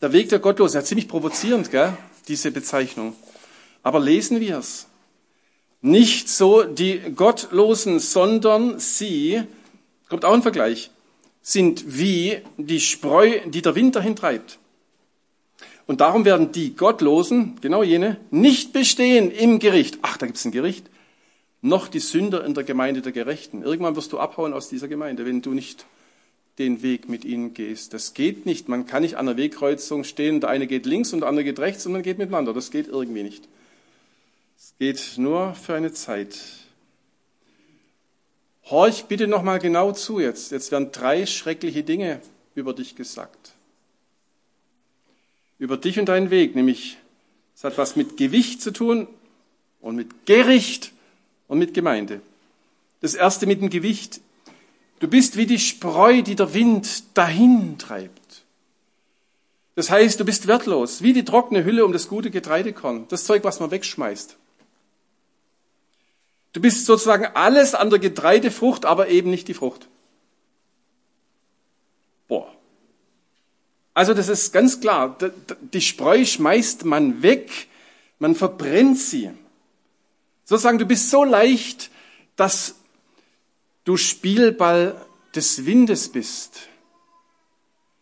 Der 0.00 0.12
Weg 0.12 0.30
der 0.30 0.38
Gottlosen, 0.38 0.80
ja 0.80 0.84
ziemlich 0.84 1.06
provozierend, 1.06 1.70
gell, 1.70 1.96
diese 2.28 2.50
Bezeichnung. 2.50 3.14
Aber 3.82 4.00
lesen 4.00 4.40
wir 4.40 4.58
es. 4.58 4.86
Nicht 5.82 6.30
so 6.30 6.62
die 6.62 6.98
Gottlosen, 7.14 7.98
sondern 7.98 8.78
sie, 8.78 9.42
kommt 10.08 10.24
auch 10.24 10.32
ein 10.32 10.42
Vergleich, 10.42 10.90
sind 11.42 11.98
wie 11.98 12.38
die 12.56 12.80
Spreu, 12.80 13.40
die 13.46 13.60
der 13.60 13.74
Wind 13.74 13.96
dahin 13.96 14.16
treibt. 14.16 14.58
Und 15.86 16.00
darum 16.00 16.24
werden 16.24 16.52
die 16.52 16.74
Gottlosen, 16.74 17.58
genau 17.60 17.82
jene, 17.82 18.16
nicht 18.30 18.72
bestehen 18.72 19.30
im 19.30 19.58
Gericht. 19.58 19.98
Ach, 20.00 20.16
da 20.16 20.26
gibt's 20.26 20.44
ein 20.44 20.52
Gericht. 20.52 20.86
Noch 21.62 21.86
die 21.86 22.00
Sünder 22.00 22.44
in 22.44 22.54
der 22.54 22.64
Gemeinde 22.64 23.02
der 23.02 23.12
Gerechten. 23.12 23.62
Irgendwann 23.62 23.94
wirst 23.94 24.12
du 24.12 24.18
abhauen 24.18 24.52
aus 24.52 24.68
dieser 24.68 24.88
Gemeinde, 24.88 25.24
wenn 25.24 25.42
du 25.42 25.54
nicht 25.54 25.86
den 26.58 26.82
Weg 26.82 27.08
mit 27.08 27.24
ihnen 27.24 27.54
gehst. 27.54 27.94
Das 27.94 28.14
geht 28.14 28.46
nicht. 28.46 28.68
Man 28.68 28.86
kann 28.86 29.02
nicht 29.02 29.16
an 29.16 29.26
der 29.26 29.36
Wegkreuzung 29.36 30.04
stehen, 30.04 30.40
der 30.40 30.50
eine 30.50 30.66
geht 30.66 30.86
links 30.86 31.12
und 31.12 31.20
der 31.20 31.28
andere 31.28 31.44
geht 31.44 31.60
rechts 31.60 31.86
und 31.86 31.92
man 31.92 32.02
geht 32.02 32.18
miteinander. 32.18 32.52
Das 32.52 32.70
geht 32.70 32.88
irgendwie 32.88 33.22
nicht. 33.22 33.48
Es 34.58 34.74
geht 34.78 35.14
nur 35.16 35.54
für 35.54 35.74
eine 35.74 35.92
Zeit. 35.92 36.38
Horch 38.64 39.04
bitte 39.04 39.28
nochmal 39.28 39.60
genau 39.60 39.92
zu 39.92 40.20
jetzt. 40.20 40.52
Jetzt 40.52 40.72
werden 40.72 40.90
drei 40.92 41.26
schreckliche 41.26 41.84
Dinge 41.84 42.20
über 42.54 42.74
dich 42.74 42.96
gesagt. 42.96 43.52
Über 45.58 45.76
dich 45.76 45.98
und 45.98 46.06
deinen 46.06 46.30
Weg, 46.30 46.54
nämlich 46.54 46.98
es 47.54 47.64
hat 47.64 47.78
was 47.78 47.96
mit 47.96 48.16
Gewicht 48.16 48.60
zu 48.60 48.72
tun 48.72 49.06
und 49.80 49.94
mit 49.94 50.26
Gericht 50.26 50.92
und 51.52 51.58
mit 51.58 51.74
Gemeinde. 51.74 52.22
Das 53.02 53.12
erste 53.12 53.44
mit 53.44 53.60
dem 53.60 53.68
Gewicht. 53.68 54.22
Du 55.00 55.06
bist 55.06 55.36
wie 55.36 55.44
die 55.44 55.58
Spreu, 55.58 56.22
die 56.22 56.34
der 56.34 56.54
Wind 56.54 57.04
dahin 57.12 57.76
treibt. 57.76 58.44
Das 59.74 59.90
heißt, 59.90 60.18
du 60.18 60.24
bist 60.24 60.46
wertlos, 60.46 61.02
wie 61.02 61.12
die 61.12 61.26
trockene 61.26 61.62
Hülle 61.62 61.84
um 61.84 61.92
das 61.92 62.08
gute 62.08 62.30
Getreidekorn, 62.30 63.04
das 63.08 63.26
Zeug, 63.26 63.44
was 63.44 63.60
man 63.60 63.70
wegschmeißt. 63.70 64.38
Du 66.54 66.60
bist 66.62 66.86
sozusagen 66.86 67.26
alles 67.34 67.74
an 67.74 67.90
der 67.90 67.98
Getreidefrucht, 67.98 68.86
aber 68.86 69.08
eben 69.08 69.28
nicht 69.28 69.46
die 69.46 69.54
Frucht. 69.54 69.88
Boah. 72.28 72.50
Also 73.92 74.14
das 74.14 74.30
ist 74.30 74.54
ganz 74.54 74.80
klar. 74.80 75.18
Die 75.74 75.82
Spreu 75.82 76.24
schmeißt 76.24 76.86
man 76.86 77.22
weg, 77.22 77.50
man 78.18 78.34
verbrennt 78.34 78.98
sie. 78.98 79.32
Sozusagen, 80.52 80.76
du 80.76 80.84
bist 80.84 81.08
so 81.08 81.24
leicht, 81.24 81.90
dass 82.36 82.74
du 83.84 83.96
Spielball 83.96 85.00
des 85.34 85.64
Windes 85.64 86.10
bist. 86.10 86.68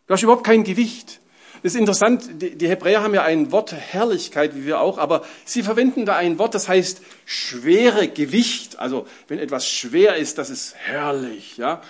Du 0.05 0.13
hast 0.13 0.21
überhaupt 0.21 0.43
kein 0.43 0.65
Gewicht. 0.65 1.21
Das 1.63 1.75
ist 1.75 1.79
interessant, 1.79 2.27
die 2.41 2.67
Hebräer 2.67 3.03
haben 3.03 3.13
ja 3.13 3.23
ein 3.23 3.53
Wort 3.53 3.71
Herrlichkeit, 3.71 4.53
wie 4.53 4.65
wir 4.65 4.81
auch, 4.81 4.97
aber 4.97 5.23
sie 5.45 5.63
verwenden 5.63 6.05
da 6.05 6.17
ein 6.17 6.39
Wort, 6.39 6.53
das 6.53 6.67
heißt 6.67 7.01
schwere 7.23 8.09
Gewicht. 8.09 8.79
Also 8.79 9.07
wenn 9.29 9.39
etwas 9.39 9.69
schwer 9.69 10.17
ist, 10.17 10.37
das 10.37 10.49
ist 10.49 10.75
herrlich, 10.75 11.55
ja. 11.55 11.81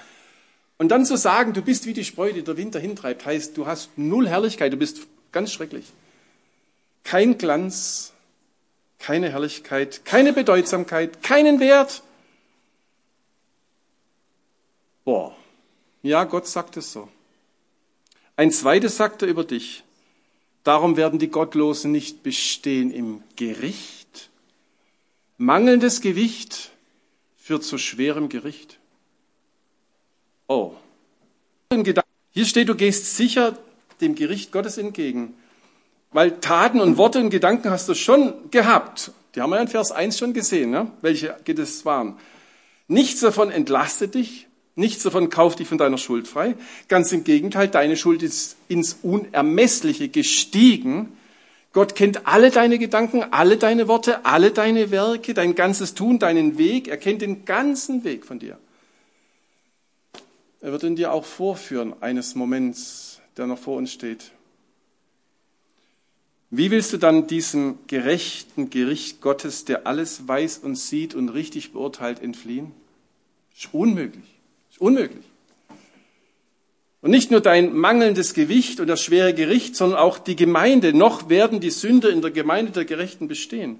Und 0.78 0.89
dann 0.89 1.07
zu 1.07 1.18
sagen, 1.18 1.53
du 1.53 1.64
bist 1.64 1.88
wie 1.88 1.93
die 1.93 2.05
Spreu, 2.05 2.34
die 2.34 2.43
der 2.43 2.57
Winter 2.57 2.80
hintreibt, 2.80 3.26
heißt, 3.26 3.57
du 3.57 3.66
hast 3.66 3.97
null 3.97 4.28
Herrlichkeit, 4.28 4.72
du 4.72 4.78
bist 4.78 4.99
ganz 5.32 5.51
schrecklich. 5.51 5.86
Kein 7.03 7.39
Glanz, 7.39 8.11
keine 9.01 9.29
Herrlichkeit, 9.29 10.05
keine 10.05 10.31
Bedeutsamkeit, 10.31 11.23
keinen 11.23 11.59
Wert. 11.59 12.03
Boah. 15.03 15.35
Ja, 16.03 16.23
Gott 16.23 16.47
sagt 16.47 16.77
es 16.77 16.93
so. 16.93 17.09
Ein 18.35 18.51
zweites 18.51 18.97
sagt 18.97 19.21
er 19.23 19.27
über 19.27 19.43
dich. 19.43 19.83
Darum 20.63 20.95
werden 20.95 21.19
die 21.19 21.29
Gottlosen 21.29 21.91
nicht 21.91 22.23
bestehen 22.23 22.91
im 22.91 23.23
Gericht. 23.35 24.29
Mangelndes 25.37 26.01
Gewicht 26.01 26.71
führt 27.37 27.63
zu 27.63 27.77
schwerem 27.79 28.29
Gericht. 28.29 28.77
Oh. 30.47 30.75
Hier 32.31 32.45
steht, 32.45 32.69
du 32.69 32.75
gehst 32.75 33.17
sicher 33.17 33.57
dem 34.01 34.15
Gericht 34.15 34.51
Gottes 34.51 34.77
entgegen. 34.77 35.33
Weil 36.12 36.39
Taten 36.39 36.82
und 36.82 36.97
Worte 36.97 37.20
und 37.20 37.30
Gedanken 37.30 37.70
hast 37.70 37.88
du 37.88 37.93
schon 37.93 38.51
gehabt. 38.51 39.12
Die 39.36 39.41
haben 39.41 39.49
wir 39.49 39.62
in 39.62 39.68
Vers 39.68 39.91
1 39.91 40.18
schon 40.18 40.34
gesehen, 40.34 40.72
ne? 40.72 40.91
welche 41.01 41.36
das 41.45 41.86
waren. 41.86 42.18
Nichts 42.88 43.22
davon 43.22 43.49
entlastet 43.51 44.16
dich, 44.16 44.47
Nichts 44.76 45.03
davon 45.03 45.30
kauft 45.30 45.59
dich 45.59 45.68
von 45.68 45.78
deiner 45.78 45.97
Schuld 45.97 46.28
frei. 46.28 46.55
Ganz 46.88 47.12
im 47.12 47.24
Gegenteil, 47.24 47.68
deine 47.68 47.97
Schuld 47.97 48.24
ist 48.24 48.55
ins 48.70 48.97
Unermessliche 49.03 50.07
gestiegen. 50.07 51.18
Gott 51.74 51.95
kennt 51.95 52.26
alle 52.26 52.51
deine 52.51 52.80
Gedanken, 52.80 53.24
alle 53.32 53.57
deine 53.57 53.88
Worte, 53.88 54.26
alle 54.26 54.51
deine 54.51 54.91
Werke, 54.91 55.34
dein 55.34 55.55
ganzes 55.55 55.93
Tun, 55.93 56.20
deinen 56.20 56.57
Weg. 56.57 56.88
Er 56.88 56.97
kennt 56.97 57.22
den 57.22 57.43
ganzen 57.45 58.03
Weg 58.03 58.26
von 58.26 58.39
dir. 58.39 58.57
Er 60.62 60.72
wird 60.72 60.84
ihn 60.84 60.95
dir 60.95 61.12
auch 61.12 61.26
vorführen, 61.26 61.93
eines 62.01 62.36
Moments, 62.36 63.20
der 63.36 63.47
noch 63.47 63.59
vor 63.59 63.78
uns 63.78 63.91
steht. 63.91 64.32
Wie 66.53 66.69
willst 66.69 66.91
du 66.91 66.97
dann 66.97 67.27
diesem 67.27 67.79
gerechten 67.87 68.69
Gericht 68.69 69.21
Gottes, 69.21 69.63
der 69.63 69.87
alles 69.87 70.27
weiß 70.27 70.57
und 70.57 70.75
sieht 70.75 71.15
und 71.15 71.29
richtig 71.29 71.71
beurteilt, 71.71 72.21
entfliehen? 72.21 72.73
Ist 73.55 73.73
unmöglich. 73.73 74.25
Unmöglich. 74.77 75.23
Und 77.01 77.11
nicht 77.11 77.31
nur 77.31 77.39
dein 77.39 77.73
mangelndes 77.73 78.33
Gewicht 78.33 78.81
und 78.81 78.87
das 78.87 79.01
schwere 79.01 79.33
Gericht, 79.33 79.77
sondern 79.77 79.97
auch 79.97 80.19
die 80.19 80.35
Gemeinde. 80.35 80.93
Noch 80.93 81.29
werden 81.29 81.61
die 81.61 81.69
Sünder 81.69 82.09
in 82.09 82.21
der 82.21 82.31
Gemeinde 82.31 82.73
der 82.73 82.85
Gerechten 82.85 83.29
bestehen. 83.29 83.79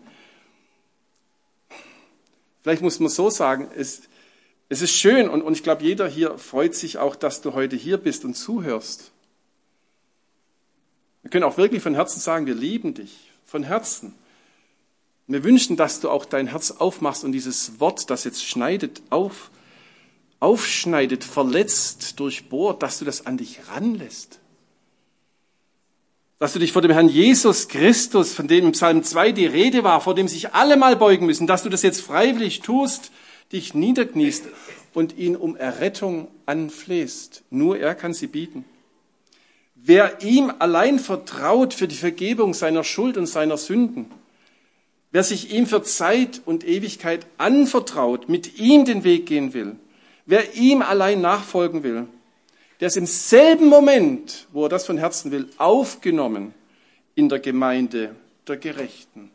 Vielleicht 2.64 2.82
muss 2.82 3.00
man 3.02 3.10
so 3.10 3.30
sagen, 3.30 3.68
es, 3.76 4.04
es 4.70 4.82
ist 4.82 4.94
schön 4.94 5.28
und, 5.28 5.42
und 5.42 5.54
ich 5.54 5.64
glaube, 5.64 5.84
jeder 5.84 6.08
hier 6.08 6.38
freut 6.38 6.74
sich 6.74 7.00
auch, 7.00 7.18
dass 7.18 7.42
du 7.42 7.54
heute 7.54 7.76
hier 7.76 7.98
bist 7.98 8.24
und 8.24 8.36
zuhörst. 8.36 9.11
Wir 11.22 11.30
können 11.30 11.44
auch 11.44 11.58
wirklich 11.58 11.84
von 11.84 11.94
Herzen 11.94 12.20
sagen, 12.20 12.46
wir 12.46 12.56
lieben 12.56 12.94
dich. 12.94 13.32
Von 13.46 13.64
Herzen. 13.64 14.14
Wir 15.28 15.44
wünschen, 15.44 15.78
dass 15.78 16.00
du 16.00 16.10
auch 16.10 16.26
dein 16.26 16.48
Herz 16.48 16.72
aufmachst 16.72 17.24
und 17.24 17.32
dieses 17.32 17.80
Wort, 17.80 18.10
das 18.10 18.24
jetzt 18.24 18.46
schneidet, 18.46 19.02
auf 19.10 19.52
aufschneidet, 20.42 21.24
verletzt, 21.24 22.20
durchbohrt, 22.20 22.84
dass 22.84 23.00
du 23.00 23.06
das 23.06 23.26
an 23.26 23.38
dich 23.38 23.60
ranlässt. 23.72 24.40
Dass 26.40 26.54
du 26.54 26.60
dich 26.60 26.72
vor 26.72 26.82
dem 26.82 26.92
Herrn 26.92 27.08
Jesus 27.08 27.68
Christus, 27.68 28.34
von 28.34 28.48
dem 28.48 28.66
im 28.66 28.72
Psalm 28.72 29.04
2 29.04 29.32
die 29.32 29.46
Rede 29.46 29.84
war, 29.84 30.02
vor 30.02 30.16
dem 30.16 30.28
sich 30.28 30.54
alle 30.54 30.76
mal 30.76 30.96
beugen 30.96 31.28
müssen, 31.28 31.46
dass 31.46 31.62
du 31.62 31.70
das 31.70 31.84
jetzt 31.84 32.02
freiwillig 32.02 32.62
tust, 32.62 33.12
dich 33.54 33.76
niederkniest 33.76 34.46
und 34.96 35.16
ihn 35.18 35.36
um 35.36 35.56
Errettung 35.56 36.28
anflehst. 36.48 37.44
Nur 37.52 37.78
er 37.78 37.94
kann 37.94 38.16
sie 38.16 38.28
bieten. 38.28 38.66
Wer 39.84 40.22
ihm 40.22 40.52
allein 40.60 41.00
vertraut 41.00 41.74
für 41.74 41.88
die 41.88 41.96
Vergebung 41.96 42.54
seiner 42.54 42.84
Schuld 42.84 43.18
und 43.18 43.26
seiner 43.26 43.58
Sünden, 43.58 44.12
wer 45.12 45.24
sich 45.24 45.52
ihm 45.52 45.66
für 45.66 45.84
Zeit 45.84 46.42
und 46.46 46.66
Ewigkeit 46.66 47.26
anvertraut, 47.38 48.30
mit 48.30 48.60
ihm 48.60 48.86
den 48.86 49.04
Weg 49.04 49.26
gehen 49.26 49.54
will, 49.54 49.76
Wer 50.26 50.56
ihm 50.56 50.82
allein 50.82 51.22
nachfolgen 51.22 51.84
will, 51.84 52.08
der 52.80 52.88
ist 52.88 52.98
im 52.98 53.06
selben 53.06 53.68
Moment, 53.68 54.48
wo 54.52 54.64
er 54.64 54.70
das 54.70 54.86
von 54.86 54.98
Herzen 54.98 55.32
will, 55.32 55.50
aufgenommen 55.58 56.54
in 57.16 57.30
der 57.30 57.40
Gemeinde 57.40 58.16
der 58.48 58.58
Gerechten. 58.58 59.30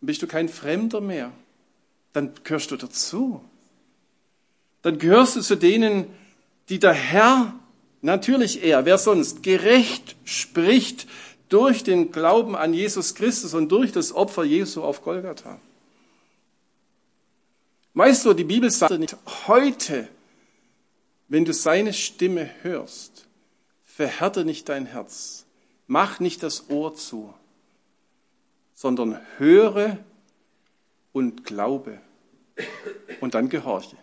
Dann 0.00 0.06
bist 0.06 0.22
du 0.22 0.26
kein 0.26 0.48
Fremder 0.48 1.00
mehr. 1.00 1.32
Dann 2.12 2.32
gehörst 2.44 2.70
du 2.70 2.76
dazu. 2.76 3.40
Dann 4.82 4.98
gehörst 4.98 5.36
du 5.36 5.40
zu 5.40 5.56
denen, 5.56 6.06
die 6.68 6.78
der 6.78 6.92
Herr, 6.92 7.54
natürlich 8.02 8.62
er, 8.62 8.84
wer 8.84 8.98
sonst, 8.98 9.42
gerecht 9.42 10.16
spricht 10.24 11.06
durch 11.48 11.82
den 11.82 12.12
Glauben 12.12 12.56
an 12.56 12.72
Jesus 12.72 13.14
Christus 13.14 13.54
und 13.54 13.70
durch 13.70 13.92
das 13.92 14.12
Opfer 14.14 14.44
Jesu 14.44 14.82
auf 14.82 15.02
Golgatha. 15.02 15.60
Weißt 17.94 18.24
du, 18.24 18.34
die 18.34 18.44
Bibel 18.44 18.70
sagt 18.70 18.98
nicht, 18.98 19.16
heute, 19.48 20.08
wenn 21.28 21.44
du 21.44 21.52
seine 21.52 21.92
Stimme 21.92 22.48
hörst, 22.62 23.26
verhärte 23.84 24.44
nicht 24.44 24.68
dein 24.68 24.86
Herz, 24.86 25.44
mach 25.86 26.20
nicht 26.20 26.42
das 26.42 26.70
Ohr 26.70 26.94
zu, 26.94 27.34
sondern 28.74 29.20
höre 29.38 29.98
und 31.12 31.44
glaube 31.44 32.00
und 33.20 33.34
dann 33.34 33.48
gehorche. 33.48 33.96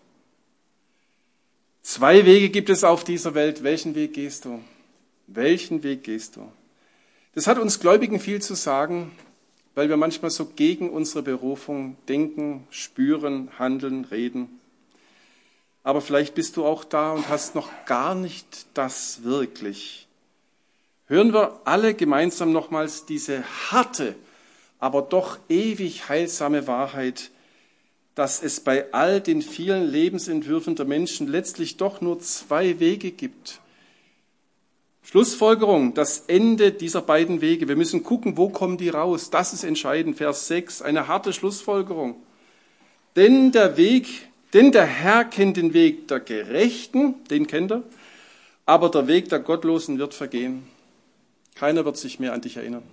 Zwei 1.87 2.25
Wege 2.25 2.49
gibt 2.49 2.69
es 2.69 2.83
auf 2.83 3.03
dieser 3.03 3.33
Welt. 3.33 3.63
Welchen 3.63 3.95
Weg 3.95 4.13
gehst 4.13 4.43
du? 4.43 4.61
Welchen 5.27 5.83
Weg 5.83 6.03
gehst 6.03 6.35
du? 6.35 6.51
Das 7.33 7.47
hat 7.47 7.59
uns 7.59 7.79
Gläubigen 7.79 8.19
viel 8.19 8.41
zu 8.41 8.55
sagen 8.55 9.11
weil 9.77 9.89
wir 9.89 9.97
manchmal 9.97 10.31
so 10.31 10.47
gegen 10.47 10.89
unsere 10.89 11.21
Berufung 11.21 11.97
denken, 12.09 12.65
spüren, 12.71 13.51
handeln, 13.59 14.05
reden. 14.05 14.59
Aber 15.83 16.01
vielleicht 16.01 16.33
bist 16.33 16.57
du 16.57 16.65
auch 16.65 16.83
da 16.83 17.11
und 17.11 17.29
hast 17.29 17.53
noch 17.53 17.69
gar 17.85 18.15
nicht 18.15 18.65
das 18.73 19.21
wirklich. 19.21 20.07
Hören 21.05 21.31
wir 21.31 21.61
alle 21.65 21.93
gemeinsam 21.93 22.51
nochmals 22.51 23.05
diese 23.05 23.43
harte, 23.69 24.15
aber 24.79 25.03
doch 25.03 25.37
ewig 25.47 26.09
heilsame 26.09 26.65
Wahrheit. 26.65 27.29
Dass 28.17 28.41
es 28.41 28.61
bei 28.61 28.91
all 28.93 29.21
den 29.21 29.43
vielen 29.43 29.91
Lebensentwürfen 29.91 30.75
der 30.75 30.87
Menschen 30.87 31.27
letztlich 31.27 31.77
doch 31.77 32.01
nur 32.01 32.19
zwei 32.19 32.79
Wege 32.79 33.11
gibt. 33.11 33.61
Schlussfolgerung, 35.03 35.93
das 35.93 36.21
Ende 36.21 36.71
dieser 36.71 37.03
beiden 37.03 37.41
Wege. 37.41 37.67
Wir 37.67 37.75
müssen 37.75 38.01
gucken, 38.01 38.35
wo 38.35 38.49
kommen 38.49 38.79
die 38.79 38.89
raus. 38.89 39.29
Das 39.29 39.53
ist 39.53 39.63
entscheidend. 39.63 40.17
Vers 40.17 40.47
6, 40.47 40.81
eine 40.81 41.07
harte 41.07 41.31
Schlussfolgerung. 41.31 42.15
Denn 43.15 43.51
der 43.51 43.77
Weg, 43.77 44.07
denn 44.51 44.71
der 44.71 44.87
Herr 44.87 45.23
kennt 45.23 45.55
den 45.55 45.75
Weg 45.75 46.07
der 46.07 46.19
Gerechten, 46.19 47.23
den 47.29 47.45
kennt 47.45 47.71
er, 47.71 47.83
aber 48.65 48.89
der 48.89 49.05
Weg 49.05 49.29
der 49.29 49.41
Gottlosen 49.41 49.99
wird 49.99 50.15
vergehen. 50.15 50.67
Keiner 51.53 51.85
wird 51.85 51.97
sich 51.97 52.19
mehr 52.19 52.33
an 52.33 52.41
dich 52.41 52.57
erinnern. 52.57 52.83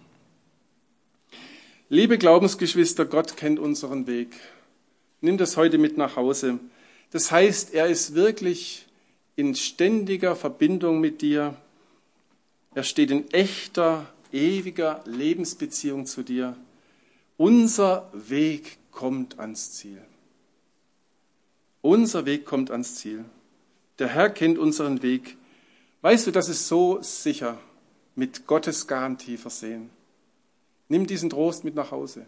Liebe 1.89 2.19
Glaubensgeschwister, 2.19 3.07
Gott 3.07 3.39
kennt 3.39 3.59
unseren 3.59 4.07
Weg. 4.07 4.37
Nimm 5.25 5.39
das 5.39 5.57
heute 5.57 5.79
mit 5.79 5.97
nach 5.97 6.17
Hause. 6.17 6.59
Das 7.11 7.33
heißt, 7.33 7.73
er 7.73 7.87
ist 7.87 8.15
wirklich 8.15 8.85
in 9.37 9.55
ständiger 9.55 10.37
Verbindung 10.37 11.01
mit 11.01 11.23
dir. 11.23 11.57
Er 12.75 12.83
steht 12.83 13.11
in 13.11 13.31
echter, 13.33 14.05
ewiger 14.33 15.03
Lebensbeziehung 15.07 16.05
zu 16.05 16.23
dir. 16.25 16.59
Unser 17.39 18.11
Weg 18.13 18.77
kommt 18.91 19.39
ans 19.39 19.73
Ziel. 19.73 20.03
Unser 21.81 22.27
Weg 22.27 22.45
kommt 22.45 22.71
ans 22.71 22.97
Ziel. 22.97 23.25
Der 23.99 24.09
Herr 24.09 24.29
kennt 24.29 24.59
unseren 24.59 25.03
Weg. 25.03 25.39
Weißt 26.03 26.27
du, 26.27 26.33
das 26.33 26.51
ist 26.51 26.69
so 26.69 26.99
sicher 27.01 27.57
mit 28.15 28.47
Gottes 28.47 28.87
Garantie 28.87 29.39
versehen. 29.39 29.89
Nimm 30.91 31.07
diesen 31.07 31.31
Trost 31.31 31.65
mit 31.65 31.75
nach 31.75 31.93
Hause. 31.93 32.27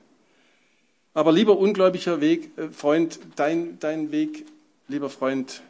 Aber 1.17 1.33
lieber 1.33 1.57
ungläubiger 1.57 2.21
Weg, 2.21 2.51
äh, 2.59 2.69
Freund, 2.69 3.19
dein, 3.37 3.79
dein 3.81 4.13
Weg, 4.13 4.45
lieber 4.87 5.09
Freund, 5.09 5.63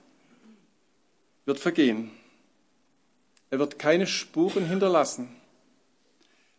wird 1.45 1.61
vergehen. 1.61 2.11
Er 3.51 3.61
wird 3.61 3.79
keine 3.79 4.09
Spuren 4.09 4.69
hinterlassen. 4.69 5.29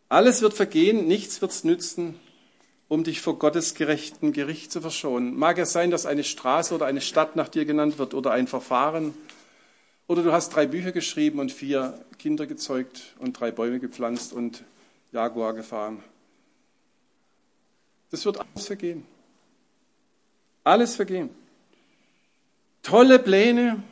Alles 0.08 0.42
wird 0.42 0.54
vergehen, 0.54 1.06
nichts 1.06 1.42
wird's 1.42 1.66
nützen, 1.66 2.18
um 2.88 3.04
dich 3.04 3.20
vor 3.20 3.38
Gottes 3.38 3.76
gerechten 3.76 4.32
Gericht 4.32 4.72
zu 4.72 4.80
verschonen. 4.80 5.38
Mag 5.38 5.58
es 5.58 5.74
sein, 5.74 5.92
dass 5.92 6.06
eine 6.06 6.24
Straße 6.24 6.74
oder 6.74 6.86
eine 6.86 7.02
Stadt 7.02 7.36
nach 7.36 7.50
dir 7.50 7.66
genannt 7.66 8.00
wird 8.00 8.14
oder 8.14 8.32
ein 8.32 8.48
Verfahren. 8.48 9.14
Oder 10.08 10.24
du 10.24 10.32
hast 10.32 10.56
drei 10.56 10.66
Bücher 10.66 10.94
geschrieben 10.94 11.40
und 11.40 11.52
vier 11.52 12.06
Kinder 12.20 12.48
gezeugt 12.48 13.16
und 13.20 13.38
drei 13.38 13.52
Bäume 13.52 13.82
gepflanzt 13.82 14.32
und 14.32 14.64
Jaguar 15.12 15.54
gefahren. 15.54 16.02
Das 18.12 18.26
wird 18.26 18.40
alles 18.40 18.68
vergehen. 18.68 19.06
Alles 20.64 20.96
vergehen. 20.96 21.30
Tolle 22.84 23.20
Pläne, 23.20 23.84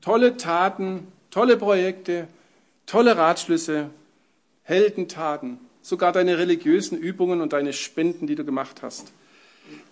tolle 0.00 0.36
Taten, 0.36 1.08
tolle 1.30 1.56
Projekte, 1.56 2.28
tolle 2.86 3.16
Ratschlüsse, 3.16 3.90
Heldentaten, 4.62 5.58
sogar 5.82 6.12
deine 6.12 6.38
religiösen 6.38 6.98
Übungen 6.98 7.40
und 7.40 7.52
deine 7.52 7.72
Spenden, 7.72 8.26
die 8.26 8.36
du 8.36 8.44
gemacht 8.44 8.82
hast. 8.82 9.12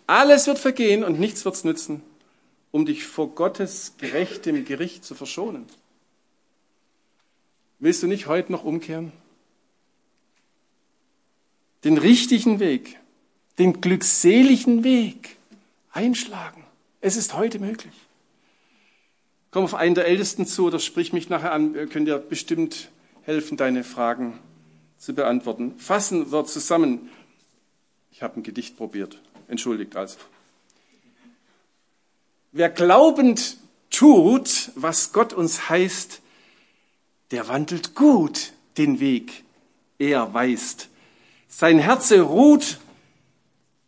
Alles 0.06 0.46
wird 0.46 0.58
vergehen 0.58 1.04
und 1.04 1.18
nichts 1.18 1.44
wird's 1.44 1.64
nützen, 1.64 2.02
um 2.70 2.86
dich 2.86 3.04
vor 3.04 3.34
Gottes 3.34 3.94
gerechtem 3.98 4.64
Gericht 4.64 5.04
zu 5.04 5.14
verschonen. 5.14 5.66
Willst 7.78 8.02
du 8.02 8.06
nicht 8.06 8.26
heute 8.26 8.52
noch 8.52 8.64
umkehren? 8.64 9.12
Den 11.84 11.98
richtigen 11.98 12.58
Weg 12.58 12.98
den 13.58 13.80
glückseligen 13.80 14.84
Weg 14.84 15.36
einschlagen. 15.92 16.64
Es 17.00 17.16
ist 17.16 17.34
heute 17.34 17.58
möglich. 17.58 17.94
Komm 19.50 19.64
auf 19.64 19.74
einen 19.74 19.94
der 19.94 20.06
Ältesten 20.06 20.46
zu 20.46 20.66
oder 20.66 20.78
sprich 20.78 21.12
mich 21.12 21.28
nachher 21.28 21.52
an. 21.52 21.74
Wir 21.74 21.86
können 21.86 22.06
dir 22.06 22.18
bestimmt 22.18 22.90
helfen, 23.22 23.56
deine 23.56 23.82
Fragen 23.82 24.38
zu 24.98 25.14
beantworten. 25.14 25.78
Fassen 25.78 26.30
wir 26.30 26.44
zusammen. 26.44 27.08
Ich 28.12 28.22
habe 28.22 28.38
ein 28.38 28.42
Gedicht 28.42 28.76
probiert. 28.76 29.20
Entschuldigt 29.48 29.96
also. 29.96 30.18
Wer 32.52 32.68
glaubend 32.68 33.56
tut, 33.90 34.70
was 34.74 35.12
Gott 35.12 35.32
uns 35.32 35.68
heißt, 35.68 36.20
der 37.30 37.48
wandelt 37.48 37.94
gut 37.94 38.52
den 38.76 39.00
Weg, 39.00 39.44
er 39.98 40.32
weist. 40.34 40.88
Sein 41.48 41.78
Herze 41.78 42.20
ruht 42.20 42.78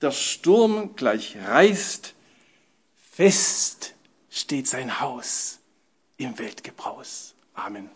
der 0.01 0.13
Sturm 0.13 0.97
gleich 0.97 1.37
reißt, 1.37 2.15
fest 2.97 3.95
steht 4.31 4.67
sein 4.67 5.01
Haus 5.01 5.59
im 6.17 6.39
Weltgebraus. 6.39 7.35
Amen. 7.55 7.91